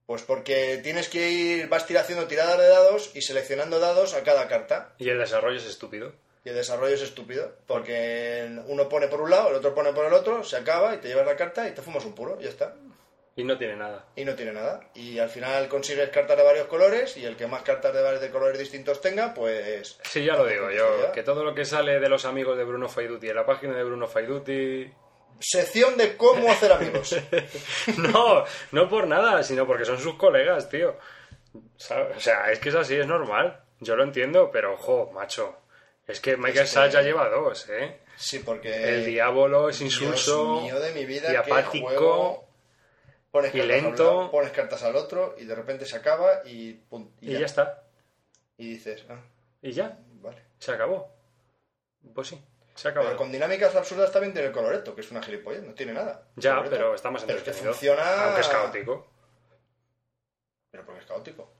Pues 0.05 0.21
porque 0.21 0.79
tienes 0.83 1.09
que 1.09 1.31
ir, 1.31 1.67
vas 1.67 1.83
haciendo 1.83 2.27
tiradas 2.27 2.59
de 2.59 2.67
dados 2.67 3.11
y 3.15 3.21
seleccionando 3.21 3.79
dados 3.79 4.13
a 4.13 4.23
cada 4.23 4.47
carta. 4.47 4.93
Y 4.99 5.09
el 5.09 5.17
desarrollo 5.17 5.57
es 5.57 5.65
estúpido. 5.65 6.13
Y 6.43 6.49
el 6.49 6.55
desarrollo 6.55 6.93
es 6.93 7.01
estúpido, 7.01 7.55
porque 7.65 8.47
uno 8.67 8.87
pone 8.87 9.07
por 9.07 9.21
un 9.21 9.31
lado, 9.31 9.49
el 9.49 9.55
otro 9.55 9.73
pone 9.73 9.93
por 9.93 10.05
el 10.05 10.13
otro, 10.13 10.43
se 10.43 10.57
acaba 10.57 10.93
y 10.93 10.99
te 10.99 11.07
llevas 11.07 11.25
la 11.25 11.35
carta 11.35 11.67
y 11.67 11.71
te 11.71 11.81
fumas 11.81 12.05
un 12.05 12.13
puro, 12.13 12.37
y 12.39 12.43
ya 12.43 12.49
está. 12.49 12.75
Y 13.37 13.43
no 13.43 13.57
tiene 13.57 13.75
nada. 13.75 14.05
Y 14.15 14.23
no 14.23 14.33
tiene 14.33 14.53
nada. 14.53 14.79
Y 14.93 15.19
al 15.19 15.29
final 15.29 15.67
consigues 15.67 16.09
cartas 16.09 16.37
de 16.37 16.43
varios 16.43 16.67
colores 16.67 17.17
y 17.17 17.25
el 17.25 17.35
que 17.35 17.47
más 17.47 17.63
cartas 17.63 17.93
de 17.93 18.01
varios 18.01 18.21
de 18.21 18.29
colores 18.29 18.57
distintos 18.57 19.01
tenga, 19.01 19.33
pues... 19.33 19.99
Sí, 20.03 20.23
ya 20.23 20.37
lo 20.37 20.45
digo 20.45 20.71
yo. 20.71 21.11
Que 21.11 21.21
todo 21.21 21.43
lo 21.43 21.53
que 21.53 21.65
sale 21.65 21.99
de 21.99 22.07
los 22.07 22.23
amigos 22.23 22.57
de 22.57 22.63
Bruno 22.63 22.87
Faiduti 22.87 23.27
en 23.27 23.35
la 23.35 23.45
página 23.45 23.75
de 23.75 23.83
Bruno 23.83 24.07
Faiduti... 24.07 24.89
Sección 25.37 25.97
de 25.97 26.15
cómo 26.15 26.49
hacer 26.49 26.71
amigos. 26.71 27.13
No, 27.97 28.45
no 28.71 28.87
por 28.87 29.05
nada, 29.05 29.43
sino 29.43 29.67
porque 29.67 29.83
son 29.83 29.99
sus 29.99 30.15
colegas, 30.15 30.69
tío. 30.69 30.97
¿Sabes? 31.75 32.15
O 32.15 32.19
sea, 32.21 32.51
es 32.51 32.59
que 32.59 32.69
es 32.69 32.75
así, 32.75 32.95
es 32.95 33.05
normal. 33.05 33.61
Yo 33.81 33.97
lo 33.97 34.03
entiendo, 34.03 34.49
pero 34.49 34.75
ojo, 34.75 35.11
macho. 35.13 35.57
Es 36.07 36.21
que 36.21 36.37
Michael 36.37 36.67
Satz 36.67 36.93
ya 36.93 37.01
lleva 37.01 37.27
dos, 37.27 37.67
¿eh? 37.69 37.99
Sí, 38.15 38.39
porque... 38.39 38.95
El 38.95 39.05
diablo 39.05 39.67
es 39.67 39.81
insulso 39.81 40.61
mío 40.61 40.79
de 40.79 40.93
mi 40.93 41.03
vida, 41.05 41.33
y 41.33 41.35
apático. 41.35 42.44
Pones 43.35 43.53
y 43.53 43.57
cartas 43.59 43.83
lento. 43.83 44.03
lado, 44.05 44.31
pones 44.31 44.51
cartas 44.53 44.81
al 44.83 44.95
otro 44.95 45.35
y 45.37 45.43
de 45.43 45.53
repente 45.55 45.85
se 45.85 45.97
acaba 45.97 46.39
y, 46.45 46.71
pum, 46.71 47.11
Y 47.19 47.33
ya 47.37 47.45
está. 47.45 47.83
Y 48.57 48.69
dices, 48.69 49.05
ah, 49.09 49.19
Y 49.61 49.73
ya, 49.73 49.99
vale. 50.21 50.41
se 50.57 50.71
acabó. 50.71 51.13
Pues 52.13 52.29
sí, 52.29 52.41
se 52.75 52.87
acabó. 52.87 53.07
Pero 53.07 53.17
con 53.17 53.33
dinámicas 53.33 53.75
absurdas 53.75 54.09
también 54.13 54.31
tiene 54.31 54.47
el 54.47 54.53
coloreto, 54.53 54.95
que 54.95 55.01
es 55.01 55.11
una 55.11 55.21
gilipollez, 55.21 55.63
no 55.63 55.73
tiene 55.73 55.91
nada. 55.91 56.23
Ya, 56.37 56.51
Coloreto. 56.51 56.75
pero 56.77 56.95
está 56.95 57.11
más 57.11 57.25
Pero 57.25 57.37
es 57.39 57.43
que 57.43 57.49
entretenido. 57.49 57.73
funciona... 57.73 58.23
Aunque 58.23 58.39
es 58.39 58.47
caótico. 58.47 59.07
Pero 60.71 60.85
porque 60.85 61.01
es 61.01 61.05
caótico. 61.05 61.51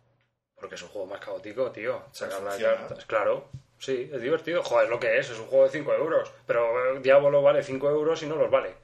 Porque 0.56 0.76
es 0.76 0.82
un 0.82 0.88
juego 0.88 1.08
más 1.08 1.20
caótico, 1.20 1.72
tío. 1.74 2.04
Sacar 2.14 2.41
las 2.41 2.58
cartas. 2.58 3.06
Claro, 3.06 3.50
sí, 3.80 4.10
es 4.14 4.22
divertido. 4.22 4.64
Joder, 4.64 4.86
es 4.86 4.89
lo 4.89 5.00
que 5.02 5.18
es, 5.20 5.30
es 5.30 5.39
un 5.39 5.47
juego 5.47 5.66
de 5.66 5.72
5 5.72 5.93
euros. 5.93 6.32
Pero 6.47 6.95
eh, 6.95 7.00
Diablo 7.02 7.41
vale 7.41 7.64
5 7.64 7.89
euros 7.89 8.24
y 8.24 8.28
no 8.28 8.38
los 8.38 8.50
vale. 8.50 8.76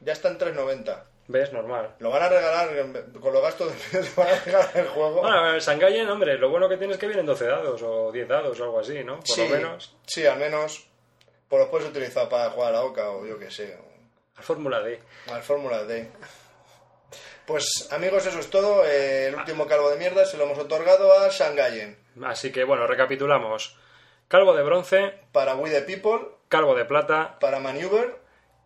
Ya 0.00 0.14
está 0.14 0.28
en 0.30 0.38
3.90. 0.38 1.04
¿Ves? 1.28 1.52
Normal. 1.52 1.94
Lo 1.98 2.10
van 2.10 2.22
a 2.22 2.28
regalar, 2.30 2.70
con 3.20 3.32
los 3.34 3.42
gastos 3.42 3.72
de 3.92 4.00
te 4.00 4.08
van 4.16 4.28
a 4.28 4.38
regalar 4.40 4.70
el 4.76 4.88
juego. 4.88 5.20
Bueno, 5.20 5.50
el 5.54 5.60
Sangayen, 5.60 6.08
hombre, 6.08 6.38
lo 6.38 6.48
bueno 6.48 6.68
que 6.68 6.78
tiene 6.78 6.94
es 6.94 6.98
que 6.98 7.06
vienen 7.06 7.26
12 7.26 7.44
dados 7.46 7.82
o 7.82 8.10
10 8.10 8.26
dados 8.26 8.58
o 8.58 8.64
algo 8.64 8.80
así, 8.80 9.04
¿no? 9.04 9.16
Por 9.18 9.28
sí, 9.28 9.46
lo 9.46 9.56
menos. 9.56 9.94
Sí, 10.06 10.26
al 10.26 10.38
menos. 10.38 10.86
Pues 11.48 11.60
los 11.60 11.68
puedes 11.70 11.88
utilizar 11.88 12.28
para 12.28 12.50
jugar 12.50 12.70
a 12.70 12.78
la 12.78 12.84
oca 12.84 13.10
o 13.10 13.26
yo 13.26 13.38
qué 13.38 13.50
sé. 13.50 13.78
Al 14.36 14.42
Fórmula 14.42 14.80
D. 14.80 15.00
Al 15.30 15.42
Fórmula 15.42 15.84
D. 15.84 16.10
Pues 17.46 17.88
amigos, 17.92 18.24
eso 18.26 18.38
es 18.38 18.48
todo. 18.50 18.84
Eh, 18.86 19.28
el 19.28 19.34
último 19.34 19.66
calvo 19.66 19.90
de 19.90 19.96
mierda 19.96 20.24
se 20.24 20.36
lo 20.36 20.44
hemos 20.44 20.58
otorgado 20.58 21.12
a 21.12 21.28
Shangayen. 21.28 21.98
Así 22.24 22.52
que 22.52 22.64
bueno, 22.64 22.86
recapitulamos. 22.86 23.76
Calvo 24.28 24.54
de 24.54 24.62
bronce, 24.62 25.14
Para 25.32 25.56
We 25.56 25.70
the 25.70 25.82
People, 25.82 26.28
calvo 26.48 26.74
de 26.74 26.84
plata, 26.84 27.38
para 27.40 27.60
Maneuver, 27.60 28.17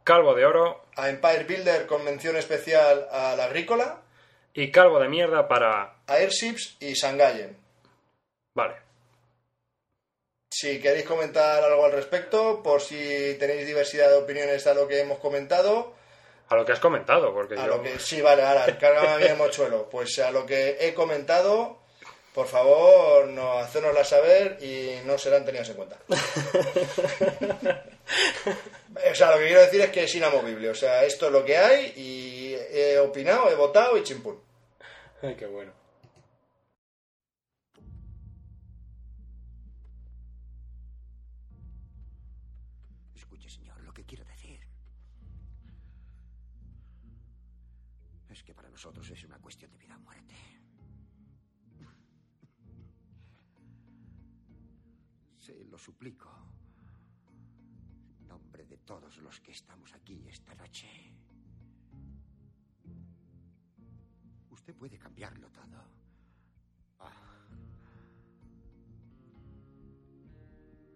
calvo 0.04 0.34
de 0.34 0.44
oro 0.44 0.84
a 0.96 1.08
Empire 1.08 1.44
Builder 1.44 1.86
con 1.86 2.04
mención 2.04 2.36
especial 2.36 3.08
a 3.10 3.34
la 3.36 3.44
Agrícola, 3.44 4.02
y 4.54 4.70
calvo 4.70 5.00
de 5.00 5.08
mierda 5.08 5.48
para... 5.48 5.96
Airships 6.06 6.76
y 6.80 6.92
Shangayen. 6.92 7.56
Vale. 8.54 8.76
Si 10.50 10.78
queréis 10.80 11.06
comentar 11.06 11.64
algo 11.64 11.86
al 11.86 11.92
respecto, 11.92 12.62
por 12.62 12.82
si 12.82 13.36
tenéis 13.40 13.66
diversidad 13.66 14.10
de 14.10 14.18
opiniones 14.18 14.66
a 14.66 14.74
lo 14.74 14.86
que 14.86 15.00
hemos 15.00 15.18
comentado, 15.18 15.94
A 16.50 16.56
lo 16.56 16.66
que 16.66 16.72
has 16.72 16.80
comentado, 16.80 17.32
porque 17.32 17.54
a 17.54 17.64
yo... 17.64 17.76
lo 17.78 17.82
que 17.82 17.98
sí, 17.98 18.20
vale, 18.20 18.42
ahora, 18.42 18.66
cárgame 18.78 19.08
a 19.08 19.16
mí 19.16 19.24
el 19.24 19.38
mochuelo. 19.38 19.88
Pues 19.88 20.18
a 20.18 20.30
lo 20.30 20.44
que 20.44 20.76
he 20.80 20.92
comentado, 20.92 21.78
por 22.34 22.46
favor, 22.46 23.28
no, 23.28 23.58
hacérnosla 23.58 24.04
saber 24.04 24.58
y 24.62 25.04
no 25.04 25.18
serán 25.18 25.44
tenidas 25.44 25.68
en 25.68 25.76
cuenta. 25.76 25.98
O 29.10 29.14
sea, 29.14 29.30
lo 29.32 29.38
que 29.38 29.46
quiero 29.46 29.62
decir 29.62 29.80
es 29.80 29.90
que 29.90 30.04
es 30.04 30.14
inamovible. 30.14 30.70
O 30.70 30.74
sea, 30.74 31.04
esto 31.04 31.26
es 31.26 31.32
lo 31.32 31.44
que 31.44 31.56
hay 31.56 31.92
y 31.96 32.54
he 32.54 32.98
opinado, 32.98 33.50
he 33.50 33.54
votado 33.54 33.96
y 33.96 34.02
chimpún. 34.02 34.38
Ay, 35.22 35.34
qué 35.34 35.46
bueno. 35.46 35.72
Escuche, 43.14 43.48
señor, 43.48 43.80
lo 43.80 43.92
que 43.92 44.04
quiero 44.04 44.24
decir 44.24 44.60
es 48.30 48.42
que 48.42 48.54
para 48.54 48.68
nosotros 48.68 49.08
es 49.10 49.24
una 49.24 49.31
Lo 55.70 55.78
suplico. 55.78 56.30
En 58.18 58.26
nombre 58.26 58.64
de 58.66 58.78
todos 58.78 59.18
los 59.18 59.40
que 59.40 59.52
estamos 59.52 59.94
aquí 59.94 60.26
esta 60.28 60.54
noche. 60.54 60.88
Usted 64.50 64.74
puede 64.74 64.98
cambiarlo 64.98 65.50
todo. 65.50 65.84
Ah. 67.00 67.48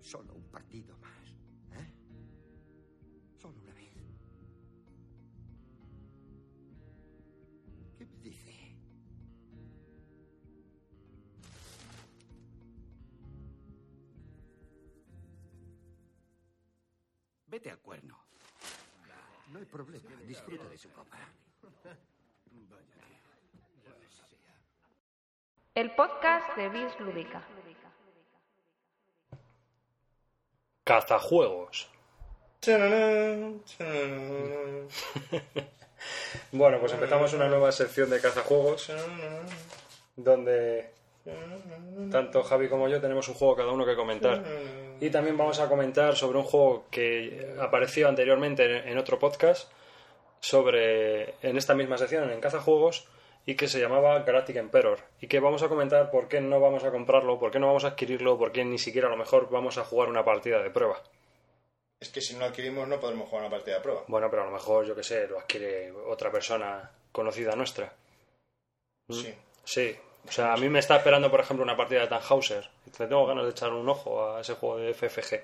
Solo 0.00 0.34
un 0.34 0.48
partido 0.50 0.96
más. 0.98 1.35
Vete 17.56 17.70
al 17.70 17.78
cuerno. 17.78 18.18
No 19.50 19.58
hay 19.58 19.64
problema. 19.64 20.10
Disfruta 20.26 20.68
de 20.68 20.76
su 20.76 20.90
copa. 20.90 21.16
El 25.74 25.90
podcast 25.94 26.54
de 26.54 26.68
Bis 26.68 27.00
Lúdica. 27.00 27.42
Cazajuegos. 30.84 31.88
Bueno, 36.52 36.78
pues 36.78 36.92
empezamos 36.92 37.32
una 37.32 37.48
nueva 37.48 37.72
sección 37.72 38.10
de 38.10 38.20
cazajuegos 38.20 38.92
donde 40.14 40.90
tanto 42.12 42.42
Javi 42.42 42.68
como 42.68 42.86
yo 42.86 43.00
tenemos 43.00 43.26
un 43.28 43.34
juego 43.34 43.56
cada 43.56 43.72
uno 43.72 43.86
que 43.86 43.96
comentar. 43.96 44.44
Y 45.00 45.10
también 45.10 45.36
vamos 45.36 45.60
a 45.60 45.68
comentar 45.68 46.16
sobre 46.16 46.38
un 46.38 46.44
juego 46.44 46.86
que 46.90 47.54
apareció 47.60 48.08
anteriormente 48.08 48.88
en- 48.90 48.98
otro 48.98 49.18
podcast 49.18 49.70
sobre 50.40 51.34
en 51.46 51.56
esta 51.56 51.74
misma 51.74 51.98
sección 51.98 52.30
en 52.30 52.40
cazajuegos 52.40 53.06
y 53.46 53.54
que 53.56 53.68
se 53.68 53.80
llamaba 53.80 54.20
Galactic 54.20 54.56
Emperor 54.56 54.98
y 55.20 55.26
que 55.28 55.40
vamos 55.40 55.62
a 55.62 55.68
comentar 55.68 56.10
por 56.10 56.28
qué 56.28 56.40
no 56.40 56.60
vamos 56.60 56.84
a 56.84 56.90
comprarlo, 56.90 57.38
por 57.38 57.50
qué 57.50 57.58
no 57.58 57.66
vamos 57.68 57.84
a 57.84 57.88
adquirirlo, 57.88 58.38
por 58.38 58.52
qué 58.52 58.64
ni 58.64 58.78
siquiera 58.78 59.08
a 59.08 59.10
lo 59.10 59.16
mejor 59.16 59.48
vamos 59.50 59.78
a 59.78 59.84
jugar 59.84 60.08
una 60.08 60.24
partida 60.24 60.62
de 60.62 60.70
prueba. 60.70 61.00
Es 62.00 62.10
que 62.10 62.20
si 62.20 62.34
no 62.34 62.40
lo 62.40 62.46
adquirimos 62.46 62.86
no 62.88 63.00
podremos 63.00 63.28
jugar 63.28 63.44
una 63.46 63.50
partida 63.56 63.76
de 63.76 63.80
prueba. 63.82 64.04
Bueno, 64.08 64.28
pero 64.30 64.42
a 64.42 64.46
lo 64.46 64.52
mejor, 64.52 64.84
yo 64.86 64.94
que 64.94 65.02
sé, 65.02 65.26
lo 65.28 65.38
adquiere 65.38 65.90
otra 65.92 66.30
persona 66.30 66.90
conocida 67.12 67.54
nuestra. 67.56 67.92
Sí. 69.08 69.34
Sí. 69.64 69.96
O 70.28 70.32
sea, 70.32 70.52
a 70.52 70.56
mí 70.56 70.68
me 70.68 70.78
está 70.80 70.96
esperando, 70.96 71.30
por 71.30 71.40
ejemplo, 71.40 71.62
una 71.64 71.76
partida 71.76 72.00
de 72.00 72.08
Tannhauser. 72.08 72.68
Le 72.98 73.06
tengo 73.06 73.26
ganas 73.26 73.44
de 73.44 73.50
echar 73.50 73.72
un 73.72 73.88
ojo 73.88 74.34
a 74.34 74.40
ese 74.40 74.54
juego 74.54 74.78
de 74.78 74.92
FFG. 74.94 75.40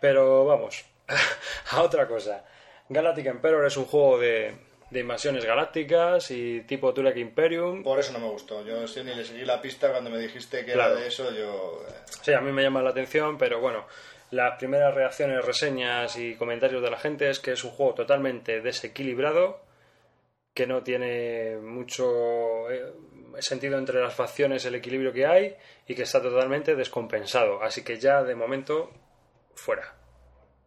Pero 0.00 0.44
vamos, 0.44 0.84
a 1.72 1.82
otra 1.82 2.06
cosa. 2.06 2.44
Galactic 2.88 3.26
Emperor 3.26 3.64
es 3.66 3.76
un 3.76 3.86
juego 3.86 4.18
de, 4.18 4.54
de 4.90 5.00
invasiones 5.00 5.44
galácticas 5.44 6.30
y 6.30 6.60
tipo 6.62 6.92
Tulek 6.92 7.16
Imperium. 7.16 7.82
Por 7.82 7.98
eso 7.98 8.12
no 8.12 8.18
me 8.20 8.28
gustó. 8.28 8.62
Yo 8.64 8.86
sí 8.86 9.02
ni 9.02 9.14
le 9.14 9.24
seguí 9.24 9.44
la 9.44 9.60
pista 9.60 9.90
cuando 9.90 10.10
me 10.10 10.18
dijiste 10.18 10.64
que 10.64 10.72
Claro. 10.72 10.92
era 10.92 11.00
de 11.00 11.08
eso. 11.08 11.30
Yo. 11.32 11.82
eh, 11.88 11.92
Sí, 12.22 12.32
a 12.32 12.40
mí 12.40 12.52
me 12.52 12.62
llama 12.62 12.82
la 12.82 12.90
atención, 12.90 13.38
pero 13.38 13.60
bueno, 13.60 13.86
las 14.30 14.58
primeras 14.58 14.94
reacciones, 14.94 15.44
reseñas 15.44 16.16
y 16.18 16.34
comentarios 16.36 16.82
de 16.82 16.90
la 16.90 16.98
gente 16.98 17.30
es 17.30 17.40
que 17.40 17.52
es 17.52 17.64
un 17.64 17.70
juego 17.70 17.94
totalmente 17.94 18.60
desequilibrado, 18.60 19.60
que 20.54 20.66
no 20.66 20.82
tiene 20.82 21.56
mucho 21.56 22.70
eh, 22.70 22.84
sentido 23.40 23.78
entre 23.78 24.00
las 24.00 24.14
facciones, 24.14 24.64
el 24.64 24.74
equilibrio 24.74 25.12
que 25.12 25.26
hay, 25.26 25.56
y 25.86 25.94
que 25.94 26.02
está 26.02 26.20
totalmente 26.20 26.74
descompensado. 26.74 27.62
Así 27.62 27.82
que 27.84 27.98
ya 27.98 28.22
de 28.22 28.34
momento, 28.34 28.90
fuera. 29.54 29.94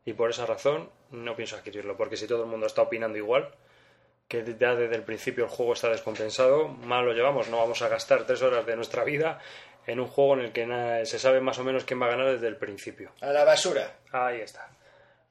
Y 0.06 0.14
por 0.14 0.30
esa 0.30 0.46
razón 0.46 0.90
no 1.12 1.36
pienso 1.36 1.56
adquirirlo, 1.56 1.98
porque 1.98 2.18
si 2.18 2.28
todo 2.28 2.44
el 2.44 2.50
mundo 2.50 2.68
está 2.68 2.82
opinando 2.82 3.18
igual, 3.18 3.52
que 4.28 4.44
ya 4.60 4.76
desde 4.76 4.96
el 4.96 5.04
principio 5.04 5.46
el 5.46 5.50
juego 5.50 5.74
está 5.74 5.90
descompensado, 5.90 6.68
mal 6.68 7.06
lo 7.06 7.14
llevamos, 7.14 7.50
no 7.50 7.58
vamos 7.58 7.82
a 7.82 7.90
gastar 7.90 8.26
tres 8.26 8.42
horas 8.42 8.66
de 8.66 8.76
nuestra 8.76 9.04
vida 9.04 9.40
en 9.88 10.00
un 10.00 10.08
juego 10.08 10.36
en 10.36 10.42
el 10.42 10.52
que 10.52 11.06
se 11.06 11.18
sabe 11.18 11.42
más 11.42 11.58
o 11.58 11.64
menos 11.64 11.84
quién 11.84 12.00
va 12.00 12.06
a 12.06 12.12
ganar 12.12 12.32
desde 12.32 12.48
el 12.48 12.58
principio. 12.58 13.12
A 13.22 13.32
la 13.32 13.44
basura. 13.44 13.98
Ahí 14.12 14.42
está. 14.42 14.70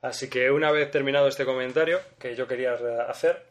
Así 0.02 0.28
que 0.28 0.50
una 0.50 0.70
vez 0.70 0.90
terminado 0.90 1.28
este 1.28 1.44
comentario 1.44 2.00
que 2.18 2.34
yo 2.34 2.46
quería 2.46 2.74
hacer, 3.08 3.46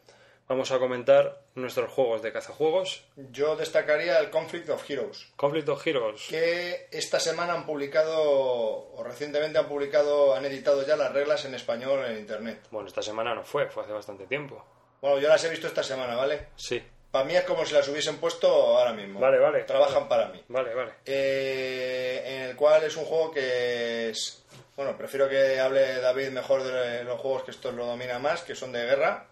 vamos 0.48 0.72
a 0.72 0.78
comentar 0.78 1.42
nuestros 1.54 1.90
juegos 1.90 2.22
de 2.22 2.32
cazajuegos. 2.32 3.04
Yo 3.16 3.56
destacaría 3.56 4.18
el 4.18 4.30
Conflict 4.30 4.68
of 4.70 4.88
Heroes. 4.88 5.28
Conflict 5.36 5.68
of 5.68 5.86
Heroes. 5.86 6.26
Que 6.28 6.88
esta 6.90 7.20
semana 7.20 7.52
han 7.52 7.66
publicado, 7.66 8.16
o 8.20 9.02
recientemente 9.04 9.58
han 9.58 9.68
publicado, 9.68 10.34
han 10.34 10.44
editado 10.46 10.86
ya 10.86 10.96
las 10.96 11.12
reglas 11.12 11.44
en 11.44 11.54
español 11.54 12.04
en 12.06 12.18
internet. 12.18 12.66
Bueno, 12.70 12.88
esta 12.88 13.02
semana 13.02 13.34
no 13.34 13.44
fue, 13.44 13.68
fue 13.68 13.84
hace 13.84 13.92
bastante 13.92 14.26
tiempo. 14.26 14.64
Bueno, 15.00 15.18
yo 15.18 15.28
las 15.28 15.44
he 15.44 15.50
visto 15.50 15.66
esta 15.66 15.82
semana, 15.82 16.16
¿vale? 16.16 16.48
Sí. 16.56 16.82
Para 17.10 17.24
mí 17.24 17.34
es 17.36 17.44
como 17.44 17.64
si 17.64 17.74
las 17.74 17.88
hubiesen 17.88 18.18
puesto 18.18 18.48
ahora 18.48 18.92
mismo. 18.92 19.20
Vale, 19.20 19.38
vale. 19.38 19.64
Trabajan 19.64 20.08
para 20.08 20.28
mí. 20.28 20.42
Vale, 20.48 20.74
vale. 20.74 20.92
Eh, 21.06 22.22
en 22.26 22.42
el 22.42 22.56
cual 22.56 22.82
es 22.84 22.96
un 22.96 23.04
juego 23.04 23.30
que 23.30 24.10
es... 24.10 24.44
Bueno, 24.76 24.96
prefiero 24.96 25.28
que 25.28 25.58
hable 25.58 26.00
David 26.00 26.28
mejor 26.28 26.62
de 26.62 27.04
los 27.04 27.18
juegos 27.18 27.44
que 27.44 27.50
esto 27.50 27.72
lo 27.72 27.86
domina 27.86 28.18
más, 28.18 28.42
que 28.42 28.54
son 28.54 28.72
de 28.72 28.84
guerra. 28.84 29.26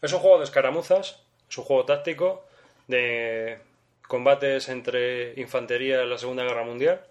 Es 0.00 0.12
un 0.12 0.20
juego 0.20 0.38
de 0.38 0.44
escaramuzas, 0.44 1.20
es 1.48 1.58
un 1.58 1.64
juego 1.64 1.84
táctico 1.84 2.44
de 2.86 3.58
combates 4.06 4.68
entre 4.68 5.34
infantería 5.40 6.02
en 6.02 6.10
la 6.10 6.18
Segunda 6.18 6.44
Guerra 6.44 6.64
Mundial 6.64 7.04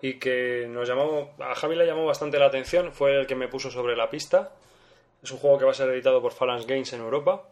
y 0.00 0.18
que 0.18 0.66
nos 0.68 0.88
llamó, 0.88 1.34
a 1.38 1.54
Javi 1.54 1.76
le 1.76 1.86
llamó 1.86 2.06
bastante 2.06 2.38
la 2.38 2.46
atención, 2.46 2.92
fue 2.92 3.18
el 3.18 3.26
que 3.26 3.34
me 3.34 3.48
puso 3.48 3.70
sobre 3.70 3.96
la 3.96 4.10
pista. 4.10 4.52
Es 5.22 5.30
un 5.32 5.38
juego 5.38 5.58
que 5.58 5.64
va 5.64 5.72
a 5.72 5.74
ser 5.74 5.90
editado 5.90 6.22
por 6.22 6.32
Phalanx 6.32 6.66
Games 6.66 6.92
en 6.92 7.00
Europa. 7.00 7.48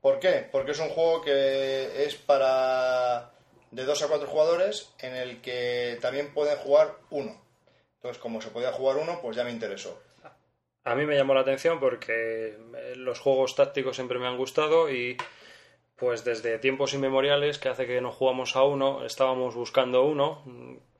¿Por 0.00 0.18
qué? 0.18 0.48
Porque 0.50 0.72
es 0.72 0.78
un 0.78 0.88
juego 0.88 1.22
que 1.22 2.04
es 2.04 2.14
para 2.16 3.30
de 3.70 3.84
dos 3.84 4.02
a 4.02 4.08
cuatro 4.08 4.28
jugadores 4.28 4.92
en 5.00 5.14
el 5.14 5.40
que 5.40 5.98
también 6.00 6.32
pueden 6.32 6.56
jugar 6.58 6.94
uno. 7.10 7.40
Entonces, 7.96 8.20
como 8.22 8.40
se 8.40 8.50
podía 8.50 8.72
jugar 8.72 8.96
uno, 8.96 9.20
pues 9.20 9.36
ya 9.36 9.44
me 9.44 9.50
interesó. 9.50 10.00
A 10.86 10.94
mí 10.94 11.04
me 11.04 11.16
llamó 11.16 11.34
la 11.34 11.40
atención 11.40 11.80
porque 11.80 12.56
eh, 12.76 12.94
los 12.94 13.18
juegos 13.18 13.56
tácticos 13.56 13.96
siempre 13.96 14.20
me 14.20 14.28
han 14.28 14.36
gustado 14.36 14.88
y 14.88 15.16
pues 15.96 16.24
desde 16.24 16.60
tiempos 16.60 16.94
inmemoriales 16.94 17.58
que 17.58 17.68
hace 17.68 17.88
que 17.88 18.00
no 18.00 18.12
jugamos 18.12 18.54
a 18.54 18.62
uno, 18.62 19.04
estábamos 19.04 19.56
buscando 19.56 20.04
uno. 20.04 20.44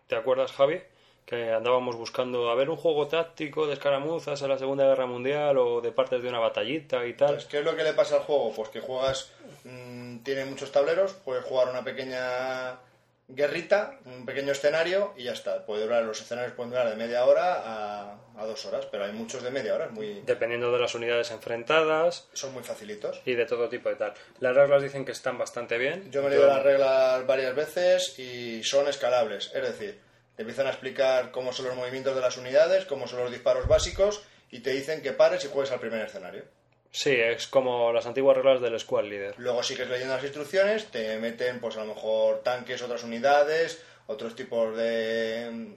¿Te 0.09 0.17
acuerdas, 0.17 0.51
Javi? 0.51 0.81
Que 1.25 1.53
andábamos 1.53 1.95
buscando 1.95 2.51
a 2.51 2.57
ver 2.57 2.69
un 2.69 2.77
juego 2.77 3.07
táctico 3.07 3.69
de 3.69 3.75
escaramuzas 3.75 4.43
en 4.43 4.49
la 4.49 4.59
Segunda 4.59 4.89
Guerra 4.89 5.07
Mundial 5.07 5.57
o 5.57 5.81
de 5.81 5.93
partes 5.93 6.21
de 6.21 6.31
una 6.31 6.41
batallita 6.41 7.07
y 7.07 7.15
tal. 7.15 7.29
Entonces, 7.29 7.49
¿qué 7.49 7.59
es 7.61 7.65
lo 7.65 7.77
que 7.77 7.85
le 7.85 7.93
pasa 7.93 8.17
al 8.17 8.23
juego? 8.23 8.53
Pues 8.57 8.71
que 8.71 8.81
juegas, 8.81 9.31
mm, 9.63 10.19
tiene 10.25 10.47
muchos 10.47 10.73
tableros, 10.73 11.13
puedes 11.13 11.45
jugar 11.45 11.69
una 11.69 11.85
pequeña 11.85 12.81
guerrita, 13.29 13.99
un 14.05 14.25
pequeño 14.25 14.53
escenario 14.53 15.13
y 15.17 15.25
ya 15.25 15.33
está. 15.33 15.65
Puede 15.67 15.83
durar, 15.83 16.05
los 16.05 16.21
escenarios 16.21 16.55
pueden 16.55 16.71
durar 16.71 16.89
de 16.89 16.97
media 16.97 17.25
hora 17.25 17.55
a, 17.65 18.19
a 18.37 18.47
dos 18.47 18.65
horas, 18.67 18.87
pero 18.91 19.05
hay 19.05 19.13
muchos 19.13 19.43
de 19.43 19.51
media 19.51 19.75
hora, 19.75 19.89
muy, 19.89 20.23
Dependiendo 20.25 20.71
de 20.73 20.79
las 20.79 20.95
unidades 20.95 21.31
enfrentadas 21.33 22.29
son 22.33 22.53
muy 22.55 22.63
facilitos. 22.63 23.21
y 23.25 23.35
de 23.35 23.47
todo 23.47 23.69
tipo 23.69 23.89
de 23.89 23.97
tal. 23.97 24.15
Las 24.41 24.55
reglas 24.55 24.83
dicen 24.83 25.05
que 25.05 25.13
están 25.13 25.39
bastante 25.39 25.77
bien. 25.79 26.11
Yo 26.11 26.23
me 26.23 26.29
he 26.29 26.31
leído 26.31 26.47
las 26.47 26.63
reglas 26.63 27.27
varias 27.27 27.55
veces 27.55 28.19
y 28.19 28.63
son 28.63 28.87
escalables, 28.89 29.51
es 29.55 29.63
decir, 29.63 30.01
te 30.37 30.43
empiezan 30.43 30.67
a 30.67 30.71
explicar 30.71 31.31
cómo 31.31 31.53
son 31.53 31.67
los 31.67 31.77
movimientos 31.77 32.15
de 32.15 32.21
las 32.21 32.37
unidades, 32.37 32.85
cómo 32.85 33.09
son 33.09 33.21
los 33.21 33.31
disparos 33.31 33.67
básicos 33.67 34.23
y 34.51 34.61
te 34.61 34.71
dicen 34.71 35.03
que 35.03 35.13
pares 35.13 35.45
y 35.45 35.49
juegues 35.49 35.73
al 35.73 35.81
primer 35.81 36.03
escenario. 36.07 36.45
Sí, 36.91 37.11
es 37.11 37.47
como 37.47 37.93
las 37.93 38.07
antiguas 38.07 38.37
reglas 38.37 38.61
del 38.61 38.79
Squad 38.81 39.05
Leader. 39.05 39.35
Luego 39.39 39.63
sigues 39.63 39.89
leyendo 39.89 40.15
las 40.15 40.25
instrucciones, 40.25 40.87
te 40.87 41.19
meten 41.19 41.61
pues 41.61 41.77
a 41.77 41.81
lo 41.85 41.95
mejor 41.95 42.43
tanques, 42.43 42.83
otras 42.83 43.05
unidades, 43.05 43.83
otros 44.07 44.35
tipos 44.35 44.77
de, 44.77 45.75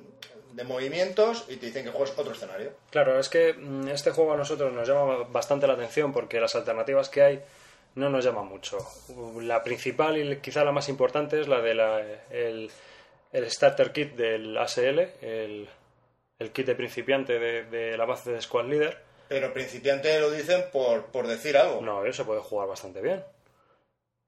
de 0.54 0.64
movimientos 0.64 1.46
y 1.50 1.58
te 1.58 1.68
dicen 1.68 1.84
que 1.84 1.92
juegues 1.92 2.18
otro 2.18 2.34
escenario. 2.34 2.72
Claro, 2.92 3.20
es 3.20 3.30
que 3.30 3.54
mm, 3.54 3.90
este 3.90 4.12
juego 4.12 4.34
a 4.34 4.38
nosotros 4.38 4.72
nos 4.72 4.88
llama 4.88 5.24
bastante 5.30 5.68
la 5.68 5.74
atención 5.74 6.14
porque 6.14 6.40
las 6.40 6.56
alternativas 6.56 7.10
que 7.10 7.22
hay 7.22 7.42
no 7.96 8.10
nos 8.10 8.24
llaman 8.24 8.46
mucho. 8.46 8.78
La 9.42 9.64
principal 9.64 10.18
y 10.18 10.38
quizá 10.38 10.64
la 10.64 10.72
más 10.72 10.90
importante 10.90 11.40
es 11.40 11.48
la 11.48 11.62
de 11.62 11.74
la, 11.74 12.02
el, 12.30 12.70
el 13.32 13.52
Starter 13.52 13.92
Kit 13.92 14.16
del 14.16 14.58
ASL, 14.58 15.00
el, 15.22 15.68
el 16.40 16.52
kit 16.52 16.66
de 16.66 16.76
principiante 16.76 17.40
de, 17.40 17.64
de 17.66 17.98
la 17.98 18.06
base 18.06 18.32
de 18.32 18.42
Squad 18.42 18.66
Leader. 18.66 19.09
Pero 19.30 19.54
principiante 19.54 20.20
lo 20.20 20.32
dicen 20.32 20.66
por, 20.74 21.06
por 21.06 21.28
decir 21.28 21.56
algo. 21.56 21.82
No, 21.82 22.04
él 22.04 22.14
se 22.14 22.26
puede 22.26 22.42
jugar 22.42 22.68
bastante 22.68 23.00
bien. 23.00 23.24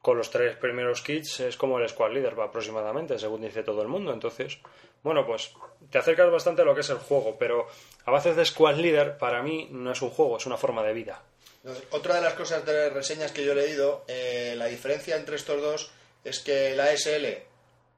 Con 0.01 0.17
los 0.17 0.31
tres 0.31 0.55
primeros 0.55 1.01
kits 1.01 1.41
es 1.41 1.57
como 1.57 1.79
el 1.79 1.89
Squad 1.89 2.11
Leader 2.11 2.39
aproximadamente, 2.39 3.19
según 3.19 3.41
dice 3.41 3.63
todo 3.63 3.81
el 3.81 3.87
mundo. 3.87 4.13
Entonces, 4.13 4.59
bueno, 5.03 5.25
pues 5.25 5.53
te 5.89 5.97
acercas 5.97 6.31
bastante 6.31 6.61
a 6.61 6.65
lo 6.65 6.73
que 6.73 6.81
es 6.81 6.89
el 6.89 6.97
juego, 6.97 7.35
pero 7.37 7.67
a 8.05 8.11
veces 8.11 8.35
de 8.35 8.45
Squad 8.45 8.75
Leader 8.75 9.17
para 9.17 9.41
mí 9.41 9.67
no 9.71 9.91
es 9.91 10.01
un 10.01 10.11
juego, 10.11 10.37
es 10.37 10.45
una 10.45 10.57
forma 10.57 10.83
de 10.83 10.93
vida. 10.93 11.21
Entonces, 11.63 11.85
otra 11.91 12.15
de 12.15 12.21
las 12.21 12.33
cosas 12.33 12.65
de 12.65 12.73
las 12.73 12.93
reseñas 12.93 13.31
que 13.31 13.43
yo 13.43 13.51
he 13.51 13.55
leído, 13.55 14.03
eh, 14.07 14.53
la 14.57 14.65
diferencia 14.65 15.15
entre 15.15 15.35
estos 15.35 15.61
dos 15.61 15.91
es 16.23 16.39
que 16.39 16.75
la 16.75 16.85
ASL, 16.85 17.43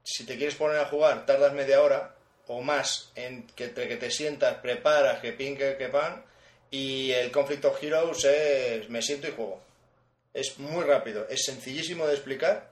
si 0.02 0.24
te 0.26 0.36
quieres 0.36 0.54
poner 0.54 0.78
a 0.78 0.86
jugar, 0.86 1.26
tardas 1.26 1.52
media 1.52 1.82
hora 1.82 2.14
o 2.46 2.60
más 2.60 3.12
en 3.14 3.46
que 3.48 3.68
te, 3.68 3.88
que 3.88 3.96
te 3.96 4.10
sientas, 4.10 4.56
preparas, 4.56 5.20
que 5.20 5.32
pin, 5.32 5.56
que, 5.56 5.76
que 5.76 5.88
pan, 5.88 6.22
y 6.74 7.12
el 7.12 7.30
Conflict 7.30 7.64
of 7.66 7.80
Heroes 7.80 8.24
es 8.24 8.90
me 8.90 9.00
siento 9.00 9.28
y 9.28 9.30
juego. 9.30 9.60
Es 10.32 10.58
muy 10.58 10.82
rápido, 10.84 11.24
es 11.28 11.44
sencillísimo 11.44 12.04
de 12.04 12.14
explicar 12.14 12.68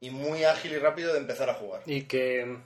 y 0.00 0.10
muy 0.10 0.44
ágil 0.44 0.72
y 0.72 0.78
rápido 0.78 1.14
de 1.14 1.20
empezar 1.20 1.48
a 1.48 1.54
jugar. 1.54 1.80
Y 1.86 2.02
que 2.02 2.58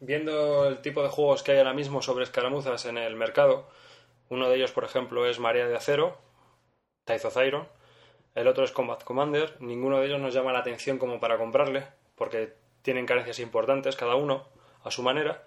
viendo 0.00 0.66
el 0.66 0.78
tipo 0.82 1.04
de 1.04 1.08
juegos 1.08 1.44
que 1.44 1.52
hay 1.52 1.58
ahora 1.58 1.72
mismo 1.72 2.02
sobre 2.02 2.24
escaramuzas 2.24 2.84
en 2.86 2.98
el 2.98 3.14
mercado, 3.14 3.68
uno 4.28 4.48
de 4.48 4.56
ellos, 4.56 4.72
por 4.72 4.82
ejemplo, 4.82 5.24
es 5.24 5.38
Marea 5.38 5.68
de 5.68 5.76
Acero, 5.76 6.18
of 7.06 7.36
Iron, 7.46 7.68
el 8.34 8.48
otro 8.48 8.64
es 8.64 8.72
Combat 8.72 9.04
Commander, 9.04 9.54
ninguno 9.60 10.00
de 10.00 10.06
ellos 10.06 10.20
nos 10.20 10.34
llama 10.34 10.52
la 10.52 10.58
atención 10.58 10.98
como 10.98 11.20
para 11.20 11.38
comprarle, 11.38 11.86
porque 12.16 12.54
tienen 12.82 13.06
carencias 13.06 13.38
importantes 13.38 13.94
cada 13.94 14.16
uno 14.16 14.48
a 14.82 14.90
su 14.90 15.04
manera, 15.04 15.44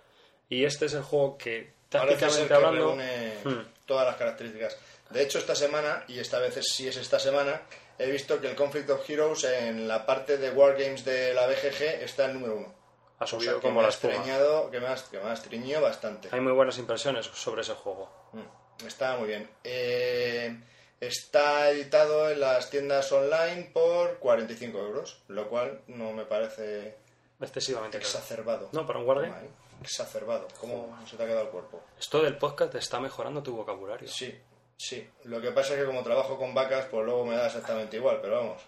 y 0.47 0.63
este 0.63 0.85
es 0.85 0.93
el 0.93 1.03
juego 1.03 1.37
que 1.37 1.73
tácticamente 1.89 2.47
que 2.47 2.53
hablando... 2.53 2.95
reúne 2.95 3.33
Hmm. 3.43 3.80
Todas 3.91 4.07
las 4.07 4.15
características. 4.15 4.77
De 5.09 5.21
hecho, 5.21 5.37
esta 5.37 5.53
semana, 5.55 6.05
y 6.07 6.19
esta 6.19 6.39
vez 6.39 6.57
sí 6.61 6.87
es 6.87 6.95
esta 6.95 7.19
semana, 7.19 7.61
he 7.99 8.09
visto 8.09 8.39
que 8.39 8.47
el 8.49 8.55
Conflict 8.55 8.89
of 8.89 9.09
Heroes 9.09 9.43
en 9.43 9.85
la 9.85 10.05
parte 10.05 10.37
de 10.37 10.49
Wargames 10.51 11.03
de 11.03 11.33
la 11.33 11.45
BGG 11.47 11.81
está 12.01 12.25
el 12.27 12.35
número 12.35 12.55
uno. 12.55 12.73
ha 13.19 13.25
O 13.25 13.27
sea, 13.27 13.37
subido 13.37 13.55
que 13.59 13.67
como 13.67 13.81
me 13.81 13.83
la 13.83 13.89
espuma. 13.89 14.13
que 14.13 14.79
me 14.79 14.87
ha, 14.87 14.95
que 15.11 15.19
me 15.19 15.79
bastante. 15.81 16.29
Hay 16.31 16.39
muy 16.39 16.53
buenas 16.53 16.77
impresiones 16.77 17.25
sobre 17.25 17.61
ese 17.63 17.73
juego. 17.73 18.09
Mm, 18.31 18.87
Está 18.87 19.17
muy 19.17 19.27
bien. 19.27 19.49
Eh, 19.65 20.57
está 21.01 21.69
editado 21.69 22.29
en 22.31 22.39
las 22.39 22.69
tiendas 22.69 23.11
online 23.11 23.69
por 23.73 24.19
45 24.19 24.77
euros, 24.79 25.21
lo 25.27 25.49
cual 25.49 25.81
no 25.87 26.13
me 26.13 26.23
parece 26.25 26.95
Excesivamente 27.41 27.97
exacerbado. 27.97 28.69
No, 28.71 28.85
para 28.87 28.99
un 28.99 29.05
guardia. 29.05 29.35
Exacerbado. 29.81 30.47
¿Cómo 30.59 30.97
se 31.07 31.17
te 31.17 31.23
ha 31.23 31.25
quedado 31.25 31.43
el 31.45 31.49
cuerpo? 31.49 31.81
Esto 31.99 32.21
del 32.21 32.37
podcast 32.37 32.75
está 32.75 32.99
mejorando 32.99 33.41
tu 33.41 33.55
vocabulario. 33.55 34.07
Sí, 34.07 34.33
sí. 34.77 35.09
Lo 35.23 35.41
que 35.41 35.51
pasa 35.51 35.73
es 35.73 35.79
que 35.79 35.85
como 35.85 36.03
trabajo 36.03 36.37
con 36.37 36.53
vacas, 36.53 36.85
pues 36.85 37.03
luego 37.05 37.25
me 37.25 37.35
da 37.35 37.47
exactamente 37.47 37.97
igual, 37.97 38.19
pero 38.21 38.37
vamos. 38.37 38.61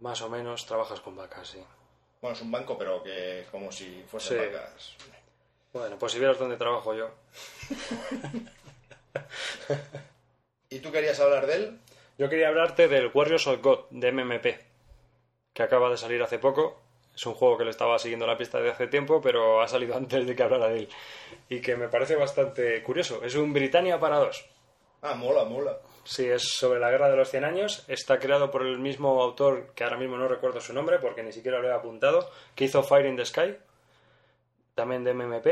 Más 0.00 0.20
o 0.22 0.28
menos 0.28 0.66
trabajas 0.66 1.00
con 1.00 1.16
vacas, 1.16 1.48
sí. 1.48 1.64
Bueno, 2.20 2.34
es 2.36 2.42
un 2.42 2.50
banco, 2.50 2.76
pero 2.76 3.02
que 3.02 3.46
como 3.50 3.70
si 3.70 4.02
fuesen 4.08 4.38
Sí. 4.38 4.44
vacas. 4.46 4.94
Bueno, 5.72 5.96
pues 5.98 6.12
si 6.12 6.18
vieras 6.18 6.38
dónde 6.38 6.56
trabajo 6.56 6.94
yo. 6.94 7.10
¿Y 10.70 10.80
tú 10.80 10.90
querías 10.90 11.18
hablar 11.20 11.46
de 11.46 11.54
él? 11.54 11.80
Yo 12.18 12.28
quería 12.28 12.48
hablarte 12.48 12.88
del 12.88 13.10
Warriors 13.12 13.46
of 13.46 13.60
God 13.62 13.80
de 13.90 14.10
MMP, 14.10 14.58
que 15.52 15.62
acaba 15.62 15.90
de 15.90 15.96
salir 15.98 16.22
hace 16.22 16.38
poco. 16.38 16.80
Es 17.16 17.24
un 17.24 17.34
juego 17.34 17.56
que 17.56 17.64
le 17.64 17.70
estaba 17.70 17.98
siguiendo 17.98 18.26
la 18.26 18.36
pista 18.36 18.60
de 18.60 18.70
hace 18.70 18.88
tiempo, 18.88 19.20
pero 19.22 19.62
ha 19.62 19.68
salido 19.68 19.96
antes 19.96 20.26
de 20.26 20.36
que 20.36 20.42
hablara 20.42 20.68
de 20.68 20.80
él. 20.80 20.88
Y 21.48 21.60
que 21.60 21.76
me 21.76 21.88
parece 21.88 22.14
bastante 22.14 22.82
curioso. 22.82 23.22
Es 23.24 23.34
un 23.34 23.52
Britannia 23.52 23.98
para 23.98 24.18
dos. 24.18 24.44
Ah, 25.02 25.14
mola, 25.14 25.44
mola. 25.44 25.78
Sí, 26.04 26.26
es 26.26 26.42
sobre 26.42 26.78
la 26.78 26.90
guerra 26.90 27.08
de 27.08 27.16
los 27.16 27.30
100 27.30 27.44
años. 27.44 27.84
Está 27.88 28.18
creado 28.18 28.50
por 28.50 28.62
el 28.66 28.78
mismo 28.78 29.20
autor, 29.22 29.72
que 29.74 29.84
ahora 29.84 29.96
mismo 29.96 30.16
no 30.16 30.28
recuerdo 30.28 30.60
su 30.60 30.72
nombre 30.72 30.98
porque 30.98 31.22
ni 31.22 31.32
siquiera 31.32 31.58
lo 31.58 31.68
he 31.68 31.72
apuntado, 31.72 32.30
que 32.54 32.64
hizo 32.64 32.82
Fire 32.82 33.06
in 33.06 33.16
the 33.16 33.24
Sky, 33.24 33.56
también 34.74 35.02
de 35.04 35.14
MMP. 35.14 35.46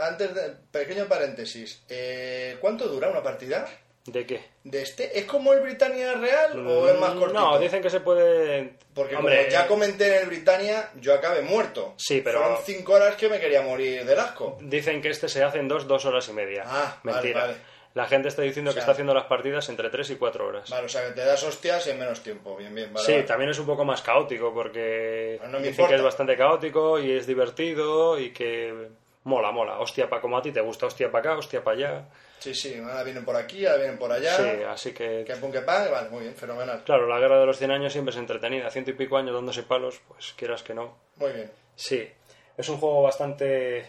Antes 0.00 0.34
de... 0.34 0.56
Pequeño 0.72 1.06
paréntesis. 1.06 1.84
Eh, 1.88 2.56
¿Cuánto 2.60 2.88
dura 2.88 3.08
una 3.08 3.22
partida? 3.22 3.68
¿De 4.12 4.24
qué? 4.26 4.40
¿De 4.64 4.82
este? 4.82 5.18
¿Es 5.18 5.24
como 5.26 5.52
el 5.52 5.60
Britannia 5.60 6.14
real 6.14 6.66
o 6.66 6.88
es 6.88 6.98
más 6.98 7.14
Mm, 7.14 7.18
cortito? 7.18 7.40
No, 7.40 7.58
dicen 7.58 7.82
que 7.82 7.90
se 7.90 8.00
puede... 8.00 8.72
Porque 8.94 9.16
Hombre, 9.16 9.38
como 9.40 9.48
ya 9.50 9.66
comenté 9.66 10.08
en 10.16 10.22
el 10.22 10.26
Britannia, 10.28 10.90
yo 11.00 11.12
acabé 11.14 11.42
muerto. 11.42 11.94
Sí, 11.98 12.20
pero- 12.22 12.40
Fueron 12.40 12.58
cinco 12.64 12.94
horas 12.94 13.16
que 13.16 13.28
me 13.28 13.38
quería 13.38 13.60
morir 13.62 14.04
del 14.04 14.18
asco. 14.18 14.56
Dicen 14.60 15.02
que 15.02 15.10
este 15.10 15.28
se 15.28 15.44
hace 15.44 15.58
en 15.58 15.68
dos, 15.68 15.86
dos 15.86 16.04
horas 16.06 16.26
y 16.28 16.32
media. 16.32 16.62
Ah, 16.66 16.98
vale, 17.02 17.16
Mentira. 17.16 17.40
vale. 17.42 17.54
La 17.94 18.06
gente 18.06 18.28
está 18.28 18.42
diciendo 18.42 18.70
O 18.70 18.74
que 18.74 18.76
sea- 18.76 18.82
está 18.84 18.92
haciendo 18.92 19.12
las 19.14 19.24
partidas 19.24 19.68
entre 19.68 19.90
tres 19.90 20.08
y 20.10 20.16
cuatro 20.16 20.46
horas. 20.46 20.70
Vale, 20.70 20.86
o 20.86 20.88
sea 20.88 21.04
que 21.06 21.12
te 21.12 21.24
das 21.24 21.42
hostias 21.42 21.86
en 21.88 21.98
menos 21.98 22.22
tiempo. 22.22 22.56
Bien, 22.56 22.74
bien, 22.74 22.92
vale. 22.92 23.04
sí, 23.04 23.12
vale. 23.12 23.24
también 23.24 23.50
es 23.50 23.58
un 23.58 23.66
poco 23.66 23.84
más 23.84 24.00
caótico 24.02 24.54
porque 24.54 25.38
No 25.44 25.52
me 25.52 25.58
dicen 25.58 25.70
importa. 25.72 25.88
que 25.90 25.94
es 25.96 26.02
bastante 26.02 26.36
caótico 26.36 26.98
y 26.98 27.12
es 27.12 27.26
divertido 27.26 28.18
y 28.18 28.30
que 28.30 28.88
mola, 29.24 29.50
mola. 29.50 29.78
Hostia 29.80 30.08
para 30.08 30.22
como 30.22 30.38
a 30.38 30.42
ti 30.42 30.52
te 30.52 30.60
gusta, 30.60 30.86
hostia 30.86 31.10
para 31.10 31.30
acá, 31.32 31.38
hostia 31.38 31.62
para 31.64 31.76
allá. 31.76 32.04
Sí, 32.38 32.54
sí, 32.54 32.76
ahora 32.78 33.02
vienen 33.02 33.24
por 33.24 33.36
aquí, 33.36 33.66
ahora 33.66 33.78
vienen 33.78 33.98
por 33.98 34.12
allá. 34.12 34.36
Sí, 34.36 34.62
así 34.68 34.92
que... 34.92 35.24
Que 35.26 35.36
pum, 35.36 35.50
que 35.50 35.60
pan, 35.62 35.90
vale, 35.90 36.08
muy 36.08 36.22
bien, 36.22 36.34
fenomenal. 36.34 36.82
Claro, 36.84 37.06
la 37.06 37.18
guerra 37.18 37.40
de 37.40 37.46
los 37.46 37.58
100 37.58 37.70
años 37.70 37.92
siempre 37.92 38.12
es 38.12 38.18
entretenida. 38.18 38.70
Ciento 38.70 38.90
y 38.90 38.94
pico 38.94 39.16
años 39.16 39.34
dándose 39.34 39.64
palos, 39.64 40.00
pues 40.06 40.34
quieras 40.36 40.62
que 40.62 40.74
no. 40.74 40.96
Muy 41.16 41.32
bien. 41.32 41.50
Sí, 41.74 42.08
es 42.56 42.68
un 42.68 42.78
juego 42.78 43.02
bastante 43.02 43.86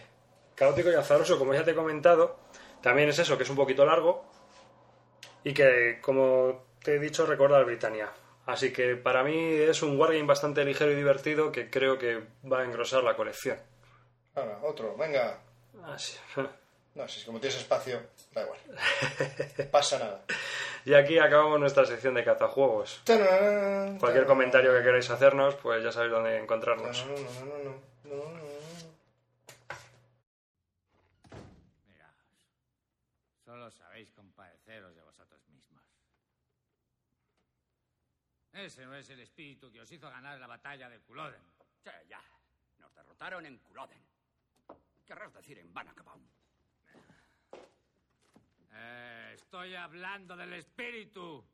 caótico 0.54 0.90
y 0.90 0.94
azaroso, 0.94 1.38
como 1.38 1.54
ya 1.54 1.64
te 1.64 1.70
he 1.70 1.74
comentado. 1.74 2.38
También 2.82 3.08
es 3.08 3.18
eso, 3.18 3.36
que 3.36 3.44
es 3.44 3.50
un 3.50 3.56
poquito 3.56 3.84
largo 3.84 4.24
y 5.44 5.54
que, 5.54 5.98
como 6.00 6.64
te 6.82 6.96
he 6.96 6.98
dicho, 6.98 7.26
recuerda 7.26 7.58
al 7.58 7.64
Britannia. 7.64 8.10
Así 8.46 8.72
que 8.72 8.96
para 8.96 9.22
mí 9.22 9.36
es 9.36 9.82
un 9.82 9.98
wargame 9.98 10.24
bastante 10.24 10.64
ligero 10.64 10.90
y 10.90 10.96
divertido 10.96 11.52
que 11.52 11.70
creo 11.70 11.98
que 11.98 12.22
va 12.50 12.60
a 12.60 12.64
engrosar 12.64 13.04
la 13.04 13.16
colección. 13.16 13.58
Ahora, 14.34 14.58
otro, 14.62 14.96
venga. 14.96 15.40
Así. 15.84 16.16
No, 17.00 17.08
si 17.08 17.20
es 17.20 17.24
como 17.24 17.40
tienes 17.40 17.58
espacio, 17.58 18.02
da 18.32 18.42
igual. 18.42 18.58
Pasa 19.70 19.98
nada. 19.98 20.22
Y 20.84 20.92
aquí 20.92 21.18
acabamos 21.18 21.58
nuestra 21.58 21.86
sección 21.86 22.12
de 22.12 22.22
cazajuegos. 22.22 23.00
Tarán, 23.04 23.98
Cualquier 23.98 24.24
tarán. 24.24 24.26
comentario 24.26 24.74
que 24.76 24.82
queráis 24.82 25.08
hacernos, 25.08 25.54
pues 25.56 25.82
ya 25.82 25.92
sabéis 25.92 26.12
dónde 26.12 26.36
encontrarnos. 26.38 27.06
No, 27.06 27.12
no, 27.16 27.18
no, 27.18 27.80
no, 28.04 28.14
no, 28.14 28.38
no, 28.38 28.50
solo 33.44 33.70
sabéis 33.70 34.12
compadeceros 34.12 34.94
de 34.94 35.02
vosotros 35.02 35.40
mismos. 35.48 35.82
Ese 38.52 38.84
no 38.84 38.94
es 38.94 39.08
el 39.08 39.20
espíritu 39.20 39.72
que 39.72 39.80
os 39.80 39.90
hizo 39.90 40.10
ganar 40.10 40.38
la 40.38 40.46
batalla 40.46 40.88
de 40.90 41.00
Culloden. 41.00 41.42
Sí, 41.82 41.90
ya. 42.08 42.22
Nos 42.78 42.94
derrotaron 42.94 43.46
en 43.46 43.58
Culloden. 43.58 44.02
Querrás 45.06 45.32
decir 45.32 45.58
en 45.58 45.72
Banakabaum. 45.72 46.22
Eh, 48.72 49.32
estoy 49.34 49.74
hablando 49.74 50.36
del 50.36 50.52
espíritu, 50.54 51.44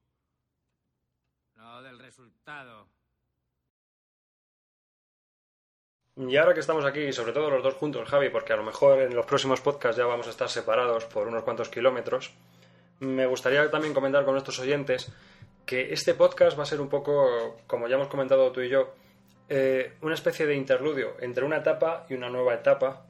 no 1.55 1.83
del 1.83 1.99
resultado. 1.99 2.89
Y 6.17 6.37
ahora 6.37 6.55
que 6.55 6.61
estamos 6.61 6.85
aquí, 6.87 7.13
sobre 7.13 7.33
todo 7.33 7.51
los 7.51 7.63
dos 7.63 7.75
juntos, 7.75 8.09
Javi, 8.09 8.31
porque 8.31 8.55
a 8.55 8.57
lo 8.57 8.63
mejor 8.63 9.01
en 9.03 9.15
los 9.15 9.27
próximos 9.27 9.61
podcasts 9.61 9.99
ya 9.99 10.07
vamos 10.07 10.27
a 10.27 10.31
estar 10.31 10.49
separados 10.49 11.05
por 11.05 11.29
unos 11.29 11.43
cuantos 11.43 11.69
kilómetros, 11.69 12.33
me 13.01 13.27
gustaría 13.27 13.71
también 13.71 13.93
comentar 13.93 14.25
con 14.25 14.33
nuestros 14.33 14.59
oyentes 14.59 15.13
que 15.67 15.93
este 15.93 16.15
podcast 16.15 16.59
va 16.59 16.63
a 16.63 16.67
ser 16.67 16.81
un 16.81 16.89
poco, 16.89 17.59
como 17.67 17.89
ya 17.89 17.97
hemos 17.97 18.09
comentado 18.09 18.51
tú 18.51 18.63
y 18.63 18.71
yo, 18.71 18.95
eh, 19.49 19.93
una 20.01 20.15
especie 20.15 20.47
de 20.47 20.57
interludio 20.57 21.17
entre 21.21 21.45
una 21.45 21.59
etapa 21.59 22.07
y 22.09 22.15
una 22.15 22.31
nueva 22.31 22.55
etapa 22.55 23.05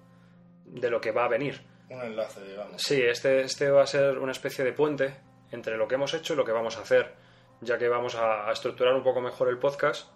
de 0.65 0.91
lo 0.91 1.01
que 1.01 1.13
va 1.13 1.27
a 1.27 1.29
venir. 1.29 1.61
Un 1.89 2.03
enlace, 2.03 2.43
digamos. 2.45 2.83
Sí, 2.83 3.01
este, 3.01 3.43
este 3.43 3.71
va 3.71 3.83
a 3.83 3.87
ser 3.87 4.19
una 4.19 4.33
especie 4.33 4.65
de 4.65 4.73
puente 4.73 5.17
entre 5.53 5.77
lo 5.77 5.87
que 5.87 5.95
hemos 5.95 6.13
hecho 6.15 6.35
y 6.35 6.37
lo 6.37 6.45
que 6.45 6.53
vamos 6.53 6.77
a 6.77 6.83
hacer, 6.83 7.15
ya 7.61 7.79
que 7.79 7.89
vamos 7.89 8.15
a, 8.17 8.49
a 8.49 8.53
estructurar 8.53 8.95
un 8.95 9.03
poco 9.05 9.21
mejor 9.21 9.49
el 9.49 9.59
podcast, 9.59 10.09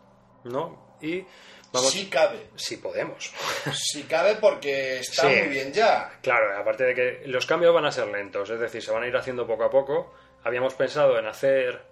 ¿no? 0.44 0.96
Y 1.00 1.24
vamos... 1.72 1.90
Sí 1.92 2.08
cabe. 2.10 2.48
Si 2.56 2.76
podemos. 2.78 3.32
Sí 3.72 4.02
cabe 4.04 4.36
porque 4.40 4.98
está 4.98 5.22
Sí. 5.28 5.36
muy 5.36 5.48
bien 5.48 5.72
ya. 5.72 6.18
Claro, 6.22 6.58
aparte 6.58 6.84
de 6.84 6.94
que 6.94 7.22
los 7.28 7.46
cambios 7.46 7.72
van 7.74 7.84
a 7.86 7.92
ser 7.92 8.08
lentos, 8.08 8.50
es 8.50 8.58
decir, 8.60 8.82
se 8.82 8.90
van 8.90 9.04
a 9.04 9.06
ir 9.06 9.16
haciendo 9.16 9.46
poco 9.46 9.64
a 9.64 9.70
poco. 9.70 10.12
Habíamos 10.42 10.74
pensado 10.74 11.18
en 11.18 11.26
hacer 11.26 11.82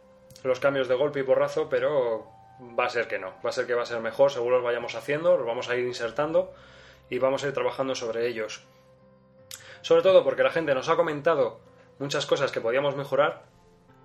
los 0.43 0.59
cambios 0.61 0.89
de 0.89 0.95
golpe 0.97 1.21
y 1.21 1.23
porrazo, 1.23 1.69
pero 1.69 2.27
va 2.79 2.87
a 2.87 2.91
ser 2.91 3.07
que 3.07 3.19
no. 3.19 3.35
Va 3.45 3.51
a 3.51 3.53
ser 3.53 3.67
que 3.67 3.75
va 3.75 3.83
a 3.83 3.87
ser 3.87 4.01
mejor, 4.01 4.33
según 4.33 4.53
los 4.53 4.63
vayamos 4.65 4.95
haciendo, 4.97 5.37
los 5.37 5.47
vamos 5.47 5.69
a 5.69 5.77
ir 5.77 5.87
insertando 5.87 6.53
y 7.09 7.19
vamos 7.19 7.45
a 7.45 7.47
ir 7.47 7.53
trabajando 7.55 7.95
sobre 7.95 8.27
ellos. 8.27 8.65
Sobre 9.89 10.03
todo 10.03 10.23
porque 10.23 10.43
la 10.43 10.51
gente 10.51 10.75
nos 10.75 10.91
ha 10.91 10.97
comentado 10.97 11.61
muchas 11.99 12.27
cosas 12.27 12.53
que 12.53 12.61
podíamos 12.61 12.95
mejorar 12.95 13.45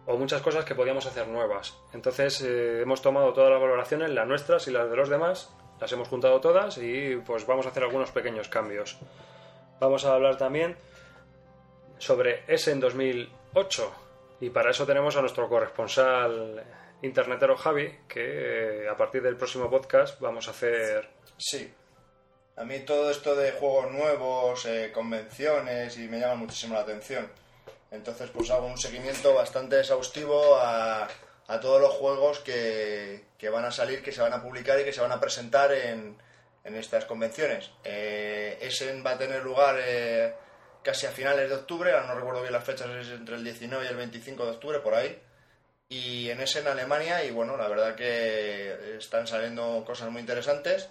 o 0.06 0.16
muchas 0.16 0.42
cosas 0.42 0.64
que 0.64 0.76
podíamos 0.76 1.06
hacer 1.08 1.28
nuevas. 1.28 1.78
Entonces 1.92 2.42
eh, 2.42 2.84
hemos 2.84 3.02
tomado 3.02 3.34
todas 3.34 3.52
las 3.52 3.60
valoraciones, 3.60 4.10
las 4.12 4.26
nuestras 4.26 4.66
y 4.70 4.72
las 4.72 4.90
de 4.90 4.96
los 4.96 5.10
demás, 5.10 5.54
las 5.82 5.92
hemos 5.92 6.08
juntado 6.08 6.40
todas 6.40 6.78
y 6.78 7.18
pues 7.26 7.46
vamos 7.46 7.66
a 7.66 7.70
hacer 7.72 7.84
algunos 7.84 8.12
pequeños 8.12 8.48
cambios. 8.48 8.98
Vamos 9.82 10.06
a 10.06 10.14
hablar 10.14 10.38
también 10.38 10.78
sobre 11.98 12.46
Essen 12.48 12.80
2008 12.80 13.94
y 14.40 14.52
para 14.52 14.72
eso 14.72 14.86
tenemos 14.86 15.18
a 15.18 15.22
nuestro 15.22 15.50
corresponsal 15.50 16.64
internetero 17.02 17.58
Javi 17.58 17.94
que 18.08 18.86
eh, 18.86 18.90
a 18.90 18.96
partir 18.96 19.22
del 19.22 19.36
próximo 19.36 19.70
podcast 19.70 20.18
vamos 20.22 20.48
a 20.48 20.52
hacer 20.52 21.10
Sí. 21.36 21.74
A 22.56 22.64
mí 22.66 22.80
todo 22.82 23.10
esto 23.10 23.36
de 23.36 23.52
juegos 23.54 23.92
nuevos, 23.92 24.66
eh, 24.66 24.92
convenciones, 24.94 25.98
y 25.98 26.08
me 26.08 26.20
llama 26.20 26.36
muchísimo 26.36 26.76
la 26.76 26.82
atención. 26.82 27.28
Entonces, 27.90 28.30
pues 28.30 28.52
hago 28.52 28.68
un 28.68 28.78
seguimiento 28.78 29.34
bastante 29.34 29.80
exhaustivo 29.80 30.56
a, 30.58 31.08
a 31.48 31.60
todos 31.60 31.82
los 31.82 31.94
juegos 31.94 32.40
que, 32.40 33.26
que 33.40 33.50
van 33.50 33.66
a 33.66 33.72
salir, 33.72 34.04
que 34.04 34.12
se 34.12 34.22
van 34.22 34.34
a 34.34 34.42
publicar 34.42 34.80
y 34.80 34.84
que 34.84 34.94
se 34.94 35.02
van 35.02 35.12
a 35.12 35.20
presentar 35.20 35.72
en, 35.72 36.16
en 36.64 36.76
estas 36.76 37.06
convenciones. 37.06 37.72
Eh, 37.84 38.60
Essen 38.62 39.04
va 39.06 39.12
a 39.12 39.18
tener 39.18 39.44
lugar 39.44 39.80
eh, 39.84 40.34
casi 40.84 41.08
a 41.08 41.12
finales 41.12 41.50
de 41.50 41.56
octubre, 41.56 41.92
ahora 41.92 42.08
no 42.08 42.16
recuerdo 42.16 42.42
bien 42.42 42.54
las 42.54 42.64
fechas, 42.64 42.88
es 42.90 43.10
entre 43.10 43.36
el 43.36 43.44
19 43.44 43.84
y 43.84 43.88
el 43.88 43.96
25 43.96 44.46
de 44.46 44.52
octubre, 44.52 44.80
por 44.80 44.94
ahí. 44.94 45.20
Y 45.90 46.30
en 46.30 46.40
Essen, 46.40 46.68
Alemania, 46.68 47.24
y 47.24 47.32
bueno, 47.32 47.58
la 47.58 47.68
verdad 47.68 47.96
que 47.96 48.98
están 48.98 49.26
saliendo 49.26 49.84
cosas 49.86 50.12
muy 50.12 50.22
interesantes 50.22 50.90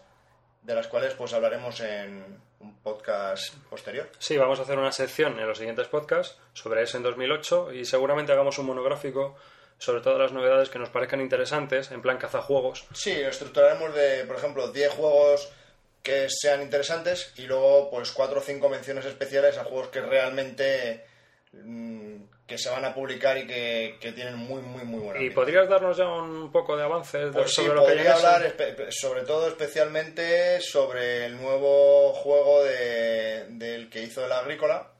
de 0.62 0.74
las 0.74 0.86
cuales 0.86 1.14
pues 1.14 1.32
hablaremos 1.32 1.80
en 1.80 2.40
un 2.60 2.76
podcast 2.78 3.54
posterior. 3.68 4.08
Sí, 4.18 4.36
vamos 4.36 4.58
a 4.60 4.62
hacer 4.62 4.78
una 4.78 4.92
sección 4.92 5.38
en 5.38 5.46
los 5.46 5.58
siguientes 5.58 5.88
podcasts 5.88 6.38
sobre 6.52 6.82
ese 6.82 6.96
en 6.96 7.02
2008 7.02 7.72
y 7.72 7.84
seguramente 7.84 8.32
hagamos 8.32 8.58
un 8.58 8.66
monográfico 8.66 9.36
sobre 9.78 10.00
todas 10.00 10.18
las 10.18 10.32
novedades 10.32 10.68
que 10.68 10.78
nos 10.78 10.90
parezcan 10.90 11.20
interesantes, 11.20 11.90
en 11.90 12.02
plan 12.02 12.16
cazajuegos. 12.16 12.86
Sí, 12.94 13.20
lo 13.20 13.28
estructuraremos 13.28 13.92
de, 13.94 14.24
por 14.24 14.36
ejemplo, 14.36 14.70
10 14.70 14.92
juegos 14.92 15.52
que 16.02 16.28
sean 16.28 16.62
interesantes 16.62 17.32
y 17.36 17.42
luego 17.42 17.90
pues 17.90 18.12
4 18.12 18.38
o 18.38 18.42
5 18.42 18.68
menciones 18.68 19.04
especiales 19.04 19.58
a 19.58 19.64
juegos 19.64 19.88
que 19.88 20.00
realmente 20.00 21.04
mm, 21.52 22.16
que 22.52 22.58
se 22.58 22.68
van 22.68 22.84
a 22.84 22.92
publicar 22.94 23.38
y 23.38 23.46
que, 23.46 23.96
que 23.98 24.12
tienen 24.12 24.36
muy, 24.36 24.60
muy, 24.60 24.84
muy 24.84 25.00
buena 25.00 25.22
¿Y 25.22 25.30
podrías 25.30 25.66
darnos 25.70 25.96
ya 25.96 26.06
un 26.06 26.52
poco 26.52 26.76
de 26.76 26.84
avances 26.84 27.32
de- 27.32 27.40
Pues 27.40 27.54
sí, 27.54 27.62
sobre 27.62 27.74
lo 27.76 27.80
podría 27.84 28.14
hablar 28.14 28.42
espe- 28.56 28.90
sobre 28.90 29.22
todo 29.22 29.48
especialmente 29.48 30.60
sobre 30.60 31.24
el 31.24 31.40
nuevo 31.40 32.12
juego 32.12 32.62
de, 32.64 33.46
del 33.48 33.88
que 33.88 34.02
hizo 34.02 34.22
el 34.26 34.32
Agrícola, 34.32 34.90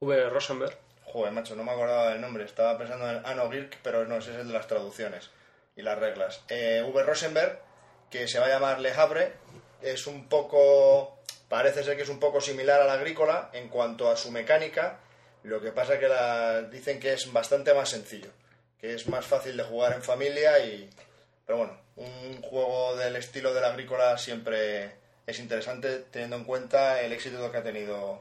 V. 0.00 0.28
Rosenberg. 0.30 0.76
Joder, 1.06 1.32
macho, 1.32 1.56
no 1.56 1.64
me 1.64 1.72
acordaba 1.72 2.10
del 2.10 2.20
nombre. 2.20 2.44
Estaba 2.44 2.76
pensando 2.78 3.10
en 3.10 3.24
Anno 3.24 3.50
Girk, 3.50 3.78
pero 3.82 4.04
no, 4.04 4.18
ese 4.18 4.30
es 4.32 4.36
el 4.38 4.46
de 4.48 4.52
las 4.52 4.66
traducciones 4.66 5.30
y 5.74 5.82
las 5.82 5.98
reglas. 5.98 6.44
Eh, 6.48 6.84
V. 6.86 7.02
Rosenberg, 7.02 7.58
que 8.10 8.28
se 8.28 8.38
va 8.38 8.46
a 8.46 8.50
llamar 8.50 8.80
Le 8.80 8.92
Havre, 8.92 9.32
es 9.82 10.06
un 10.06 10.28
poco. 10.28 11.18
Parece 11.48 11.82
ser 11.84 11.96
que 11.96 12.02
es 12.02 12.08
un 12.08 12.20
poco 12.20 12.40
similar 12.40 12.80
al 12.80 12.90
agrícola 12.90 13.50
en 13.52 13.68
cuanto 13.68 14.08
a 14.10 14.16
su 14.16 14.30
mecánica. 14.30 15.00
Lo 15.46 15.60
que 15.60 15.70
pasa 15.72 15.98
que 15.98 16.08
la, 16.08 16.62
dicen 16.62 16.98
que 17.00 17.12
es 17.12 17.32
bastante 17.32 17.72
más 17.72 17.88
sencillo, 17.88 18.30
que 18.80 18.94
es 18.94 19.06
más 19.06 19.24
fácil 19.24 19.56
de 19.56 19.62
jugar 19.64 19.92
en 19.94 20.02
familia 20.02 20.58
y. 20.58 20.90
Pero 21.46 21.58
bueno, 21.58 21.78
un 21.96 22.42
juego 22.42 22.96
del 22.96 23.14
estilo 23.16 23.54
del 23.54 23.64
agrícola 23.64 24.18
siempre 24.18 24.96
es 25.26 25.38
interesante 25.38 26.00
teniendo 26.10 26.36
en 26.36 26.44
cuenta 26.44 27.00
el 27.00 27.12
éxito 27.12 27.50
que 27.52 27.58
ha 27.58 27.62
tenido 27.62 28.20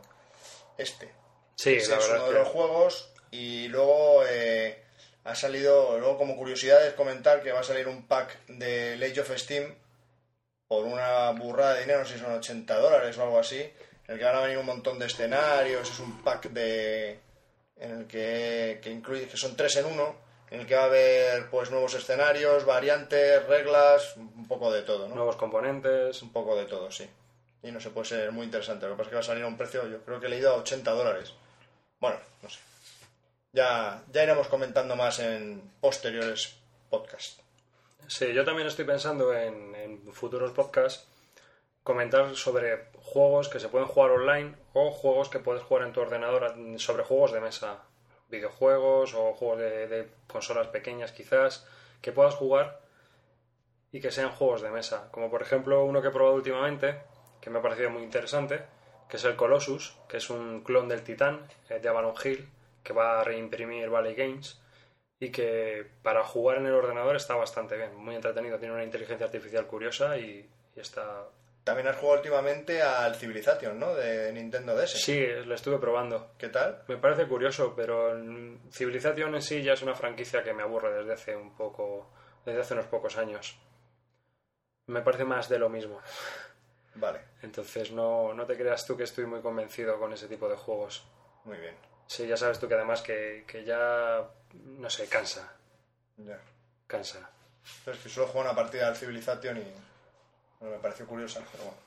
este. 0.77 1.09
Sí, 1.55 1.75
Ese 1.75 1.91
la 1.91 1.97
es 1.97 2.07
verdad 2.07 2.17
uno 2.17 2.27
de 2.27 2.33
que- 2.33 2.39
los 2.39 2.47
juegos 2.49 3.09
y 3.31 3.67
luego 3.69 4.23
eh, 4.29 4.83
ha 5.23 5.33
salido, 5.35 5.97
luego 5.97 6.17
como 6.19 6.35
curiosidad 6.37 6.85
es 6.85 6.93
comentar 6.93 7.41
que 7.41 7.51
va 7.51 7.61
a 7.61 7.63
salir 7.63 7.87
un 7.87 8.05
pack 8.07 8.45
de 8.47 8.93
Age 9.03 9.21
of 9.21 9.35
Steam 9.37 9.73
por 10.67 10.85
una 10.85 11.31
burrada 11.31 11.73
de 11.75 11.81
dinero, 11.81 11.99
no 11.99 12.05
sé 12.05 12.13
si 12.15 12.19
son 12.19 12.33
80 12.33 12.75
dólares 12.77 13.17
o 13.17 13.23
algo 13.23 13.39
así, 13.39 13.71
el 14.07 14.17
que 14.17 14.23
van 14.23 14.35
a 14.35 14.41
venir 14.41 14.57
un 14.57 14.65
montón 14.65 14.99
de 14.99 15.07
escenarios, 15.07 15.89
es 15.89 15.99
un 15.99 16.21
pack 16.21 16.49
de 16.49 17.19
en 17.77 17.91
el 17.91 18.07
que, 18.07 18.79
que 18.81 18.89
incluye, 18.89 19.27
que 19.27 19.37
son 19.37 19.55
tres 19.55 19.75
en 19.77 19.85
uno, 19.85 20.15
en 20.49 20.61
el 20.61 20.67
que 20.67 20.75
va 20.75 20.83
a 20.83 20.85
haber 20.85 21.49
pues 21.49 21.71
nuevos 21.71 21.93
escenarios, 21.93 22.65
variantes, 22.65 23.45
reglas, 23.47 24.15
un 24.15 24.47
poco 24.47 24.71
de 24.71 24.83
todo, 24.83 25.07
¿no? 25.07 25.15
Nuevos 25.15 25.35
componentes. 25.35 26.21
Un 26.21 26.31
poco 26.31 26.55
de 26.55 26.65
todo, 26.65 26.91
sí. 26.91 27.09
Y 27.63 27.71
no 27.71 27.79
sé, 27.79 27.89
puede 27.89 28.07
ser 28.07 28.31
muy 28.31 28.45
interesante. 28.45 28.85
Lo 28.85 28.93
que 28.93 28.97
pasa 28.97 29.07
es 29.07 29.09
que 29.09 29.15
va 29.15 29.21
a 29.21 29.23
salir 29.23 29.43
a 29.43 29.47
un 29.47 29.57
precio, 29.57 29.87
yo 29.87 30.01
creo 30.03 30.19
que 30.19 30.27
he 30.27 30.29
leído 30.29 30.51
a 30.51 30.57
80 30.57 30.91
dólares. 30.91 31.33
Bueno, 31.99 32.17
no 32.41 32.49
sé. 32.49 32.59
Ya, 33.51 34.03
ya 34.11 34.23
iremos 34.23 34.47
comentando 34.47 34.95
más 34.95 35.19
en 35.19 35.61
posteriores 35.81 36.55
podcasts. 36.89 37.41
Sí, 38.07 38.31
yo 38.33 38.45
también 38.45 38.67
estoy 38.67 38.85
pensando 38.85 39.33
en, 39.33 39.73
en 39.75 40.13
futuros 40.13 40.51
podcasts 40.51 41.07
comentar 41.85 42.35
sobre 42.35 42.89
juegos 42.95 43.47
que 43.47 43.59
se 43.59 43.69
pueden 43.69 43.87
jugar 43.87 44.09
online 44.09 44.55
o 44.73 44.89
juegos 44.89 45.29
que 45.29 45.37
puedes 45.37 45.61
jugar 45.61 45.85
en 45.85 45.93
tu 45.93 46.01
ordenador 46.01 46.55
sobre 46.79 47.03
juegos 47.03 47.31
de 47.31 47.41
mesa, 47.41 47.83
videojuegos 48.27 49.13
o 49.13 49.33
juegos 49.33 49.59
de, 49.59 49.87
de 49.87 50.09
consolas 50.27 50.67
pequeñas 50.67 51.11
quizás 51.11 51.67
que 52.01 52.11
puedas 52.11 52.33
jugar 52.33 52.81
y 53.91 54.01
que 54.01 54.09
sean 54.09 54.31
juegos 54.31 54.63
de 54.63 54.71
mesa, 54.71 55.09
como 55.11 55.29
por 55.29 55.43
ejemplo 55.43 55.85
uno 55.85 56.01
que 56.01 56.07
he 56.07 56.11
probado 56.11 56.35
últimamente 56.35 57.03
que 57.39 57.51
me 57.51 57.59
ha 57.59 57.61
parecido 57.61 57.91
muy 57.91 58.01
interesante, 58.01 58.63
que 59.07 59.17
es 59.17 59.23
el 59.23 59.35
Colossus, 59.35 59.95
que 60.09 60.17
es 60.17 60.31
un 60.31 60.63
clon 60.63 60.89
del 60.89 61.03
Titán 61.03 61.47
eh, 61.69 61.79
de 61.79 61.87
Avalon 61.87 62.15
Hill 62.23 62.49
que 62.81 62.93
va 62.93 63.21
a 63.21 63.23
reimprimir 63.23 63.91
Valley 63.91 64.15
Games 64.15 64.59
y 65.19 65.29
que 65.29 65.85
para 66.01 66.23
jugar 66.23 66.57
en 66.57 66.65
el 66.65 66.73
ordenador 66.73 67.15
está 67.15 67.35
bastante 67.35 67.77
bien, 67.77 67.95
muy 67.95 68.15
entretenido, 68.15 68.57
tiene 68.57 68.73
una 68.73 68.83
inteligencia 68.83 69.27
artificial 69.27 69.67
curiosa 69.67 70.17
y, 70.17 70.49
y 70.75 70.79
está... 70.79 71.27
También 71.65 71.87
has 71.87 71.95
jugado 71.97 72.19
últimamente 72.19 72.81
al 72.81 73.15
Civilization, 73.15 73.77
¿no? 73.79 73.93
De 73.95 74.31
Nintendo 74.31 74.75
DS. 74.75 74.91
Sí, 75.01 75.19
lo 75.45 75.55
estuve 75.55 75.79
probando. 75.79 76.31
¿Qué 76.37 76.47
tal? 76.49 76.83
Me 76.87 76.95
parece 76.97 77.27
curioso, 77.27 77.73
pero 77.75 78.15
Civilización 78.71 79.33
en 79.35 79.41
sí 79.41 79.61
ya 79.63 79.73
es 79.73 79.81
una 79.81 79.95
franquicia 79.95 80.43
que 80.43 80.53
me 80.53 80.61
aburre 80.63 80.93
desde 80.93 81.13
hace 81.13 81.35
un 81.35 81.55
poco, 81.57 82.07
desde 82.45 82.61
hace 82.61 82.75
unos 82.75 82.85
pocos 82.85 83.17
años. 83.17 83.57
Me 84.85 85.01
parece 85.01 85.25
más 85.25 85.49
de 85.49 85.57
lo 85.57 85.67
mismo. 85.69 85.99
Vale, 86.93 87.19
Entonces 87.41 87.91
no, 87.91 88.33
no 88.33 88.45
te 88.45 88.55
creas 88.55 88.85
tú 88.85 88.95
que 88.95 89.03
estoy 89.03 89.25
muy 89.25 89.41
convencido 89.41 89.99
con 89.99 90.13
ese 90.13 90.27
tipo 90.27 90.47
de 90.47 90.55
juegos. 90.55 91.03
muy 91.43 91.57
bien. 91.57 91.75
Sí, 92.07 92.27
ya 92.27 92.37
sabes 92.37 92.59
tú 92.59 92.67
que 92.67 92.75
además 92.75 93.01
que, 93.01 93.43
que 93.47 93.63
ya, 93.65 94.23
no 94.53 94.89
sé, 94.91 95.07
cansa, 95.07 95.51
Ya. 96.17 96.39
cansa. 96.85 97.27
Es 97.87 97.97
que 97.97 98.07
solo 98.09 98.27
juego 98.27 98.41
una 98.47 98.55
partida 98.55 98.87
al 98.87 98.95
Civilization 98.95 99.57
y 99.57 99.73
me 100.61 100.77
pareció 100.77 101.05
curiosa, 101.05 101.41
pero 101.51 101.65
bueno. 101.65 101.79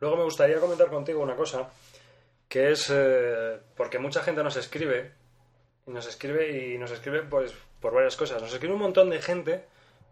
Luego 0.00 0.16
me 0.16 0.24
gustaría 0.24 0.58
comentar 0.58 0.88
contigo 0.88 1.20
una 1.20 1.36
cosa, 1.36 1.70
que 2.48 2.72
es 2.72 2.90
eh, 2.90 3.58
porque 3.76 3.98
mucha 3.98 4.22
gente 4.22 4.42
nos 4.42 4.56
escribe, 4.56 5.12
y 5.86 5.90
nos 5.90 6.06
escribe 6.06 6.72
y 6.74 6.78
nos 6.78 6.90
escribe 6.90 7.22
pues 7.22 7.54
por 7.80 7.92
varias 7.92 8.16
cosas. 8.16 8.40
Nos 8.40 8.52
escribe 8.52 8.74
un 8.74 8.80
montón 8.80 9.10
de 9.10 9.20
gente 9.20 9.64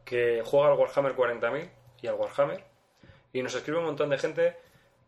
que 0.05 0.43
juega 0.45 0.69
al 0.69 0.79
Warhammer 0.79 1.17
40.000 1.17 1.71
y 2.03 2.07
al 2.07 2.15
Warhammer, 2.15 2.65
y 3.33 3.43
nos 3.43 3.55
escribe 3.55 3.79
un 3.79 3.87
montón 3.87 4.11
de 4.11 4.19
gente 4.19 4.57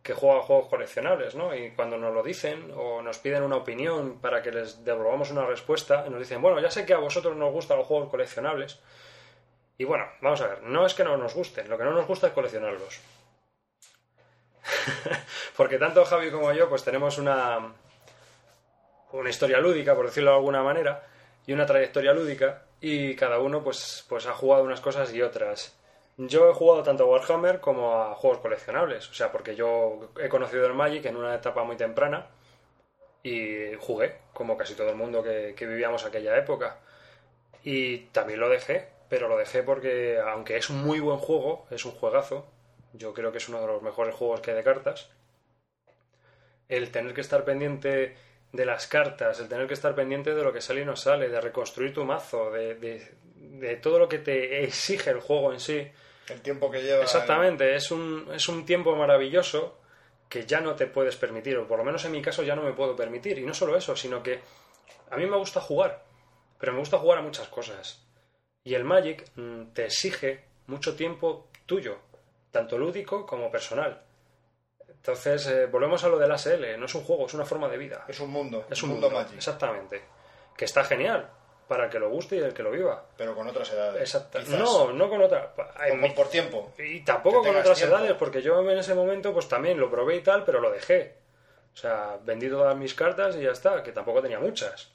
que 0.03 0.14
juega 0.14 0.38
a 0.38 0.43
juegos 0.43 0.68
coleccionables, 0.68 1.34
¿no? 1.34 1.55
Y 1.55 1.72
cuando 1.72 1.99
nos 1.99 2.14
lo 2.14 2.22
dicen 2.22 2.72
o 2.74 3.03
nos 3.03 3.18
piden 3.18 3.43
una 3.43 3.57
opinión 3.57 4.18
para 4.18 4.43
que 4.43 4.51
les 4.51 4.82
devolvamos 4.82 5.30
una 5.30 5.45
respuesta, 5.45 6.09
nos 6.09 6.18
dicen, 6.18 6.41
bueno, 6.41 6.59
ya 6.61 6.70
sé 6.70 6.86
que 6.86 6.95
a 6.95 6.99
vosotros 6.99 7.36
nos 7.36 7.53
gustan 7.53 7.78
los 7.78 7.86
juegos 7.86 8.09
coleccionables. 8.09 8.80
Y 9.81 9.85
bueno, 9.85 10.07
vamos 10.20 10.39
a 10.43 10.47
ver, 10.47 10.62
no 10.64 10.85
es 10.85 10.93
que 10.93 11.05
no 11.05 11.16
nos 11.16 11.35
gusten, 11.35 11.66
lo 11.70 11.78
que 11.78 11.85
no 11.85 11.93
nos 11.93 12.07
gusta 12.07 12.26
es 12.26 12.35
coleccionarlos. 12.35 13.01
Porque 15.57 15.78
tanto 15.78 16.05
Javi 16.05 16.31
como 16.31 16.53
yo 16.53 16.68
pues 16.68 16.85
tenemos 16.85 17.16
una, 17.16 17.72
una 19.12 19.31
historia 19.31 19.59
lúdica, 19.59 19.95
por 19.95 20.05
decirlo 20.05 20.33
de 20.33 20.37
alguna 20.37 20.62
manera, 20.62 21.09
y 21.47 21.55
una 21.55 21.64
trayectoria 21.64 22.12
lúdica, 22.12 22.64
y 22.78 23.16
cada 23.16 23.39
uno 23.39 23.64
pues, 23.64 24.05
pues 24.07 24.26
ha 24.26 24.35
jugado 24.35 24.64
unas 24.64 24.83
cosas 24.83 25.14
y 25.14 25.22
otras. 25.22 25.74
Yo 26.18 26.51
he 26.51 26.53
jugado 26.53 26.83
tanto 26.83 27.05
a 27.05 27.07
Warhammer 27.07 27.61
como 27.61 28.03
a 28.03 28.14
juegos 28.16 28.41
coleccionables. 28.41 29.09
O 29.09 29.14
sea, 29.14 29.33
porque 29.33 29.57
yo 29.57 30.11
he 30.20 30.28
conocido 30.28 30.66
el 30.66 30.74
Magic 30.74 31.07
en 31.07 31.16
una 31.16 31.35
etapa 31.35 31.64
muy 31.64 31.76
temprana 31.76 32.26
y 33.22 33.72
jugué, 33.78 34.18
como 34.35 34.59
casi 34.59 34.74
todo 34.74 34.91
el 34.91 34.97
mundo 34.97 35.22
que, 35.22 35.55
que 35.57 35.66
vivíamos 35.66 36.05
aquella 36.05 36.37
época. 36.37 36.81
Y 37.64 38.01
también 38.12 38.41
lo 38.41 38.51
dejé, 38.51 39.00
pero 39.11 39.29
lo 39.29 39.37
dejé 39.37 39.63
porque, 39.63 40.19
aunque 40.25 40.57
es 40.57 40.71
un 40.71 40.83
muy 40.83 41.01
buen 41.01 41.19
juego, 41.19 41.67
es 41.71 41.85
un 41.85 41.93
juegazo, 41.93 42.47
yo 42.95 43.13
creo 43.13 43.31
que 43.33 43.39
es 43.39 43.49
uno 43.51 43.61
de 43.61 43.67
los 43.67 43.83
mejores 43.83 44.15
juegos 44.15 44.41
que 44.41 44.53
hay 44.53 44.57
de 44.57 44.63
cartas, 44.65 45.11
el 46.69 46.91
tener 46.91 47.13
que 47.15 47.21
estar 47.21 47.45
pendiente 47.45 48.17
de 48.53 48.65
las 48.65 48.87
cartas, 48.87 49.41
el 49.41 49.49
tener 49.49 49.67
que 49.67 49.75
estar 49.75 49.95
pendiente 49.95 50.35
de 50.35 50.43
lo 50.43 50.53
que 50.53 50.61
sale 50.61 50.83
y 50.83 50.85
no 50.85 50.97
sale, 50.97 51.29
de 51.29 51.41
reconstruir 51.41 51.93
tu 51.93 52.05
mazo, 52.05 52.51
de, 52.51 52.75
de- 52.77 53.21
de 53.35 53.77
todo 53.77 53.99
lo 53.99 54.09
que 54.09 54.19
te 54.19 54.65
exige 54.65 55.11
el 55.11 55.21
juego 55.21 55.53
en 55.53 55.61
sí. 55.61 55.87
El 56.29 56.41
tiempo 56.41 56.71
que 56.71 56.81
lleva. 56.83 57.03
Exactamente, 57.03 57.75
es 57.75 57.91
un, 57.91 58.29
es 58.33 58.49
un 58.49 58.65
tiempo 58.65 58.95
maravilloso 58.97 59.77
que 60.29 60.47
ya 60.47 60.61
no 60.61 60.77
te 60.77 60.87
puedes 60.87 61.17
permitir, 61.17 61.57
o 61.59 61.67
por 61.67 61.79
lo 61.79 61.85
menos 61.85 62.05
en 62.05 62.13
mi 62.13 62.23
caso 62.23 62.43
ya 62.45 62.55
no 62.55 62.63
me 62.63 62.73
puedo 62.73 62.95
permitir. 62.95 63.39
Y 63.39 63.45
no 63.45 63.53
solo 63.53 63.77
eso, 63.77 63.97
sino 63.97 64.23
que 64.23 64.41
a 65.11 65.17
mí 65.17 65.27
me 65.27 65.37
gusta 65.37 65.61
jugar, 65.61 66.05
pero 66.59 66.73
me 66.73 66.79
gusta 66.79 66.99
jugar 66.99 67.19
a 67.19 67.23
muchas 67.23 67.49
cosas. 67.49 68.07
Y 68.65 68.75
el 68.75 68.85
Magic 68.85 69.25
mm, 69.37 69.73
te 69.73 69.87
exige 69.87 70.45
mucho 70.67 70.95
tiempo 70.95 71.49
tuyo, 71.67 71.99
tanto 72.51 72.79
lúdico 72.79 73.27
como 73.27 73.51
personal. 73.51 74.03
Entonces, 74.89 75.47
eh, 75.47 75.67
volvemos 75.67 76.05
a 76.05 76.09
lo 76.09 76.19
del 76.19 76.31
ASL, 76.31 76.79
no 76.79 76.85
es 76.85 76.95
un 76.95 77.03
juego, 77.05 77.27
es 77.27 77.35
una 77.35 77.47
forma 77.47 77.69
de 77.69 77.79
vida. 77.79 78.05
Es 78.07 78.21
un 78.21 78.31
mundo. 78.31 78.67
Es 78.69 78.83
un 78.83 78.91
mundo, 78.91 79.09
mundo, 79.09 79.23
Magic. 79.23 79.37
Exactamente. 79.37 80.03
Que 80.57 80.67
está 80.67 80.85
genial, 80.85 81.31
para 81.67 81.85
el 81.85 81.91
que 81.91 81.99
lo 81.99 82.11
guste 82.11 82.37
y 82.37 82.41
el 82.41 82.53
que 82.53 82.63
lo 82.63 82.71
viva. 82.71 83.07
Pero 83.17 83.35
con 83.35 83.49
otras 83.49 83.73
edades. 83.73 84.01
Exacto. 84.01 84.41
quizás. 84.41 84.59
No, 84.59 84.93
no 84.93 85.09
con 85.09 85.23
otra. 85.23 85.55
O 85.57 85.83
en 85.85 86.15
por, 86.15 86.29
tiempo. 86.29 86.75
y 86.79 87.01
tampoco 87.01 87.43
con 87.43 87.57
otras 87.57 87.79
tiempo. 87.79 87.97
edades, 87.97 88.13
porque 88.15 88.43
yo 88.43 88.61
en 88.69 88.77
ese 88.77 88.95
momento 88.95 89.33
pues 89.33 89.49
también 89.49 89.79
lo 89.79 89.91
probé 89.91 90.17
y 90.17 90.21
tal, 90.21 90.45
pero 90.45 90.61
lo 90.61 90.71
dejé. 90.71 91.15
O 91.73 91.77
sea, 91.77 92.19
vendí 92.25 92.51
todas 92.51 92.77
mis 92.77 92.93
cartas 92.95 93.37
y 93.37 93.43
ya 93.43 93.53
está, 93.53 93.83
que 93.83 93.93
tampoco 93.93 94.21
tenía 94.21 94.41
muchas. 94.41 94.91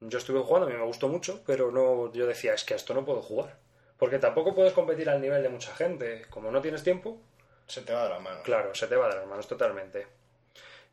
Yo 0.00 0.18
estuve 0.18 0.40
jugando, 0.40 0.66
a 0.66 0.70
mí 0.70 0.76
me 0.76 0.84
gustó 0.84 1.08
mucho, 1.08 1.42
pero 1.46 1.70
no, 1.70 2.12
yo 2.12 2.26
decía, 2.26 2.54
es 2.54 2.64
que 2.64 2.74
a 2.74 2.76
esto 2.76 2.94
no 2.94 3.04
puedo 3.04 3.22
jugar. 3.22 3.56
Porque 3.98 4.18
tampoco 4.18 4.54
puedes 4.54 4.72
competir 4.74 5.08
al 5.08 5.20
nivel 5.20 5.42
de 5.42 5.48
mucha 5.48 5.74
gente. 5.74 6.26
Como 6.28 6.50
no 6.50 6.60
tienes 6.60 6.82
tiempo, 6.82 7.18
Se 7.66 7.82
te 7.82 7.92
va 7.92 8.04
de 8.04 8.10
las 8.10 8.22
manos. 8.22 8.42
Claro, 8.44 8.74
se 8.74 8.86
te 8.86 8.94
va 8.96 9.08
de 9.08 9.16
las 9.16 9.26
manos 9.26 9.48
totalmente. 9.48 10.06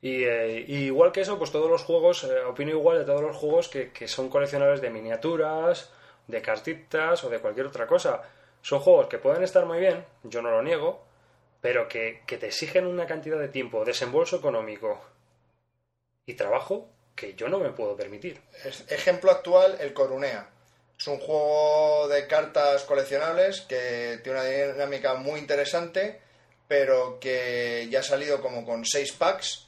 Y, 0.01 0.23
eh, 0.23 0.65
y 0.67 0.85
igual 0.85 1.11
que 1.11 1.21
eso, 1.21 1.37
pues 1.37 1.51
todos 1.51 1.69
los 1.69 1.83
juegos, 1.83 2.23
eh, 2.23 2.39
opino 2.45 2.71
igual 2.71 2.97
de 2.99 3.05
todos 3.05 3.21
los 3.21 3.35
juegos 3.37 3.69
que, 3.69 3.91
que 3.91 4.07
son 4.07 4.29
coleccionables 4.29 4.81
de 4.81 4.89
miniaturas, 4.89 5.91
de 6.27 6.41
cartitas 6.41 7.23
o 7.23 7.29
de 7.29 7.39
cualquier 7.39 7.67
otra 7.67 7.87
cosa. 7.87 8.21
Son 8.61 8.79
juegos 8.79 9.07
que 9.07 9.17
pueden 9.19 9.43
estar 9.43 9.65
muy 9.65 9.79
bien, 9.79 10.05
yo 10.23 10.41
no 10.41 10.51
lo 10.51 10.61
niego, 10.63 11.05
pero 11.61 11.87
que, 11.87 12.21
que 12.25 12.37
te 12.37 12.47
exigen 12.47 12.87
una 12.87 13.05
cantidad 13.05 13.39
de 13.39 13.49
tiempo, 13.49 13.85
desembolso 13.85 14.37
económico 14.37 14.99
y 16.25 16.33
trabajo 16.35 16.89
que 17.15 17.33
yo 17.35 17.47
no 17.47 17.59
me 17.59 17.71
puedo 17.71 17.95
permitir. 17.95 18.41
Ejemplo 18.87 19.31
actual, 19.31 19.77
el 19.79 19.93
Corunea. 19.93 20.49
Es 20.99 21.07
un 21.07 21.19
juego 21.19 22.07
de 22.07 22.27
cartas 22.27 22.83
coleccionables 22.83 23.61
que 23.61 24.19
tiene 24.23 24.39
una 24.39 24.47
dinámica 24.47 25.15
muy 25.15 25.39
interesante, 25.39 26.21
pero 26.67 27.19
que 27.19 27.87
ya 27.89 27.99
ha 27.99 28.03
salido 28.03 28.41
como 28.41 28.65
con 28.65 28.85
6 28.85 29.11
packs. 29.13 29.67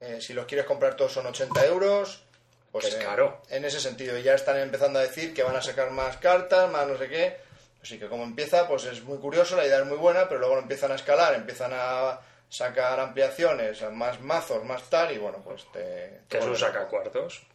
Eh, 0.00 0.18
si 0.20 0.32
los 0.32 0.46
quieres 0.46 0.66
comprar 0.66 0.96
todos 0.96 1.12
son 1.12 1.26
80 1.26 1.66
euros. 1.66 2.24
Pues 2.70 2.86
es 2.86 2.94
eh, 2.94 2.98
caro. 3.04 3.42
En 3.50 3.64
ese 3.64 3.80
sentido, 3.80 4.18
ya 4.18 4.34
están 4.34 4.58
empezando 4.58 4.98
a 4.98 5.02
decir 5.02 5.34
que 5.34 5.42
van 5.42 5.56
a 5.56 5.62
sacar 5.62 5.90
más 5.90 6.16
cartas, 6.16 6.70
más 6.70 6.86
no 6.86 6.96
sé 6.96 7.08
qué. 7.08 7.36
Así 7.82 7.98
que 7.98 8.08
como 8.08 8.24
empieza, 8.24 8.66
pues 8.66 8.84
es 8.84 9.02
muy 9.02 9.18
curioso, 9.18 9.56
la 9.56 9.66
idea 9.66 9.80
es 9.80 9.86
muy 9.86 9.98
buena, 9.98 10.28
pero 10.28 10.40
luego 10.40 10.54
lo 10.54 10.62
empiezan 10.62 10.92
a 10.92 10.94
escalar, 10.94 11.34
empiezan 11.34 11.72
a 11.74 12.20
sacar 12.52 13.00
ampliaciones, 13.00 13.82
más 13.92 14.20
mazos, 14.20 14.62
más 14.62 14.90
tal, 14.90 15.10
y 15.10 15.16
bueno, 15.16 15.38
pues 15.42 15.64
te... 15.72 16.20
te 16.28 16.36
vuelves 16.36 16.60
loco. 16.60 16.72
sacacuartos. 16.72 17.46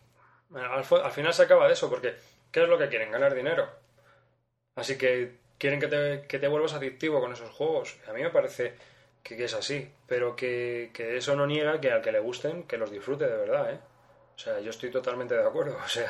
Al, 0.55 1.11
final 1.11 1.33
se 1.35 1.43
acaba 1.43 1.67
de 1.67 1.73
eso, 1.73 1.87
porque 1.87 2.15
¿qué 2.51 2.63
es 2.63 2.67
lo 2.67 2.79
que 2.79 2.89
quieren? 2.89 3.11
Ganar 3.11 3.35
dinero. 3.35 3.69
Así 4.75 4.97
que 4.97 5.35
quieren 5.59 5.79
que 5.79 5.87
te, 5.87 6.25
que 6.27 6.39
te 6.39 6.47
vuelvas 6.47 6.73
adictivo 6.73 7.21
con 7.21 7.31
esos 7.31 7.51
juegos. 7.51 7.95
A 8.07 8.13
mí 8.13 8.23
me 8.23 8.31
parece 8.31 8.73
que, 9.21 9.37
que 9.37 9.43
es 9.43 9.53
así, 9.53 9.87
pero 10.07 10.35
que, 10.35 10.89
que 10.91 11.17
eso 11.17 11.35
no 11.35 11.45
niega 11.45 11.79
que 11.79 11.91
al 11.91 12.01
que 12.01 12.11
le 12.11 12.19
gusten, 12.19 12.63
que 12.63 12.79
los 12.79 12.89
disfrute 12.89 13.27
de 13.27 13.37
verdad, 13.37 13.73
¿eh? 13.73 13.79
O 14.35 14.39
sea, 14.39 14.59
yo 14.59 14.71
estoy 14.71 14.89
totalmente 14.89 15.35
de 15.35 15.45
acuerdo. 15.45 15.77
O 15.85 15.87
sea, 15.87 16.09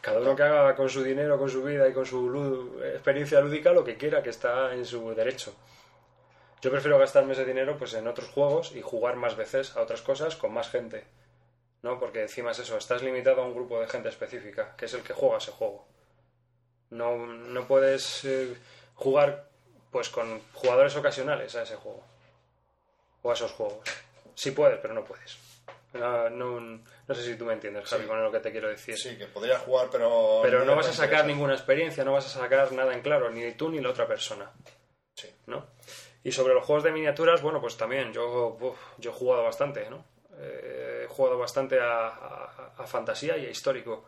cada 0.00 0.18
uno 0.18 0.34
que 0.34 0.42
haga 0.42 0.74
con 0.74 0.88
su 0.88 1.04
dinero, 1.04 1.38
con 1.38 1.48
su 1.48 1.62
vida 1.62 1.88
y 1.88 1.92
con 1.92 2.04
su 2.04 2.82
experiencia 2.92 3.40
lúdica 3.40 3.70
lo 3.70 3.84
que 3.84 3.96
quiera, 3.96 4.20
que 4.20 4.30
está 4.30 4.74
en 4.74 4.84
su 4.84 5.14
derecho. 5.14 5.54
Yo 6.62 6.70
prefiero 6.70 6.98
gastarme 6.98 7.34
ese 7.34 7.44
dinero 7.44 7.76
pues 7.78 7.94
en 7.94 8.06
otros 8.08 8.28
juegos 8.28 8.74
y 8.74 8.80
jugar 8.82 9.16
más 9.16 9.36
veces 9.36 9.76
a 9.76 9.82
otras 9.82 10.02
cosas 10.02 10.36
con 10.36 10.52
más 10.52 10.70
gente. 10.70 11.04
¿no? 11.82 12.00
Porque 12.00 12.22
encima 12.22 12.50
es 12.50 12.58
eso, 12.58 12.76
estás 12.76 13.02
limitado 13.02 13.42
a 13.42 13.44
un 13.44 13.54
grupo 13.54 13.78
de 13.80 13.86
gente 13.86 14.08
específica, 14.08 14.74
que 14.76 14.86
es 14.86 14.94
el 14.94 15.02
que 15.02 15.12
juega 15.12 15.38
ese 15.38 15.52
juego. 15.52 15.86
No, 16.90 17.16
no 17.26 17.66
puedes 17.66 18.24
eh, 18.24 18.56
jugar 18.94 19.48
pues 19.92 20.08
con 20.08 20.40
jugadores 20.52 20.96
ocasionales 20.96 21.54
a 21.54 21.62
ese 21.62 21.76
juego. 21.76 22.02
O 23.22 23.30
a 23.30 23.34
esos 23.34 23.52
juegos. 23.52 23.88
Sí 24.34 24.50
puedes, 24.50 24.78
pero 24.80 24.94
no 24.94 25.04
puedes. 25.04 25.38
No, 25.92 26.28
no, 26.28 26.60
no 26.60 27.14
sé 27.14 27.22
si 27.22 27.36
tú 27.36 27.44
me 27.44 27.52
entiendes, 27.54 27.88
Javi, 27.88 28.02
Sí. 28.02 28.08
con 28.08 28.22
lo 28.22 28.32
que 28.32 28.40
te 28.40 28.50
quiero 28.50 28.68
decir. 28.68 28.98
Sí, 28.98 29.16
que 29.16 29.26
podría 29.26 29.58
jugar, 29.58 29.88
pero... 29.90 30.40
Pero 30.42 30.64
no 30.64 30.74
vas 30.76 30.88
a 30.88 30.92
sacar 30.92 31.24
ninguna 31.24 31.54
experiencia, 31.54 32.04
no 32.04 32.12
vas 32.12 32.26
a 32.26 32.40
sacar 32.40 32.70
nada 32.72 32.92
en 32.92 33.00
claro, 33.00 33.30
ni 33.30 33.52
tú 33.52 33.70
ni 33.70 33.80
la 33.80 33.90
otra 33.90 34.06
persona. 34.06 34.50
Sí. 35.14 35.34
¿no? 35.46 35.66
Y 36.26 36.32
sobre 36.32 36.54
los 36.54 36.64
juegos 36.64 36.82
de 36.82 36.90
miniaturas, 36.90 37.40
bueno, 37.40 37.60
pues 37.60 37.76
también 37.76 38.12
yo, 38.12 38.58
yo 38.98 39.10
he 39.12 39.14
jugado 39.14 39.44
bastante, 39.44 39.88
¿no? 39.88 40.04
Eh, 40.38 41.02
he 41.04 41.06
jugado 41.06 41.38
bastante 41.38 41.78
a, 41.80 42.72
fantasía 42.84 43.36
y 43.36 43.46
a 43.46 43.48
histórico. 43.48 44.06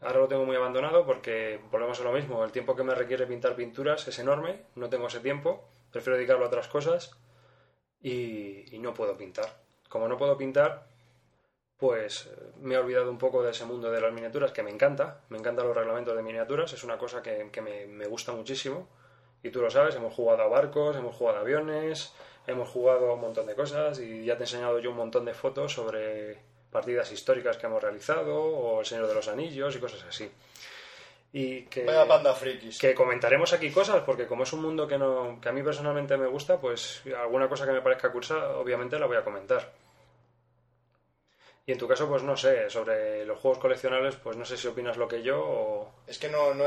Ahora 0.00 0.20
lo 0.20 0.28
tengo 0.28 0.46
muy 0.46 0.56
abandonado 0.56 1.04
porque 1.04 1.60
volvemos 1.70 2.00
a 2.00 2.04
lo 2.04 2.12
mismo. 2.12 2.42
El 2.42 2.52
tiempo 2.52 2.74
que 2.74 2.84
me 2.84 2.94
requiere 2.94 3.26
pintar 3.26 3.54
pinturas 3.54 4.08
es 4.08 4.18
enorme, 4.18 4.62
no 4.76 4.88
tengo 4.88 5.08
ese 5.08 5.20
tiempo, 5.20 5.68
prefiero 5.92 6.16
dedicarlo 6.16 6.46
a 6.46 6.48
otras 6.48 6.68
cosas 6.68 7.10
y, 8.00 8.64
no 8.80 8.94
puedo 8.94 9.18
pintar. 9.18 9.60
Como 9.90 10.08
no 10.08 10.16
puedo 10.16 10.38
pintar, 10.38 10.86
pues 11.76 12.30
eh, 12.32 12.52
me 12.62 12.76
he 12.76 12.78
olvidado 12.78 13.10
un 13.10 13.18
poco 13.18 13.42
de 13.42 13.50
ese 13.50 13.66
mundo 13.66 13.90
de 13.90 14.00
las 14.00 14.14
miniaturas 14.14 14.52
que 14.52 14.62
me 14.62 14.70
encanta. 14.70 15.20
Me 15.28 15.36
encantan 15.36 15.66
los 15.66 15.76
reglamentos 15.76 16.16
de 16.16 16.22
miniaturas, 16.22 16.72
es 16.72 16.82
una 16.82 16.96
cosa 16.96 17.22
que, 17.22 17.60
me 17.60 18.06
gusta 18.06 18.32
muchísimo. 18.32 18.88
Y 19.42 19.50
tú 19.50 19.60
lo 19.60 19.70
sabes, 19.70 19.94
hemos 19.94 20.14
jugado 20.14 20.42
a 20.42 20.48
barcos, 20.48 20.96
hemos 20.96 21.14
jugado 21.14 21.38
a 21.38 21.40
aviones, 21.42 22.12
hemos 22.46 22.68
jugado 22.68 23.10
a 23.10 23.14
un 23.14 23.20
montón 23.20 23.46
de 23.46 23.54
cosas 23.54 24.00
y 24.00 24.24
ya 24.24 24.36
te 24.36 24.42
he 24.42 24.46
enseñado 24.46 24.78
yo 24.78 24.90
un 24.90 24.96
montón 24.96 25.24
de 25.24 25.34
fotos 25.34 25.72
sobre 25.72 26.38
partidas 26.70 27.10
históricas 27.12 27.56
que 27.56 27.66
hemos 27.66 27.82
realizado 27.82 28.42
o 28.42 28.80
El 28.80 28.86
Señor 28.86 29.06
de 29.06 29.14
los 29.14 29.28
Anillos 29.28 29.74
y 29.76 29.78
cosas 29.78 30.04
así. 30.08 30.30
Y 31.32 31.62
que, 31.64 31.84
Vaya 31.84 32.08
panda 32.08 32.34
frikis. 32.34 32.78
que 32.78 32.94
comentaremos 32.94 33.52
aquí 33.52 33.70
cosas 33.70 34.02
porque 34.04 34.26
como 34.26 34.44
es 34.44 34.52
un 34.54 34.62
mundo 34.62 34.88
que, 34.88 34.96
no, 34.96 35.38
que 35.40 35.48
a 35.50 35.52
mí 35.52 35.62
personalmente 35.62 36.16
me 36.16 36.26
gusta, 36.26 36.58
pues 36.58 37.02
alguna 37.20 37.48
cosa 37.48 37.66
que 37.66 37.72
me 37.72 37.82
parezca 37.82 38.10
cursa 38.10 38.56
obviamente 38.56 38.98
la 38.98 39.06
voy 39.06 39.18
a 39.18 39.24
comentar. 39.24 39.70
Y 41.68 41.72
en 41.72 41.76
tu 41.76 41.86
caso, 41.86 42.08
pues 42.08 42.22
no 42.22 42.34
sé, 42.34 42.70
sobre 42.70 43.26
los 43.26 43.40
juegos 43.40 43.58
coleccionables, 43.58 44.16
pues 44.16 44.38
no 44.38 44.46
sé 44.46 44.56
si 44.56 44.66
opinas 44.66 44.96
lo 44.96 45.06
que 45.06 45.22
yo 45.22 45.38
o... 45.38 45.92
Es 46.06 46.18
que 46.18 46.30
no, 46.30 46.54
no 46.54 46.64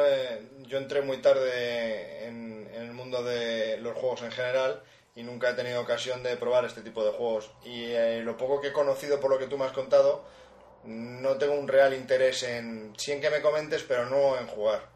yo 0.67 0.77
entré 0.77 1.01
muy 1.01 1.17
tarde 1.17 2.27
en, 2.27 2.69
en 2.71 2.83
el 2.83 2.93
mundo 2.93 3.23
de 3.23 3.77
los 3.77 3.97
juegos 3.97 4.21
en 4.21 4.31
general 4.31 4.83
y 5.15 5.23
nunca 5.23 5.49
he 5.49 5.53
tenido 5.55 5.81
ocasión 5.81 6.21
de 6.21 6.37
probar 6.37 6.65
este 6.65 6.83
tipo 6.83 7.03
de 7.03 7.13
juegos. 7.13 7.49
Y 7.63 7.85
eh, 7.85 8.21
lo 8.21 8.37
poco 8.37 8.61
que 8.61 8.67
he 8.67 8.73
conocido 8.73 9.19
por 9.19 9.31
lo 9.31 9.39
que 9.39 9.47
tú 9.47 9.57
me 9.57 9.65
has 9.65 9.71
contado, 9.71 10.23
no 10.83 11.35
tengo 11.39 11.55
un 11.55 11.67
real 11.67 11.95
interés 11.95 12.43
en, 12.43 12.93
sí 12.95 13.11
en 13.11 13.21
que 13.21 13.31
me 13.31 13.41
comentes, 13.41 13.81
pero 13.81 14.05
no 14.05 14.37
en 14.37 14.45
jugar. 14.45 14.87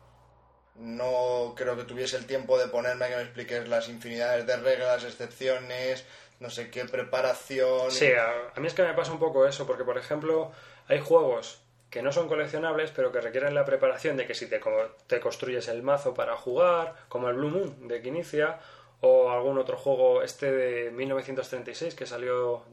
No 0.75 1.53
creo 1.55 1.77
que 1.77 1.83
tuviese 1.83 2.17
el 2.17 2.25
tiempo 2.25 2.57
de 2.57 2.67
ponerme 2.67 3.05
a 3.05 3.09
que 3.09 3.15
me 3.15 3.21
expliques 3.21 3.67
las 3.67 3.87
infinidades 3.87 4.45
de 4.45 4.57
reglas, 4.57 5.03
excepciones, 5.03 6.05
no 6.39 6.49
sé 6.49 6.69
qué 6.69 6.85
preparación. 6.85 7.91
Sí, 7.91 8.11
a, 8.11 8.59
mí 8.59 8.67
es 8.67 8.73
que 8.73 8.83
me 8.83 8.93
pasa 8.93 9.11
un 9.11 9.19
poco 9.19 9.47
eso, 9.47 9.65
porque 9.65 9.83
por 9.83 9.97
ejemplo 9.97 10.51
hay 10.87 10.99
juegos 10.99 11.61
que 11.89 12.01
no 12.01 12.11
son 12.11 12.27
coleccionables, 12.27 12.91
pero 12.91 13.11
que 13.11 13.21
requieren 13.21 13.55
la 13.55 13.63
preparación 13.63 14.17
de 14.17 14.27
que 14.27 14.33
si 14.33 14.47
te, 14.47 14.59
te 15.07 15.19
construyes 15.21 15.67
el 15.69 15.81
mazo 15.81 16.13
para 16.13 16.35
jugar, 16.35 16.95
como 17.07 17.29
el 17.29 17.35
Blue 17.35 17.49
Moon 17.49 17.87
de 17.87 18.01
Quinicia, 18.01 18.59
o 18.99 19.31
algún 19.31 19.57
otro 19.57 19.77
juego, 19.77 20.23
este 20.23 20.51
de 20.51 20.91
1936 20.91 21.95
que 21.95 22.05
salió 22.05 22.63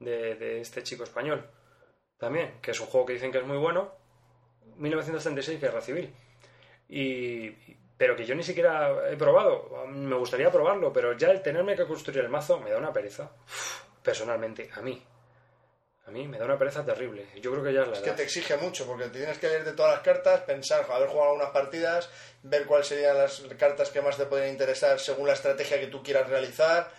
de, 0.00 0.34
de 0.34 0.60
este 0.60 0.82
chico 0.82 1.04
español, 1.04 1.46
también, 2.18 2.60
que 2.60 2.72
es 2.72 2.80
un 2.80 2.88
juego 2.88 3.06
que 3.06 3.14
dicen 3.14 3.32
que 3.32 3.38
es 3.38 3.46
muy 3.46 3.56
bueno, 3.56 3.92
1936 4.76 5.60
Guerra 5.60 5.80
Civil. 5.80 6.12
Y, 6.88 7.50
pero 7.96 8.16
que 8.16 8.24
yo 8.24 8.34
ni 8.34 8.42
siquiera 8.42 9.10
he 9.10 9.16
probado. 9.16 9.86
Me 9.88 10.16
gustaría 10.16 10.50
probarlo, 10.50 10.92
pero 10.92 11.16
ya 11.16 11.30
el 11.30 11.42
tenerme 11.42 11.76
que 11.76 11.86
construir 11.86 12.20
el 12.20 12.28
mazo 12.28 12.58
me 12.58 12.70
da 12.70 12.78
una 12.78 12.92
pereza. 12.92 13.30
Uf, 13.44 13.82
personalmente, 14.02 14.70
a 14.74 14.80
mí. 14.80 15.02
A 16.06 16.10
mí 16.10 16.26
me 16.26 16.38
da 16.38 16.46
una 16.46 16.56
pereza 16.56 16.82
terrible. 16.86 17.26
Yo 17.42 17.50
creo 17.50 17.62
que 17.62 17.72
ya 17.74 17.82
es 17.82 17.88
la 17.88 17.94
Es 17.94 18.00
que 18.00 18.12
te 18.12 18.22
exige 18.22 18.56
mucho, 18.56 18.86
porque 18.86 19.04
te 19.04 19.18
tienes 19.18 19.36
que 19.36 19.48
leer 19.48 19.64
de 19.64 19.72
todas 19.72 19.92
las 19.92 20.00
cartas, 20.02 20.40
pensar, 20.40 20.86
haber 20.90 21.08
jugado 21.08 21.32
algunas 21.32 21.50
partidas, 21.50 22.08
ver 22.42 22.64
cuáles 22.64 22.86
serían 22.86 23.18
las 23.18 23.42
cartas 23.58 23.90
que 23.90 24.00
más 24.00 24.16
te 24.16 24.24
podrían 24.24 24.48
interesar 24.48 24.98
según 24.98 25.26
la 25.26 25.34
estrategia 25.34 25.78
que 25.78 25.88
tú 25.88 26.02
quieras 26.02 26.26
realizar. 26.30 26.90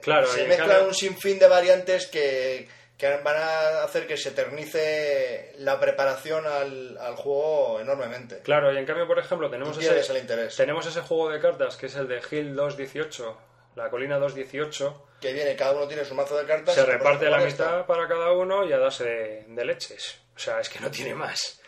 Claro, 0.00 0.26
se 0.28 0.46
mezclan 0.46 0.86
un 0.86 0.94
sinfín 0.94 1.38
de 1.38 1.46
variantes 1.46 2.06
que, 2.06 2.66
que 3.02 3.16
van 3.16 3.36
a 3.36 3.82
hacer 3.82 4.06
que 4.06 4.16
se 4.16 4.28
eternice 4.28 5.54
la 5.58 5.80
preparación 5.80 6.46
al, 6.46 6.96
al 6.98 7.16
juego 7.16 7.80
enormemente. 7.80 8.38
Claro, 8.44 8.72
y 8.72 8.78
en 8.78 8.86
cambio, 8.86 9.08
por 9.08 9.18
ejemplo, 9.18 9.50
tenemos 9.50 9.76
ese, 9.76 10.12
el 10.12 10.18
interés. 10.18 10.54
tenemos 10.54 10.86
ese 10.86 11.00
juego 11.00 11.28
de 11.28 11.40
cartas 11.40 11.76
que 11.76 11.86
es 11.86 11.96
el 11.96 12.06
de 12.06 12.22
Hill 12.30 12.54
218, 12.54 13.38
la 13.74 13.90
colina 13.90 14.18
218, 14.18 15.08
Que 15.20 15.32
viene, 15.32 15.56
cada 15.56 15.72
uno 15.72 15.88
tiene 15.88 16.04
su 16.04 16.14
mazo 16.14 16.36
de 16.36 16.46
cartas. 16.46 16.76
se 16.76 16.84
reparte 16.86 17.28
la 17.28 17.38
mitad 17.38 17.86
para 17.86 18.06
cada 18.06 18.30
uno 18.34 18.64
y 18.64 18.72
a 18.72 18.78
darse 18.78 19.02
de, 19.02 19.44
de 19.48 19.64
leches. 19.64 20.20
O 20.36 20.38
sea, 20.38 20.60
es 20.60 20.68
que 20.68 20.78
no 20.78 20.88
tiene 20.88 21.16
más. 21.16 21.60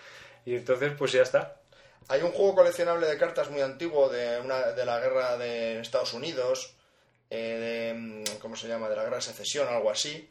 Y 0.45 0.55
entonces, 0.55 0.93
pues 0.97 1.11
ya 1.11 1.23
está. 1.23 1.63
Hay 2.07 2.23
un 2.23 2.31
juego 2.31 2.55
coleccionable 2.55 3.09
de 3.09 3.19
cartas 3.19 3.51
muy 3.51 3.61
antiguo 3.61 4.09
de, 4.09 4.39
una, 4.39 4.71
de 4.71 4.85
la 4.85 5.01
guerra 5.01 5.37
de 5.37 5.81
Estados 5.81 6.15
Unidos, 6.15 6.77
eh, 7.29 7.93
de, 7.93 7.95
mm, 7.95 8.39
¿cómo 8.41 8.55
se 8.55 8.69
llama? 8.69 8.89
De 8.89 8.95
la 8.95 9.03
guerra 9.03 9.17
de 9.17 9.23
secesión, 9.23 9.67
algo 9.67 9.91
así, 9.91 10.31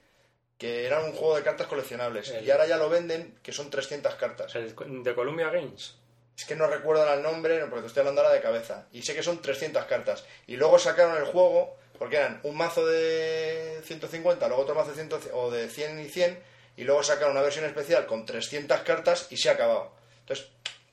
que 0.63 0.85
era 0.85 1.01
un 1.01 1.11
juego 1.11 1.35
de 1.35 1.43
cartas 1.43 1.67
coleccionables. 1.67 2.29
El- 2.29 2.45
Y 2.47 2.49
ahora 2.49 2.65
ya 2.65 2.77
lo 2.77 2.87
venden, 2.87 3.37
que 3.43 3.51
son 3.51 3.69
300 3.69 4.15
cartas. 4.15 4.55
El 4.55 4.73
de 5.03 5.13
Columbia 5.13 5.49
Games. 5.49 5.95
Es 6.37 6.45
que 6.45 6.55
no 6.55 6.67
recuerdo 6.67 7.13
el 7.13 7.21
nombre, 7.21 7.59
porque 7.65 7.81
te 7.81 7.87
estoy 7.87 7.99
hablando 7.99 8.21
ahora 8.21 8.33
de 8.33 8.39
cabeza. 8.39 8.87
Y 8.93 9.01
sé 9.01 9.13
que 9.13 9.21
son 9.23 9.41
300 9.41 9.83
cartas. 9.87 10.23
Y 10.47 10.55
luego 10.55 10.79
sacaron 10.79 11.17
el 11.17 11.25
juego, 11.25 11.75
porque 11.99 12.15
eran 12.15 12.39
un 12.43 12.55
mazo 12.55 12.85
de 12.85 13.81
150, 13.83 14.47
luego 14.47 14.63
otro 14.63 14.73
mazo 14.73 14.91
de, 14.93 14.95
100, 14.95 15.09
o 15.33 15.51
de 15.51 15.67
100 15.67 15.99
y 15.99 16.07
100, 16.07 16.41
y 16.77 16.85
luego 16.85 17.03
sacaron 17.03 17.31
una 17.31 17.41
versión 17.41 17.65
especial 17.65 18.05
con 18.05 18.25
300 18.25 18.79
cartas 18.83 19.27
y 19.31 19.35
se 19.35 19.49
ha 19.49 19.53
acabado. 19.53 19.91
Entonces, 20.21 20.47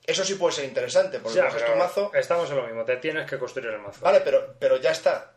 eso 0.05 0.25
sí 0.25 0.33
puede 0.35 0.53
ser 0.53 0.65
interesante, 0.65 1.19
porque 1.19 1.37
Ya, 1.37 1.47
tu 1.47 1.75
mazo 1.77 2.11
Estamos 2.13 2.49
en 2.49 2.57
lo 2.57 2.63
mismo, 2.67 2.83
te 2.83 2.97
tienes 2.97 3.25
que 3.25 3.39
construir 3.39 3.69
el 3.69 3.79
mazo. 3.79 4.01
Vale, 4.01 4.19
pero, 4.19 4.53
pero 4.59 4.75
ya 4.81 4.91
está. 4.91 5.31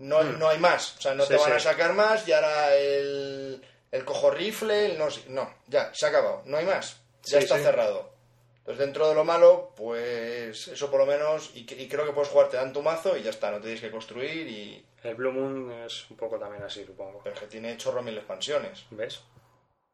No, 0.00 0.22
no 0.22 0.48
hay 0.48 0.58
más. 0.58 0.96
O 0.98 1.00
sea, 1.00 1.14
no. 1.14 1.24
Sí, 1.24 1.28
te 1.28 1.36
van 1.36 1.50
sí. 1.50 1.52
a 1.52 1.60
sacar 1.60 1.92
más 1.92 2.26
y 2.26 2.32
ahora 2.32 2.74
el, 2.74 3.62
el 3.92 4.04
cojo 4.04 4.30
rifle, 4.30 4.86
el 4.86 4.98
no, 4.98 5.08
no, 5.28 5.54
ya, 5.66 5.92
se 5.94 6.06
ha 6.06 6.08
acabado. 6.08 6.42
No 6.46 6.56
hay 6.56 6.64
más. 6.64 6.96
Ya 7.24 7.38
Sí, 7.38 7.44
está 7.44 7.58
cerrado. 7.58 8.10
Entonces, 8.58 8.78
dentro 8.78 9.08
de 9.08 9.14
lo 9.14 9.24
malo, 9.24 9.72
pues 9.76 10.68
eso 10.68 10.90
por 10.90 11.00
lo 11.00 11.06
menos, 11.06 11.50
y, 11.54 11.64
creo 11.64 12.06
que 12.06 12.12
puedes 12.12 12.30
jugar, 12.30 12.48
te 12.48 12.56
dan 12.56 12.72
tu 12.72 12.82
mazo 12.82 13.16
y 13.16 13.22
ya 13.22 13.30
está, 13.30 13.50
no 13.50 13.56
te 13.56 13.64
tienes 13.64 13.80
que 13.80 13.90
construir 13.90 14.46
y... 14.46 14.86
El 15.02 15.14
Blue 15.14 15.32
Moon 15.32 15.72
es 15.84 16.10
un 16.10 16.16
poco 16.16 16.38
también 16.38 16.62
así, 16.62 16.84
supongo. 16.84 17.20
Pero 17.24 17.34
es 17.34 17.40
que 17.40 17.46
tiene 17.46 17.76
chorro 17.76 18.02
mil 18.02 18.16
expansiones. 18.16 18.84
¿Ves? 18.90 19.22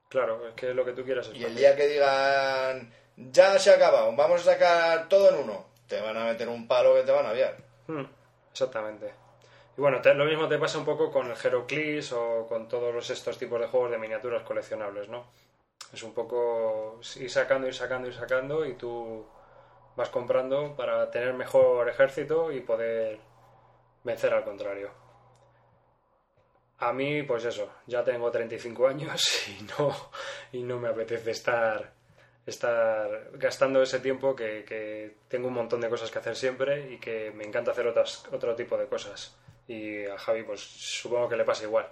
Claro, 0.09 0.49
es 0.49 0.55
que 0.55 0.75
lo 0.75 0.85
que 0.85 0.93
tú 0.93 1.05
quieras 1.05 1.29
es 1.29 1.37
Y 1.37 1.45
el 1.45 1.55
día 1.55 1.75
que 1.77 1.87
digan, 1.87 2.93
ya 3.17 3.59
se 3.59 3.71
ha 3.71 3.75
acabado, 3.75 4.15
vamos 4.15 4.43
a 4.43 4.53
sacar 4.53 5.09
todo 5.09 5.31
en 5.31 5.37
uno, 5.37 5.67
te 5.87 6.01
van 6.01 6.17
a 6.17 6.25
meter 6.25 6.49
un 6.49 6.69
palo 6.69 6.95
que 6.95 7.03
te 7.03 7.13
van 7.13 7.27
a 7.27 7.31
aviar. 7.31 7.57
Hmm, 7.87 8.05
exactamente. 8.53 9.26
Y 9.77 9.81
bueno, 9.81 10.01
lo 10.03 10.25
mismo 10.25 10.49
te 10.49 10.59
pasa 10.59 10.79
un 10.79 10.87
poco 10.87 11.11
con 11.11 11.27
el 11.31 11.37
Heroclix 11.37 12.13
o 12.13 12.47
con 12.49 12.67
todos 12.67 13.11
estos 13.11 13.37
tipos 13.37 13.61
de 13.61 13.67
juegos 13.67 13.91
de 13.91 13.99
miniaturas 13.99 14.43
coleccionables, 14.43 15.09
¿no? 15.09 15.27
Es 15.93 16.03
un 16.03 16.15
poco 16.15 16.99
ir 17.17 17.31
sacando, 17.31 17.67
ir 17.67 17.75
sacando, 17.75 18.09
ir 18.09 18.15
sacando 18.15 18.65
y 18.65 18.75
tú 18.75 19.27
vas 19.95 20.09
comprando 20.09 20.75
para 20.77 21.11
tener 21.11 21.35
mejor 21.35 21.89
ejército 21.89 22.53
y 22.53 22.61
poder 22.61 23.19
vencer 24.03 24.33
al 24.33 24.45
contrario. 24.45 24.91
A 26.79 26.93
mí, 26.93 27.23
pues 27.23 27.45
eso, 27.45 27.71
ya 27.87 28.03
tengo 28.03 28.31
35 28.31 28.87
años 28.87 29.49
y 29.61 29.63
no, 29.65 29.95
y 30.53 30.63
no 30.63 30.79
me 30.79 30.89
apetece 30.89 31.31
estar, 31.33 31.93
estar 32.47 33.31
gastando 33.35 33.83
ese 33.83 34.01
tiempo 34.01 34.35
que, 34.35 34.65
que 34.65 35.17
tengo 35.29 35.49
un 35.49 35.55
montón 35.55 35.83
de 35.83 35.91
cosas 35.91 36.11
que 36.11 36.19
hacer 36.19 36.37
siempre 36.37 36.93
y 36.93 36.99
que 36.99 37.31
me 37.33 37.45
encanta 37.45 37.73
hacer 37.73 37.87
otras, 37.87 38.25
otro 38.33 38.55
tipo 38.55 38.77
de 38.77 38.87
cosas. 38.87 39.37
Y 39.69 40.05
a 40.07 40.17
Javi, 40.19 40.43
pues 40.45 40.61
supongo 40.61 41.29
que 41.29 41.37
le 41.37 41.45
pasa 41.45 41.65
igual. 41.65 41.87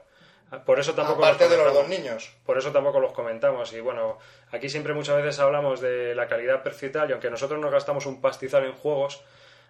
Por 0.64 0.79
eso 0.79 0.95
tampoco 0.95 1.25
Aparte 1.25 1.49
de 1.49 1.57
los 1.57 1.75
dos 1.75 1.89
niños. 1.89 2.33
por 2.47 2.57
eso 2.59 2.70
tampoco 2.70 3.01
los 3.01 3.12
comentamos. 3.12 3.72
Y 3.72 3.81
bueno, 3.81 4.18
aquí 4.53 4.68
siempre 4.68 4.95
muchas 4.95 5.16
veces 5.16 5.41
hablamos 5.41 5.81
de 5.81 6.14
la 6.14 6.29
calidad 6.29 6.62
precio 6.62 6.89
y 6.89 6.93
tal, 6.93 7.09
y 7.09 7.12
aunque 7.12 7.31
nosotros 7.31 7.59
nos 7.61 7.72
gastamos 7.72 8.07
un 8.07 8.20
pastizal 8.20 8.64
en 8.64 8.75
juegos, 8.75 9.25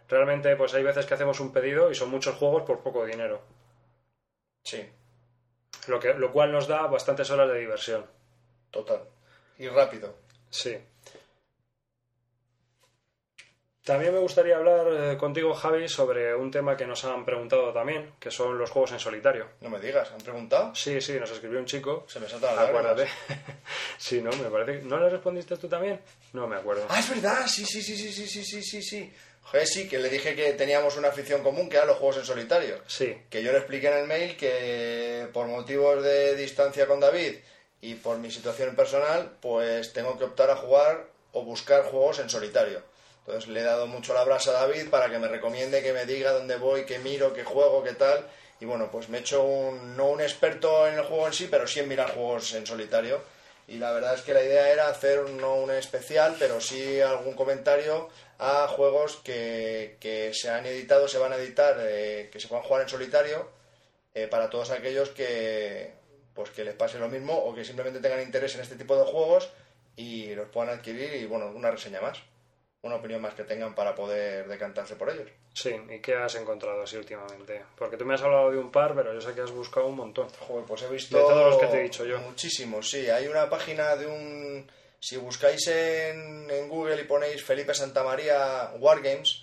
realmente 0.08 0.54
pues 0.56 0.74
hay 0.74 0.82
veces 0.82 1.06
que 1.06 1.14
hacemos 1.14 1.40
un 1.40 1.52
pedido 1.52 1.90
y 1.90 1.94
son 1.94 2.10
muchos 2.10 2.36
juegos 2.36 2.64
por 2.64 2.82
poco 2.82 3.06
dinero. 3.06 3.40
Sí, 4.64 4.86
Lo, 5.86 6.00
que, 6.00 6.14
lo 6.14 6.32
cual 6.32 6.52
nos 6.52 6.66
da 6.68 6.86
bastantes 6.86 7.30
horas 7.30 7.48
de 7.48 7.58
diversión. 7.60 8.04
total. 8.70 9.00
Y 9.58 9.68
rápido. 9.68 10.16
Sí. 10.50 10.76
También 13.84 14.14
me 14.14 14.20
gustaría 14.20 14.56
hablar 14.56 14.86
eh, 14.90 15.16
contigo, 15.18 15.52
Javi, 15.52 15.88
sobre 15.90 16.34
un 16.34 16.50
tema 16.50 16.74
que 16.74 16.86
nos 16.86 17.04
han 17.04 17.26
preguntado 17.26 17.70
también, 17.74 18.12
que 18.18 18.30
son 18.30 18.56
los 18.56 18.70
juegos 18.70 18.92
en 18.92 18.98
solitario. 18.98 19.46
No 19.60 19.68
me 19.68 19.78
digas, 19.78 20.10
¿han 20.10 20.18
preguntado? 20.22 20.74
Sí, 20.74 21.02
sí, 21.02 21.12
nos 21.20 21.30
escribió 21.30 21.58
un 21.58 21.66
chico. 21.66 22.06
Se 22.08 22.18
me 22.18 22.26
saltan 22.26 22.56
las 22.56 22.68
Acuérdate. 22.70 23.06
sí, 23.98 24.22
no, 24.22 24.30
me 24.32 24.48
parece. 24.48 24.80
que- 24.80 24.86
¿No 24.86 24.98
le 24.98 25.10
respondiste 25.10 25.58
tú 25.58 25.68
también? 25.68 26.00
No 26.32 26.46
me 26.46 26.56
acuerdo. 26.56 26.86
Ah, 26.88 26.98
es 26.98 27.10
verdad, 27.10 27.46
sí, 27.46 27.66
sí, 27.66 27.82
sí, 27.82 27.94
sí, 27.94 28.10
sí, 28.10 28.26
sí, 28.26 28.42
sí, 28.42 28.62
sí, 28.62 28.82
sí. 28.82 29.12
Joder, 29.42 29.66
sí, 29.66 29.86
que 29.86 29.98
le 29.98 30.08
dije 30.08 30.34
que 30.34 30.54
teníamos 30.54 30.96
una 30.96 31.08
afición 31.08 31.42
común, 31.42 31.68
que 31.68 31.76
eran 31.76 31.88
los 31.88 31.98
juegos 31.98 32.16
en 32.16 32.24
solitario. 32.24 32.78
Sí, 32.86 33.14
Que 33.28 33.42
yo 33.42 33.52
le 33.52 33.58
expliqué 33.58 33.88
en 33.88 33.98
el 33.98 34.06
mail 34.06 34.34
que 34.38 35.28
por 35.34 35.46
motivos 35.46 36.02
de 36.02 36.34
distancia 36.36 36.86
con 36.86 37.00
David 37.00 37.34
y 37.82 37.96
por 37.96 38.16
mi 38.16 38.30
situación 38.30 38.74
personal, 38.74 39.36
pues 39.42 39.92
tengo 39.92 40.16
que 40.16 40.24
optar 40.24 40.48
a 40.48 40.56
jugar 40.56 41.04
o 41.32 41.44
buscar 41.44 41.82
juegos 41.82 42.18
en 42.20 42.30
solitario. 42.30 42.80
Entonces 43.26 43.48
le 43.48 43.60
he 43.60 43.64
dado 43.64 43.86
mucho 43.86 44.12
la 44.12 44.24
brasa 44.24 44.50
a 44.50 44.66
David 44.66 44.90
para 44.90 45.08
que 45.10 45.18
me 45.18 45.28
recomiende, 45.28 45.82
que 45.82 45.94
me 45.94 46.04
diga 46.04 46.32
dónde 46.32 46.56
voy, 46.56 46.84
qué 46.84 46.98
miro, 46.98 47.32
qué 47.32 47.42
juego, 47.42 47.82
qué 47.82 47.94
tal. 47.94 48.26
Y 48.60 48.66
bueno, 48.66 48.90
pues 48.90 49.08
me 49.08 49.18
he 49.18 49.20
hecho 49.20 49.42
no 49.96 50.10
un 50.10 50.20
experto 50.20 50.86
en 50.86 50.94
el 50.94 51.04
juego 51.04 51.26
en 51.26 51.32
sí, 51.32 51.48
pero 51.50 51.66
sí 51.66 51.80
en 51.80 51.88
mirar 51.88 52.14
juegos 52.14 52.52
en 52.52 52.66
solitario. 52.66 53.22
Y 53.66 53.78
la 53.78 53.92
verdad 53.92 54.14
es 54.14 54.20
que 54.20 54.34
la 54.34 54.42
idea 54.42 54.70
era 54.70 54.88
hacer 54.88 55.30
no 55.30 55.54
un 55.54 55.70
especial, 55.70 56.36
pero 56.38 56.60
sí 56.60 57.00
algún 57.00 57.34
comentario 57.34 58.10
a 58.38 58.68
juegos 58.68 59.16
que, 59.24 59.96
que 60.00 60.34
se 60.34 60.50
han 60.50 60.66
editado, 60.66 61.08
se 61.08 61.18
van 61.18 61.32
a 61.32 61.36
editar, 61.36 61.78
eh, 61.80 62.28
que 62.30 62.40
se 62.40 62.48
puedan 62.48 62.64
jugar 62.64 62.82
en 62.82 62.88
solitario, 62.90 63.48
eh, 64.14 64.28
para 64.28 64.50
todos 64.50 64.70
aquellos 64.70 65.08
que 65.10 65.92
pues 66.34 66.50
que 66.50 66.64
les 66.64 66.74
pase 66.74 66.98
lo 66.98 67.08
mismo 67.08 67.32
o 67.32 67.54
que 67.54 67.64
simplemente 67.64 68.00
tengan 68.00 68.20
interés 68.20 68.54
en 68.54 68.60
este 68.60 68.76
tipo 68.76 68.96
de 68.96 69.04
juegos 69.04 69.50
y 69.96 70.34
los 70.34 70.48
puedan 70.48 70.76
adquirir 70.76 71.14
y 71.14 71.26
bueno, 71.26 71.50
una 71.54 71.70
reseña 71.70 72.00
más, 72.00 72.18
una 72.84 72.96
opinión 72.96 73.20
más 73.22 73.34
que 73.34 73.44
tengan 73.44 73.74
para 73.74 73.94
poder 73.94 74.46
decantarse 74.46 74.94
por 74.96 75.10
ellos. 75.10 75.28
sí. 75.54 75.74
¿Y 75.90 75.98
qué 76.00 76.14
has 76.14 76.34
encontrado 76.36 76.82
así 76.82 76.96
últimamente? 76.96 77.62
Porque 77.76 77.96
tú 77.96 78.04
me 78.04 78.14
has 78.14 78.22
hablado 78.22 78.50
de 78.50 78.58
un 78.58 78.70
par, 78.70 78.94
pero 78.94 79.12
yo 79.12 79.20
sé 79.20 79.32
que 79.34 79.40
has 79.40 79.50
buscado 79.50 79.86
un 79.86 79.96
montón. 79.96 80.28
Joder, 80.40 80.64
pues 80.66 80.82
he 80.82 80.88
visto 80.88 81.16
De 81.16 81.22
todos 81.22 81.50
los 81.50 81.58
que 81.60 81.66
te 81.66 81.80
he 81.80 81.82
dicho 81.82 82.04
yo. 82.04 82.18
Muchísimos, 82.20 82.88
sí. 82.90 83.08
Hay 83.10 83.26
una 83.26 83.48
página 83.50 83.96
de 83.96 84.06
un... 84.06 84.70
Si 85.00 85.16
buscáis 85.18 85.66
en, 85.68 86.50
en 86.50 86.68
Google 86.68 87.00
y 87.00 87.04
ponéis 87.04 87.42
Felipe 87.44 87.74
Santamaría 87.74 88.70
Wargames, 88.78 89.42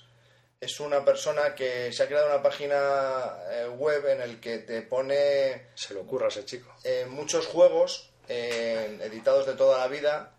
es 0.60 0.80
una 0.80 1.04
persona 1.06 1.54
que 1.56 1.92
se 1.92 2.04
ha 2.04 2.08
creado 2.08 2.28
una 2.28 2.42
página 2.42 3.38
eh, 3.52 3.68
web 3.70 4.08
en 4.08 4.22
el 4.22 4.40
que 4.40 4.60
te 4.60 4.82
pone 4.84 5.68
Se 5.76 5.94
le 5.94 6.00
ocurra 6.02 6.26
a 6.26 6.30
ese 6.30 6.46
chico. 6.46 6.72
eh, 6.84 7.06
muchos 7.10 7.46
juegos 7.48 8.10
eh, 8.28 8.98
editados 9.02 9.46
de 9.46 9.54
toda 9.54 9.80
la 9.80 9.88
vida, 9.88 10.32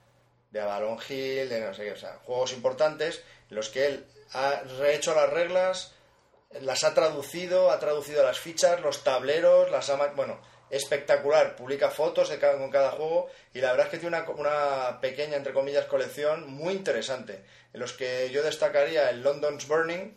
de 0.53 0.61
Avalon 0.61 0.99
Hill, 1.09 1.49
de 1.49 1.61
no 1.61 1.75
sé 1.75 1.85
qué, 1.85 1.93
o 1.93 1.97
sea, 1.97 2.19
juegos 2.25 2.53
importantes, 2.53 3.23
en 3.51 3.57
los 3.57 3.71
que 3.71 3.87
él 3.87 4.07
ha 4.33 4.63
rehecho 4.79 5.15
las 5.15 5.31
reglas, 5.31 5.95
las 6.61 6.85
ha 6.85 6.95
traducido, 6.95 7.71
ha 7.71 7.81
traducido 7.81 8.23
las 8.23 8.39
fichas, 8.39 8.81
los 8.81 9.03
tableros, 9.03 9.71
las 9.71 9.89
ha... 9.89 9.97
Bueno, 10.09 10.39
espectacular, 10.69 11.57
publica 11.57 11.91
fotos 11.91 12.31
de 12.31 12.39
cada, 12.39 12.59
con 12.59 12.71
cada 12.71 12.93
juego 12.93 13.29
y 13.53 13.61
la 13.61 13.71
verdad 13.73 13.87
es 13.87 13.91
que 13.93 13.99
tiene 13.99 14.17
una, 14.17 14.31
una 14.31 15.01
pequeña, 15.01 15.37
entre 15.37 15.53
comillas, 15.53 15.87
colección 15.87 16.51
muy 16.51 16.75
interesante, 16.75 17.45
en 17.73 17.81
los 17.81 17.93
que 17.93 18.31
yo 18.31 18.43
destacaría 18.43 19.11
el 19.11 19.23
London's 19.23 19.69
Burning, 19.69 20.15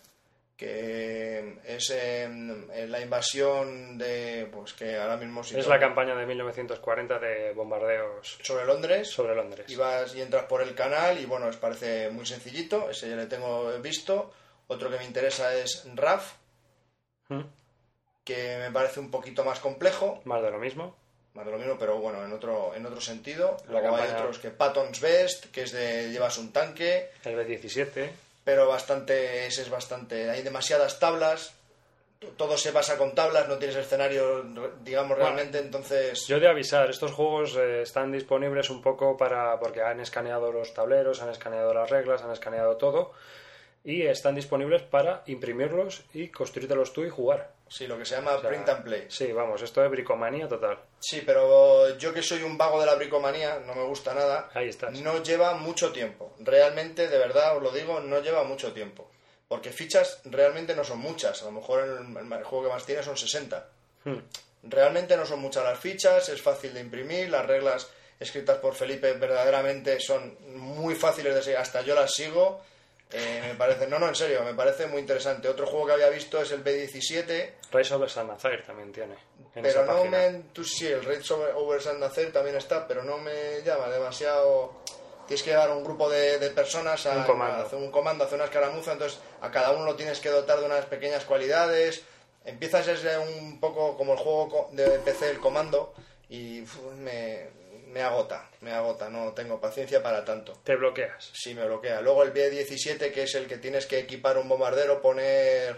que 0.58 1.58
es 1.66 1.90
en 1.90 2.68
la 2.92 3.02
invasión 3.02 3.98
de, 3.98 4.48
pues 4.52 4.74
que 4.74 4.98
ahora 4.98 5.18
mismo... 5.18 5.42
Es 5.42 5.68
la 5.68 5.80
campaña 5.80 6.16
de 6.16 6.26
1940 6.26 7.20
de 7.20 7.52
bombardeos 7.54 8.38
sobre 8.42 8.66
Londres 8.66 9.10
sobre 9.10 9.36
Londres. 9.36 9.66
y 9.70 9.76
vas 9.76 10.16
y 10.16 10.22
entras 10.22 10.46
por 10.46 10.62
el 10.62 10.74
canal 10.74 11.20
y 11.20 11.26
bueno, 11.26 11.48
os 11.48 11.58
parece 11.58 12.10
muy 12.10 12.26
sencillito, 12.26 12.90
ese 12.90 13.10
ya 13.10 13.16
le 13.16 13.26
tengo 13.26 13.72
visto. 13.80 14.32
Otro 14.68 14.90
que 14.90 14.98
me 14.98 15.06
interesa 15.06 15.54
es 15.56 15.86
RAF, 15.94 16.34
¿Mm? 17.30 17.42
que 18.24 18.58
me 18.60 18.72
parece 18.72 19.00
un 19.00 19.12
poquito 19.12 19.44
más 19.44 19.60
complejo, 19.60 20.22
Más 20.26 20.42
de 20.42 20.50
lo 20.52 20.58
mismo. 20.58 20.96
más 21.34 21.46
de 21.46 21.52
lo 21.52 21.58
mismo, 21.58 21.78
pero 21.78 21.98
bueno, 22.00 22.24
en 22.26 22.32
otro, 22.34 22.74
en 22.74 22.86
otro 22.86 23.02
sentido. 23.02 23.58
La 23.68 23.82
Luego 23.82 23.98
hay 23.98 24.10
otros 24.10 24.40
que 24.40 24.50
Patton's 24.52 25.02
Best, 25.02 25.52
que 25.52 25.64
es 25.64 25.72
de 25.74 26.10
llevas 26.12 26.38
un 26.38 26.52
tanque, 26.54 27.12
El 27.26 27.36
B-17. 27.36 28.10
Pero 28.46 28.68
bastante, 28.68 29.48
ese 29.48 29.64
es 29.64 29.70
bastante, 29.70 30.30
hay 30.30 30.44
demasiadas 30.44 31.00
tablas, 31.00 31.54
todo 32.38 32.58
se 32.58 32.72
basa 32.72 32.98
con 32.98 33.14
tablas, 33.14 33.50
no 33.50 33.58
tienes 33.58 33.76
escenario, 33.76 34.46
digamos, 34.84 35.18
realmente, 35.18 35.58
entonces... 35.58 36.26
Yo 36.28 36.40
de 36.40 36.48
avisar, 36.48 36.90
estos 36.90 37.12
juegos 37.12 37.58
eh, 37.58 37.82
están 37.82 38.12
disponibles 38.12 38.70
un 38.70 38.82
poco 38.82 39.18
para... 39.18 39.60
porque 39.60 39.82
han 39.82 40.00
escaneado 40.00 40.52
los 40.52 40.74
tableros, 40.74 41.22
han 41.22 41.30
escaneado 41.30 41.74
las 41.74 41.90
reglas, 41.90 42.22
han 42.22 42.32
escaneado 42.32 42.78
todo 42.78 43.12
y 43.84 44.04
están 44.04 44.36
disponibles 44.36 44.84
para 44.84 45.24
imprimirlos 45.28 46.06
y 46.14 46.30
construírtelos 46.30 46.94
tú 46.94 47.04
y 47.04 47.10
jugar. 47.10 47.55
Sí, 47.68 47.88
lo 47.88 47.98
que 47.98 48.06
se 48.06 48.16
llama 48.16 48.36
O 48.36 48.42
sea, 48.42 48.50
print 48.50 48.70
and 48.70 48.84
play. 48.84 49.06
Sí, 49.10 49.32
vamos, 49.32 49.62
esto 49.62 49.84
es 49.84 49.90
bricomanía 49.90 50.48
total. 50.48 50.80
Sí, 51.00 51.24
pero 51.26 51.98
yo 51.98 52.14
que 52.14 52.22
soy 52.22 52.44
un 52.44 52.58
vago 52.58 52.80
de 52.80 52.86
la 52.86 52.96
bricomanía, 52.96 53.60
no 53.66 53.74
me 53.74 53.84
gusta 53.84 54.14
nada, 54.14 54.50
Ahí 54.54 54.70
estás. 54.70 54.94
no 55.00 55.22
lleva 55.24 55.56
mucho 55.56 55.92
tiempo. 55.92 56.34
Realmente, 56.40 57.08
de 57.08 57.18
verdad, 57.18 57.58
os 57.58 57.64
lo 57.64 57.72
digo, 57.72 58.00
no 58.00 58.20
lleva 58.22 58.44
mucho 58.44 58.72
tiempo. 58.72 59.10
Porque 59.48 59.72
fichas 59.72 60.22
realmente 60.26 60.76
no 60.76 60.84
son 60.84 61.00
muchas. 61.00 61.42
A 61.42 61.46
lo 61.46 61.52
mejor 61.52 61.84
el, 61.84 62.16
el 62.34 62.44
juego 62.44 62.66
que 62.66 62.74
más 62.74 62.86
tiene 62.86 63.04
son 63.04 63.18
60. 63.18 63.68
Hmm. 64.04 64.18
Realmente 64.64 65.16
no 65.18 65.26
son 65.26 65.40
muchas 65.40 65.64
las 65.64 65.80
fichas, 65.80 66.30
es 66.30 66.42
fácil 66.42 66.74
de 66.74 66.82
imprimir, 66.82 67.30
las 67.30 67.46
reglas 67.46 67.88
escritas 68.20 68.58
por 68.58 68.74
Felipe 68.74 69.14
verdaderamente 69.14 70.00
son 70.00 70.38
muy 70.58 70.96
fáciles 70.96 71.36
de 71.36 71.44
seguir, 71.44 71.60
hasta 71.60 71.82
yo 71.82 71.94
las 71.94 72.14
sigo. 72.14 72.62
Eh, 73.12 73.42
me 73.48 73.56
parece, 73.56 73.88
no, 73.88 74.00
no, 74.00 74.08
en 74.08 74.16
serio, 74.16 74.44
me 74.44 74.54
parece 74.54 74.88
muy 74.88 75.00
interesante. 75.00 75.48
Otro 75.48 75.68
juego 75.68 75.86
que 75.88 75.94
había 75.94 76.10
visto 76.10 76.42
es 76.42 76.52
el 76.52 76.64
B17, 76.64 77.52
Rise 77.72 77.94
of 77.94 78.02
the 78.02 78.10
Sannazaire 78.10 78.64
también 78.64 78.92
tiene. 78.92 79.16
En 79.54 79.64
pero 79.64 79.86
no 79.86 79.94
página. 79.94 80.10
me 80.18 80.26
entusiasma. 80.26 80.78
Sí, 80.78 80.88
el 80.94 81.06
Raids 81.06 81.32
over, 81.32 81.54
over 81.56 81.82
Sandacer 81.82 82.32
también 82.34 82.56
está, 82.58 82.88
pero 82.88 83.04
no 83.04 83.18
me 83.20 83.62
llama 83.64 83.88
demasiado. 83.90 84.74
Tienes 85.28 85.44
que 85.44 85.52
llevar 85.52 85.72
un 85.72 85.84
grupo 85.84 86.10
de, 86.10 86.40
de 86.40 86.50
personas 86.50 87.06
a, 87.06 87.18
Un 87.18 87.24
comando. 87.24 87.64
a 87.64 87.66
hacer 87.66 87.80
un 87.80 87.90
comando, 87.90 88.24
a 88.24 88.28
hacer 88.28 88.38
una 88.38 88.46
escaramuza, 88.46 88.92
entonces 88.94 89.20
a 89.42 89.50
cada 89.50 89.72
uno 89.72 89.86
lo 89.86 89.96
tienes 89.96 90.20
que 90.20 90.30
dotar 90.30 90.60
de 90.60 90.66
unas 90.66 90.86
pequeñas 90.86 91.24
cualidades. 91.26 92.04
Empiezas 92.44 92.86
desde 92.86 93.18
un 93.18 93.60
poco 93.60 93.98
como 93.98 94.14
el 94.14 94.20
juego 94.20 94.70
de 94.74 95.00
PC, 95.00 95.32
el 95.32 95.40
comando, 95.40 95.94
y 96.30 96.64
me, 96.98 97.48
me 97.96 98.02
agota, 98.04 98.50
me 98.60 98.72
agota, 98.74 99.10
no 99.10 99.32
tengo 99.32 99.60
paciencia 99.60 100.04
para 100.04 100.24
tanto. 100.26 100.60
Te 100.66 100.76
bloqueas. 100.76 101.32
Sí, 101.34 101.56
me 101.56 101.66
bloquea. 101.66 102.02
Luego 102.02 102.24
el 102.24 102.32
B-17, 102.32 103.12
que 103.14 103.24
es 103.24 103.34
el 103.36 103.48
que 103.48 103.58
tienes 103.58 103.86
que 103.88 103.98
equipar 104.00 104.38
un 104.38 104.50
bombardero, 104.50 105.02
poner 105.02 105.78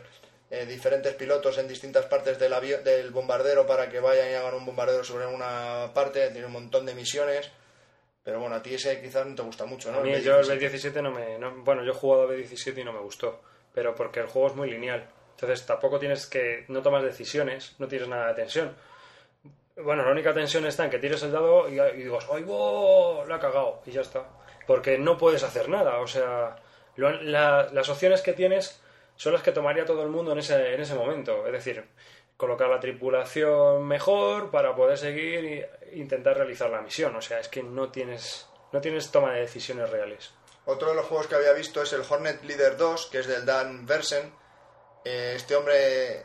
eh, 0.50 0.66
diferentes 0.66 1.14
pilotos 1.14 1.60
en 1.60 1.68
distintas 1.68 2.08
partes 2.08 2.40
del, 2.40 2.54
del 2.84 3.12
bombardero 3.12 3.68
para 3.68 3.88
que 3.88 4.00
vayan 4.00 4.32
y 4.32 4.34
hagan 4.34 4.56
un 4.56 4.66
bombardero 4.66 5.04
sobre 5.04 5.28
una 5.28 5.92
parte. 5.94 6.28
Tiene 6.32 6.48
un 6.48 6.54
montón 6.54 6.86
de 6.88 6.96
misiones. 6.96 7.52
Pero 8.24 8.40
bueno, 8.42 8.56
a 8.56 8.62
ti 8.64 8.74
ese 8.74 9.00
quizás 9.00 9.26
no 9.26 9.36
te 9.36 9.44
gusta 9.44 9.66
mucho, 9.66 9.92
¿no? 9.92 10.00
A 10.00 10.02
mí 10.02 10.12
El 10.12 10.24
yo 10.24 10.40
el 10.40 10.48
B-17. 10.60 10.92
B17 10.96 11.02
no 11.04 11.12
me... 11.12 11.38
no- 11.38 11.64
bueno, 11.64 11.84
yo 11.86 11.92
he 11.92 11.96
jugado 11.96 12.24
a 12.24 12.32
B17 12.34 12.80
y 12.80 12.84
no 12.84 12.92
me 12.94 13.00
gustó. 13.00 13.42
Pero 13.74 13.94
porque 13.94 14.22
el 14.22 14.26
juego 14.26 14.48
es 14.48 14.56
muy 14.56 14.70
lineal. 14.72 15.08
Entonces 15.36 15.66
tampoco 15.68 16.00
tienes 16.00 16.26
que... 16.26 16.66
No 16.68 16.82
tomas 16.82 17.04
decisiones, 17.04 17.76
no 17.78 17.88
tienes 17.88 18.08
nada 18.08 18.30
de 18.30 18.34
tensión. 18.34 18.76
Bueno, 19.84 20.04
la 20.04 20.12
única 20.12 20.34
tensión 20.34 20.66
está 20.66 20.86
en 20.86 20.90
que 20.90 21.00
tires 21.00 21.22
el 21.24 21.32
dado 21.32 21.70
y, 21.70 21.80
y 21.80 22.04
digas, 22.04 22.28
¡ay, 22.32 22.44
bo! 22.44 23.24
Lo 23.26 23.36
ha 23.36 23.40
cagado. 23.40 23.82
Y 23.86 23.92
ya 23.92 24.02
está. 24.02 24.26
Porque 24.66 24.98
no 24.98 25.18
puedes 25.18 25.44
hacer 25.44 25.70
nada. 25.70 26.00
O 26.00 26.08
sea, 26.08 26.56
la- 26.96 27.70
las 27.72 27.90
opciones 27.90 28.22
que 28.22 28.34
tienes 28.34 28.82
son 29.16 29.34
las 29.34 29.42
que 29.44 29.52
tomaría 29.52 29.86
todo 29.86 30.02
el 30.04 30.10
mundo 30.10 30.32
en 30.32 30.40
ese, 30.40 30.74
en 30.74 30.82
ese 30.82 30.96
momento. 30.96 31.46
Es 31.46 31.52
decir, 31.54 31.86
colocar 32.38 32.70
la 32.70 32.80
tripulación 32.80 33.88
mejor 33.88 34.50
para 34.52 34.76
poder 34.76 34.98
seguir 34.98 35.46
e 35.46 35.92
intentar 35.94 36.38
realizar 36.38 36.70
la 36.70 36.82
misión. 36.82 37.16
O 37.16 37.22
sea, 37.22 37.40
es 37.40 37.48
que 37.48 37.62
no 37.64 37.90
tienes, 37.90 38.48
no 38.72 38.82
tienes 38.82 39.12
toma 39.12 39.34
de 39.34 39.42
decisiones 39.42 39.90
reales. 39.90 40.34
Otro 40.66 40.90
de 40.90 40.96
los 40.96 41.06
juegos 41.06 41.28
que 41.28 41.36
había 41.36 41.54
visto 41.54 41.82
es 41.82 41.94
el 41.94 42.02
Hornet 42.08 42.44
Leader 42.44 42.76
2, 42.78 43.08
que 43.12 43.20
es 43.20 43.28
del 43.28 43.46
Dan 43.46 43.86
Versen. 43.86 44.34
Eh, 45.06 45.34
Este 45.36 45.56
hombre 45.56 46.24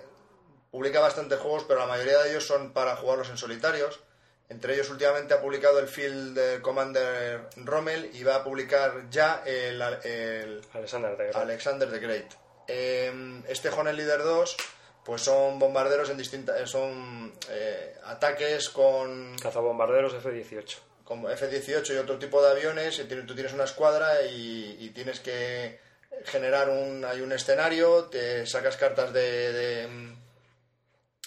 publica 0.73 0.99
bastantes 1.01 1.39
juegos, 1.39 1.65
pero 1.69 1.79
la 1.79 1.87
mayoría 1.87 2.19
de 2.19 2.31
ellos 2.31 2.45
son 2.45 2.73
para 2.73 2.97
jugarlos 2.97 3.31
en 3.31 3.37
solitarios. 3.37 4.01
Entre 4.49 4.75
ellos 4.75 4.91
últimamente 4.91 5.33
ha 5.35 5.41
publicado 5.41 5.79
el 5.79 5.87
Field 5.87 6.37
eh, 6.37 6.61
Commander 6.61 7.43
Rommel 7.57 8.11
y 8.13 8.25
va 8.25 8.37
a 8.37 8.45
publicar 8.45 9.09
ya 9.11 9.43
el, 9.47 9.81
el 10.03 10.61
Alexander 10.73 11.17
de 11.17 11.25
Great. 11.25 11.37
Alexander 11.37 11.91
the 11.91 11.99
Great. 11.99 12.33
Eh, 12.67 13.43
este 13.49 13.69
Hornet 13.69 13.95
Leader 13.95 14.23
2 14.23 14.57
pues 15.05 15.23
son 15.23 15.59
bombarderos 15.59 16.11
en 16.11 16.17
distintas 16.17 16.71
son 16.71 17.33
eh, 17.51 17.97
ataques 18.05 18.69
con 18.71 19.37
Cazabombarderos 19.39 20.15
F-18. 20.15 20.77
como 21.05 21.29
F-18 21.29 21.95
y 21.95 21.99
otro 21.99 22.19
tipo 22.19 22.43
de 22.43 22.53
aviones, 22.53 22.99
y 22.99 23.05
tú 23.05 23.35
tienes 23.35 23.53
una 23.53 23.65
escuadra 23.65 24.23
y, 24.23 24.77
y 24.79 24.91
tienes 24.91 25.21
que 25.21 25.81
generar 26.25 26.69
un, 26.69 27.05
hay 27.05 27.21
un 27.21 27.33
escenario, 27.33 28.05
te 28.05 28.47
sacas 28.47 28.77
cartas 28.77 29.13
de, 29.13 29.53
de, 29.53 30.15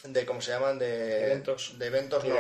de 0.08 0.26
¿cómo 0.26 0.42
se 0.42 0.52
llaman? 0.52 0.80
De 0.80 1.26
Eventos. 1.26 1.78
De 1.78 1.88
eventos, 1.88 2.24
no, 2.24 2.36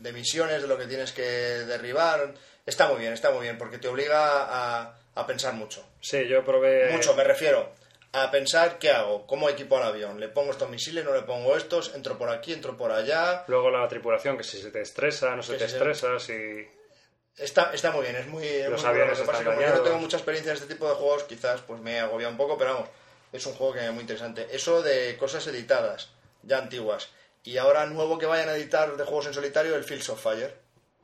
de 0.00 0.12
misiones, 0.12 0.62
de 0.62 0.68
lo 0.68 0.78
que 0.78 0.86
tienes 0.86 1.12
que 1.12 1.22
derribar. 1.22 2.34
Está 2.64 2.88
muy 2.88 2.98
bien, 2.98 3.12
está 3.12 3.30
muy 3.30 3.42
bien, 3.42 3.58
porque 3.58 3.78
te 3.78 3.88
obliga 3.88 4.44
a, 4.44 4.98
a 5.14 5.26
pensar 5.26 5.54
mucho. 5.54 5.86
Sí, 6.00 6.26
yo 6.26 6.44
probé... 6.44 6.90
Mucho, 6.90 7.14
me 7.14 7.24
refiero 7.24 7.70
a 8.12 8.30
pensar 8.30 8.78
qué 8.78 8.90
hago, 8.90 9.26
cómo 9.26 9.48
equipo 9.48 9.76
al 9.76 9.84
avión. 9.84 10.18
¿Le 10.18 10.28
pongo 10.28 10.50
estos 10.50 10.70
misiles, 10.70 11.04
no 11.04 11.14
le 11.14 11.22
pongo 11.22 11.56
estos? 11.56 11.94
¿Entro 11.94 12.16
por 12.16 12.30
aquí, 12.30 12.52
entro 12.52 12.76
por 12.76 12.90
allá? 12.90 13.44
Luego 13.46 13.70
la 13.70 13.86
tripulación, 13.88 14.38
que 14.38 14.44
si 14.44 14.60
se 14.60 14.70
te 14.70 14.80
estresa, 14.80 15.36
no 15.36 15.42
se 15.42 15.54
te 15.54 15.68
si 15.68 15.74
estresa, 15.74 16.18
si... 16.18 16.66
Está, 17.36 17.72
está 17.74 17.90
muy 17.90 18.02
bien, 18.02 18.16
es 18.16 18.26
muy... 18.26 18.48
Los 18.62 18.80
muy 18.80 18.90
aviones 18.90 19.18
están 19.18 19.44
como 19.44 19.60
yo 19.60 19.68
no 19.68 19.80
tengo 19.82 19.98
mucha 19.98 20.16
experiencia 20.16 20.52
en 20.52 20.56
este 20.56 20.72
tipo 20.72 20.88
de 20.88 20.94
juegos, 20.94 21.24
quizás 21.24 21.60
pues 21.60 21.80
me 21.80 22.00
agobia 22.00 22.28
un 22.28 22.38
poco, 22.38 22.56
pero 22.56 22.72
vamos, 22.72 22.88
es 23.32 23.44
un 23.44 23.52
juego 23.52 23.74
que 23.74 23.84
es 23.84 23.92
muy 23.92 24.00
interesante. 24.00 24.46
Eso 24.50 24.82
de 24.82 25.16
cosas 25.18 25.46
editadas, 25.46 26.08
ya 26.46 26.58
antiguas. 26.58 27.10
Y 27.44 27.58
ahora 27.58 27.86
nuevo 27.86 28.18
que 28.18 28.26
vayan 28.26 28.48
a 28.48 28.56
editar 28.56 28.96
de 28.96 29.04
juegos 29.04 29.26
en 29.26 29.34
solitario, 29.34 29.76
el 29.76 29.84
Fields 29.84 30.08
of 30.10 30.22
Fire, 30.22 30.54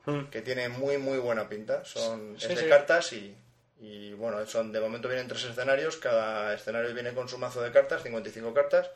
Hmm. 0.05 0.25
que 0.25 0.41
tiene 0.41 0.67
muy, 0.67 0.97
muy 0.97 1.17
buena 1.17 1.47
pinta. 1.47 1.85
Son 1.85 2.35
Sí, 2.37 2.47
es 2.51 2.55
de 2.57 2.63
sí. 2.63 2.67
cartas 2.69 3.13
y, 3.13 3.37
y, 3.79 4.11
bueno, 4.15 4.45
son 4.45 4.71
de 4.73 4.81
momento 4.81 5.07
vienen 5.07 5.29
tres 5.29 5.45
escenarios, 5.45 5.95
cada 5.95 6.53
escenario 6.53 6.93
viene 6.93 7.13
con 7.13 7.29
su 7.29 7.37
mazo 7.37 7.61
de 7.61 7.71
cartas, 7.71 8.03
55 8.03 8.53
cartas. 8.53 8.89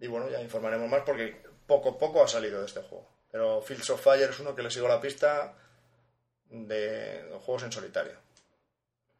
Y 0.00 0.08
bueno, 0.08 0.28
ya 0.28 0.40
informaremos 0.40 0.88
más 0.90 1.02
porque 1.06 1.40
poco 1.68 1.90
a 1.90 1.98
poco 1.98 2.24
ha 2.24 2.26
salido 2.26 2.58
de 2.58 2.66
este 2.66 2.80
juego. 2.82 3.08
Pero 3.30 3.62
Fields 3.62 3.88
of 3.90 4.02
Fire 4.02 4.30
es 4.30 4.40
uno 4.40 4.52
que 4.56 4.62
le 4.64 4.70
sigo 4.72 4.88
la 4.88 5.00
pista 5.00 5.54
de 6.50 7.24
juegos 7.44 7.62
en 7.62 7.72
solitario. 7.72 8.14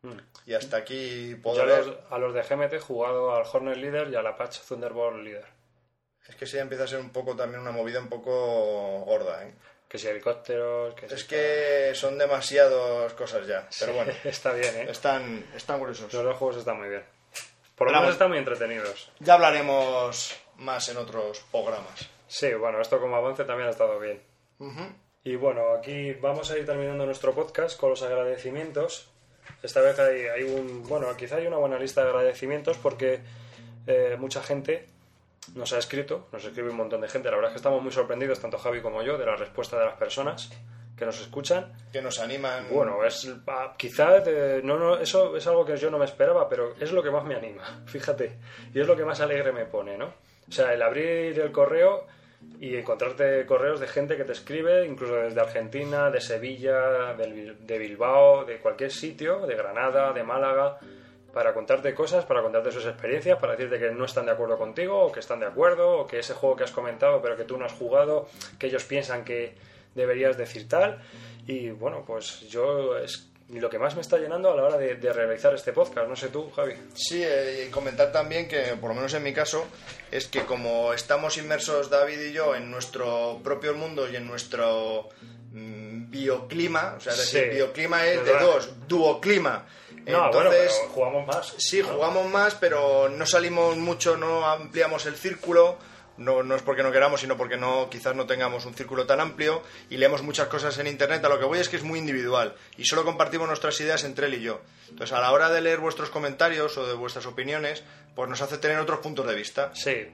Mm. 0.03 0.19
Y 0.47 0.55
hasta 0.55 0.79
aquí 0.79 1.31
Yo 1.37 1.43
puedo 1.43 1.63
a 1.63 1.67
ver. 1.67 1.87
los, 1.87 1.97
a 2.11 2.19
los 2.19 2.35
de 2.35 2.43
GMT 2.43 2.73
he 2.75 2.81
jugado 2.81 3.35
al 3.35 3.45
Hornet 3.51 3.77
Leader 3.77 4.09
y 4.09 4.17
al 4.17 4.27
Apache 4.27 4.61
Thunderbolt 4.67 5.23
Leader. 5.23 5.47
Es 6.29 6.37
que 6.37 6.47
sí 6.47 6.59
empieza 6.59 6.85
a 6.85 6.89
ser 6.89 7.01
un 7.01 7.11
poco 7.11 7.35
también 7.35 7.61
una 7.61 7.73
movida 7.73 8.01
un 8.01 8.09
poco 8.09 9.01
gorda, 9.01 9.45
¿eh? 9.47 9.53
Que 9.89 9.99
si 9.99 10.07
helicópteros, 10.09 10.95
que 10.95 11.09
si... 11.09 11.15
Es 11.15 11.25
que 11.25 11.93
son 11.95 12.17
demasiadas 12.17 13.13
cosas 13.13 13.47
ya. 13.47 13.69
Pero 13.79 13.93
bueno, 13.93 14.13
Está 14.25 14.53
bien, 14.53 14.75
¿eh? 14.77 14.87
están, 14.89 15.45
están 15.55 15.79
curiosos. 15.79 16.13
Los 16.13 16.25
dos 16.25 16.37
juegos 16.37 16.57
están 16.57 16.79
muy 16.79 16.89
bien. 16.89 17.05
Por 17.77 17.91
lo 17.91 17.99
menos 17.99 18.13
están 18.13 18.29
muy 18.29 18.39
entretenidos. 18.39 19.11
Ya 19.19 19.35
hablaremos 19.35 20.37
más 20.57 20.89
en 20.89 20.97
otros 20.97 21.45
programas. 21.51 22.09
Sí, 22.29 22.55
bueno, 22.55 22.81
esto 22.81 23.01
como 23.01 23.17
avance 23.17 23.45
también 23.45 23.69
ha 23.69 23.73
estado 23.73 23.99
bien. 23.99 24.23
Y 25.25 25.37
bueno, 25.37 25.73
aquí 25.73 26.13
vamos 26.13 26.51
a 26.51 26.59
ir 26.59 26.65
terminando 26.65 27.05
nuestro 27.05 27.35
podcast 27.35 27.79
con 27.79 27.91
los 27.91 28.03
agradecimientos. 28.03 29.11
Esta 29.63 29.81
vez 29.81 29.99
hay, 29.99 30.23
hay 30.27 30.45
un, 30.45 30.87
bueno, 30.89 31.15
quizá 31.17 31.37
hay 31.37 31.47
una 31.47 31.57
buena 31.57 31.79
lista 31.79 32.03
de 32.03 32.11
agradecimientos 32.11 32.79
porque 32.79 33.21
eh, 33.87 34.17
mucha 34.19 34.43
gente 34.43 34.87
nos 35.55 35.73
ha 35.73 35.79
escrito, 35.79 36.29
nos 36.33 36.45
escribe 36.45 36.71
un 36.71 36.77
montón 36.77 37.01
de 37.01 37.09
gente. 37.09 37.29
La 37.29 37.37
verdad 37.37 37.51
es 37.51 37.55
que 37.55 37.59
estamos 37.59 37.83
muy 37.83 37.93
sorprendidos, 37.93 38.41
tanto 38.41 38.59
Javi 38.59 38.81
como 38.81 39.03
yo, 39.03 39.19
de 39.19 39.27
la 39.27 39.37
respuesta 39.37 39.79
de 39.79 39.87
las 39.87 39.97
personas 39.97 40.51
que 40.97 41.07
nos 41.07 41.21
escuchan. 41.21 41.73
Que 41.93 42.01
nos 42.01 42.21
animan. 42.21 42.67
Bueno, 42.71 43.05
es 43.05 43.29
ah, 43.49 43.75
quizá 43.77 44.19
eh, 44.25 44.61
no, 44.63 44.79
no, 44.79 44.99
eso 44.99 45.37
es 45.37 45.47
algo 45.47 45.65
que 45.65 45.77
yo 45.77 45.91
no 45.91 45.99
me 45.99 46.05
esperaba, 46.05 46.49
pero 46.49 46.75
es 46.79 46.93
lo 46.93 47.03
que 47.03 47.11
más 47.11 47.25
me 47.25 47.35
anima, 47.35 47.83
fíjate, 47.87 48.39
y 48.73 48.81
es 48.81 48.87
lo 48.87 48.97
que 48.97 49.05
más 49.05 49.21
alegre 49.21 49.53
me 49.53 49.65
pone, 49.65 49.97
¿no? 49.97 50.07
O 50.49 50.53
sea, 50.53 50.73
el 50.73 50.83
abrir 50.83 51.39
el 51.39 51.51
correo 51.51 52.07
y 52.61 52.77
encontrarte 52.77 53.47
correos 53.47 53.81
de 53.81 53.87
gente 53.87 54.17
que 54.17 54.25
te 54.25 54.33
escribe, 54.33 54.85
incluso 54.87 55.15
desde 55.15 55.41
Argentina, 55.41 56.11
de 56.11 56.21
Sevilla, 56.21 57.15
de 57.15 57.79
Bilbao, 57.79 58.45
de 58.45 58.59
cualquier 58.59 58.91
sitio, 58.91 59.47
de 59.47 59.55
Granada, 59.55 60.13
de 60.13 60.25
Málaga, 60.25 60.79
para 61.33 61.55
contarte 61.55 61.95
cosas, 61.95 62.25
para 62.25 62.43
contarte 62.43 62.71
sus 62.71 62.87
experiencias, 62.87 63.39
para 63.39 63.53
decirte 63.53 63.79
que 63.79 63.91
no 63.91 64.05
están 64.05 64.27
de 64.27 64.33
acuerdo 64.33 64.59
contigo, 64.59 65.07
o 65.07 65.13
que 65.13 65.21
están 65.21 65.41
de 65.41 65.47
acuerdo, 65.47 66.01
o 66.01 66.07
que 66.07 66.19
ese 66.19 66.35
juego 66.35 66.57
que 66.57 66.65
has 66.65 66.73
comentado 66.73 67.21
pero 67.23 67.37
que 67.37 67.45
tú 67.45 67.57
no 67.57 67.65
has 67.65 67.73
jugado, 67.73 68.29
que 68.59 68.67
ellos 68.67 68.85
piensan 68.85 69.25
que 69.25 69.55
deberías 69.95 70.37
decir 70.37 70.69
tal. 70.69 71.01
Y 71.47 71.71
bueno, 71.71 72.05
pues 72.07 72.41
yo 72.49 72.97
es 72.97 73.29
lo 73.49 73.69
que 73.69 73.79
más 73.79 73.95
me 73.95 74.01
está 74.01 74.19
llenando 74.19 74.51
a 74.51 74.57
la 74.57 74.63
hora 74.63 74.79
de, 74.79 74.95
de 74.95 75.13
realizar 75.13 75.55
este 75.55 75.73
podcast. 75.73 76.09
No 76.09 76.17
sé 76.17 76.29
tú, 76.29 76.51
Javi. 76.51 76.75
Sí, 76.95 77.23
eh, 77.23 77.67
y 77.67 77.71
comentar 77.71 78.13
también 78.13 78.49
que, 78.49 78.77
por 78.81 78.91
lo 78.91 78.95
menos 78.95 79.13
en 79.15 79.23
mi 79.23 79.33
caso, 79.33 79.67
es 80.11 80.27
que 80.27 80.45
como 80.45 80.93
estamos 80.93 81.37
inmersos 81.37 81.91
David 81.91 82.21
y 82.21 82.33
yo 82.33 82.55
en 82.55 82.71
nuestro 82.71 83.41
propio 83.43 83.75
mundo 83.75 84.09
y 84.09 84.17
en 84.17 84.27
nuestro 84.27 85.09
mm, 85.53 86.11
bioclima, 86.11 86.95
o 86.97 87.01
sea, 87.01 87.13
es 87.13 87.33
decir, 87.33 87.53
bioclima 87.53 88.07
es 88.07 88.25
de 88.25 88.33
dos, 88.39 88.71
duoclima. 88.89 89.67
No, 90.07 90.27
Entonces, 90.27 90.73
jugamos 90.93 91.27
más. 91.27 91.55
sí, 91.59 91.83
jugamos 91.83 92.29
más, 92.31 92.55
pero 92.55 93.09
no 93.09 93.25
salimos 93.27 93.77
mucho, 93.77 94.17
no 94.17 94.47
ampliamos 94.47 95.07
el 95.07 95.17
círculo, 95.17 95.79
no, 96.17 96.43
no 96.43 96.55
es 96.55 96.63
porque 96.63 96.83
no 96.83 96.93
queramos, 96.93 97.21
sino 97.21 97.37
porque 97.37 97.57
no, 97.57 97.89
quizás 97.89 98.15
no 98.15 98.27
tengamos 98.27 98.67
un 98.67 98.75
círculo 98.75 99.07
tan 99.07 99.21
amplio 99.21 99.63
y 99.91 99.97
leemos 99.97 100.23
muchas 100.23 100.49
cosas 100.49 100.77
en 100.79 100.87
internet. 100.87 101.25
A 101.25 101.29
lo 101.29 101.39
que 101.39 101.45
voy 101.45 101.59
es 101.59 101.69
que 101.69 101.77
es 101.77 101.83
muy 101.83 101.99
individual 101.99 102.55
y 102.77 102.85
solo 102.85 103.05
compartimos 103.05 103.49
nuestras 103.49 103.81
ideas 103.81 104.05
entre 104.05 104.27
él 104.27 104.35
y 104.35 104.43
yo. 104.43 104.61
Entonces, 104.91 105.17
a 105.17 105.21
la 105.21 105.33
hora 105.33 105.51
de 105.51 105.61
leer 105.61 105.79
vuestros 105.79 106.11
comentarios 106.11 106.77
o 106.77 106.87
de 106.87 106.95
vuestras 106.95 107.27
opiniones, 107.27 107.83
pues 108.15 108.29
nos 108.29 108.43
hace 108.43 108.59
tener 108.59 108.79
otros 108.79 109.01
puntos 109.01 109.27
de 109.27 109.35
vista. 109.35 109.71
Sí. 109.75 110.09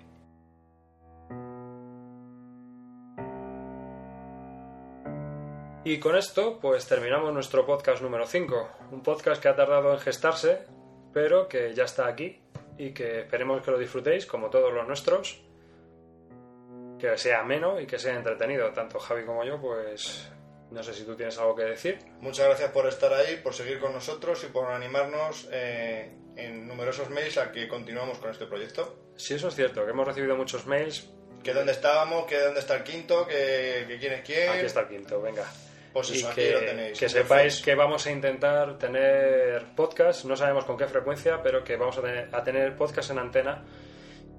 Y 5.88 5.98
con 5.98 6.16
esto, 6.16 6.58
pues 6.60 6.86
terminamos 6.86 7.32
nuestro 7.32 7.64
podcast 7.64 8.02
número 8.02 8.26
5. 8.26 8.68
Un 8.92 9.02
podcast 9.02 9.40
que 9.40 9.48
ha 9.48 9.56
tardado 9.56 9.94
en 9.94 9.98
gestarse, 9.98 10.66
pero 11.14 11.48
que 11.48 11.72
ya 11.72 11.84
está 11.84 12.06
aquí 12.06 12.42
y 12.76 12.92
que 12.92 13.20
esperemos 13.20 13.62
que 13.62 13.70
lo 13.70 13.78
disfrutéis, 13.78 14.26
como 14.26 14.50
todos 14.50 14.70
los 14.70 14.86
nuestros. 14.86 15.40
Que 16.98 17.16
sea 17.16 17.40
ameno 17.40 17.80
y 17.80 17.86
que 17.86 17.98
sea 17.98 18.14
entretenido. 18.14 18.70
Tanto 18.74 18.98
Javi 18.98 19.24
como 19.24 19.44
yo, 19.44 19.58
pues 19.62 20.30
no 20.70 20.82
sé 20.82 20.92
si 20.92 21.04
tú 21.04 21.16
tienes 21.16 21.38
algo 21.38 21.56
que 21.56 21.64
decir. 21.64 21.98
Muchas 22.20 22.48
gracias 22.48 22.70
por 22.70 22.86
estar 22.86 23.14
ahí, 23.14 23.36
por 23.42 23.54
seguir 23.54 23.80
con 23.80 23.94
nosotros 23.94 24.44
y 24.44 24.48
por 24.48 24.70
animarnos 24.70 25.48
eh, 25.50 26.12
en 26.36 26.68
numerosos 26.68 27.08
mails 27.08 27.38
a 27.38 27.50
que 27.50 27.66
continuemos 27.66 28.18
con 28.18 28.30
este 28.30 28.44
proyecto. 28.44 29.14
Sí, 29.16 29.36
eso 29.36 29.48
es 29.48 29.54
cierto, 29.54 29.86
que 29.86 29.92
hemos 29.92 30.06
recibido 30.06 30.36
muchos 30.36 30.66
mails. 30.66 31.08
Que 31.42 31.54
dónde 31.54 31.72
estábamos, 31.72 32.26
que 32.26 32.38
dónde 32.38 32.60
está 32.60 32.76
el 32.76 32.84
quinto, 32.84 33.26
que, 33.26 33.86
que 33.88 33.98
quién 33.98 34.12
es 34.12 34.20
quién. 34.20 34.50
Aquí 34.50 34.66
está 34.66 34.80
el 34.80 34.88
quinto, 34.88 35.22
venga. 35.22 35.50
Pues 35.92 36.10
y 36.10 36.18
eso, 36.18 36.28
aquí 36.28 36.42
que, 36.42 36.52
lo 36.52 36.60
tenéis. 36.60 36.98
que 36.98 37.08
sepáis 37.08 37.62
que 37.62 37.74
vamos 37.74 38.06
a 38.06 38.10
intentar 38.10 38.78
tener 38.78 39.64
podcast, 39.74 40.24
no 40.24 40.36
sabemos 40.36 40.64
con 40.64 40.76
qué 40.76 40.86
frecuencia, 40.86 41.40
pero 41.42 41.64
que 41.64 41.76
vamos 41.76 41.98
a 41.98 42.02
tener, 42.02 42.28
a 42.32 42.42
tener 42.42 42.76
podcast 42.76 43.10
en 43.10 43.18
antena, 43.18 43.64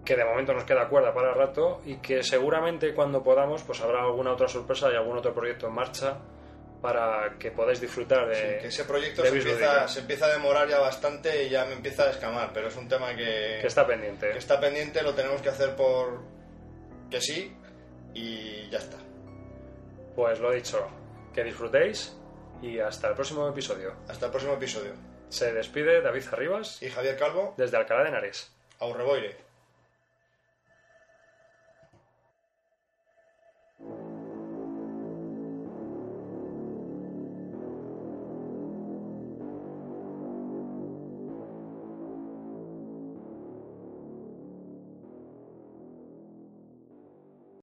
que 0.05 0.15
de 0.15 0.23
momento 0.25 0.53
nos 0.53 0.63
queda 0.63 0.87
cuerda 0.87 1.13
para 1.13 1.29
el 1.29 1.35
rato 1.35 1.81
y 1.85 1.97
que 1.97 2.23
seguramente 2.23 2.93
cuando 2.93 3.23
podamos 3.23 3.63
pues 3.63 3.81
habrá 3.81 4.01
alguna 4.03 4.33
otra 4.33 4.47
sorpresa 4.47 4.91
y 4.91 4.95
algún 4.95 5.17
otro 5.17 5.33
proyecto 5.33 5.67
en 5.67 5.73
marcha 5.73 6.17
para 6.81 7.37
que 7.37 7.51
podáis 7.51 7.81
disfrutar 7.81 8.27
de... 8.27 8.35
Sí, 8.35 8.61
que 8.61 8.67
ese 8.67 8.85
proyecto 8.85 9.23
se 9.23 9.29
empieza, 9.29 9.87
se 9.87 9.99
empieza 9.99 10.25
a 10.27 10.29
demorar 10.29 10.67
ya 10.69 10.79
bastante 10.79 11.43
y 11.43 11.49
ya 11.49 11.65
me 11.65 11.73
empieza 11.73 12.03
a 12.03 12.07
descamar, 12.07 12.51
pero 12.53 12.69
es 12.69 12.77
un 12.77 12.87
tema 12.87 13.15
que, 13.15 13.57
que 13.59 13.67
está 13.67 13.85
pendiente. 13.85 14.31
que 14.31 14.37
está 14.37 14.59
pendiente, 14.59 15.01
lo 15.03 15.13
tenemos 15.13 15.41
que 15.41 15.49
hacer 15.49 15.75
por 15.75 16.21
que 17.09 17.19
sí 17.19 17.53
y 18.13 18.69
ya 18.69 18.77
está. 18.77 18.97
Pues 20.15 20.39
lo 20.39 20.51
dicho, 20.51 20.87
que 21.39 21.45
disfrutéis 21.45 22.17
y 22.61 22.79
hasta 22.79 23.07
el 23.07 23.13
próximo 23.13 23.47
episodio. 23.47 23.95
Hasta 24.09 24.25
el 24.25 24.31
próximo 24.31 24.55
episodio. 24.55 24.91
Se 25.29 25.53
despide 25.53 26.01
David 26.01 26.23
Arribas 26.33 26.81
Y 26.81 26.89
Javier 26.89 27.17
Calvo, 27.17 27.53
desde 27.57 27.77
Alcalá 27.77 28.03
de 28.03 28.09
Henares. 28.09 28.51
Aurreboire. 28.79 29.48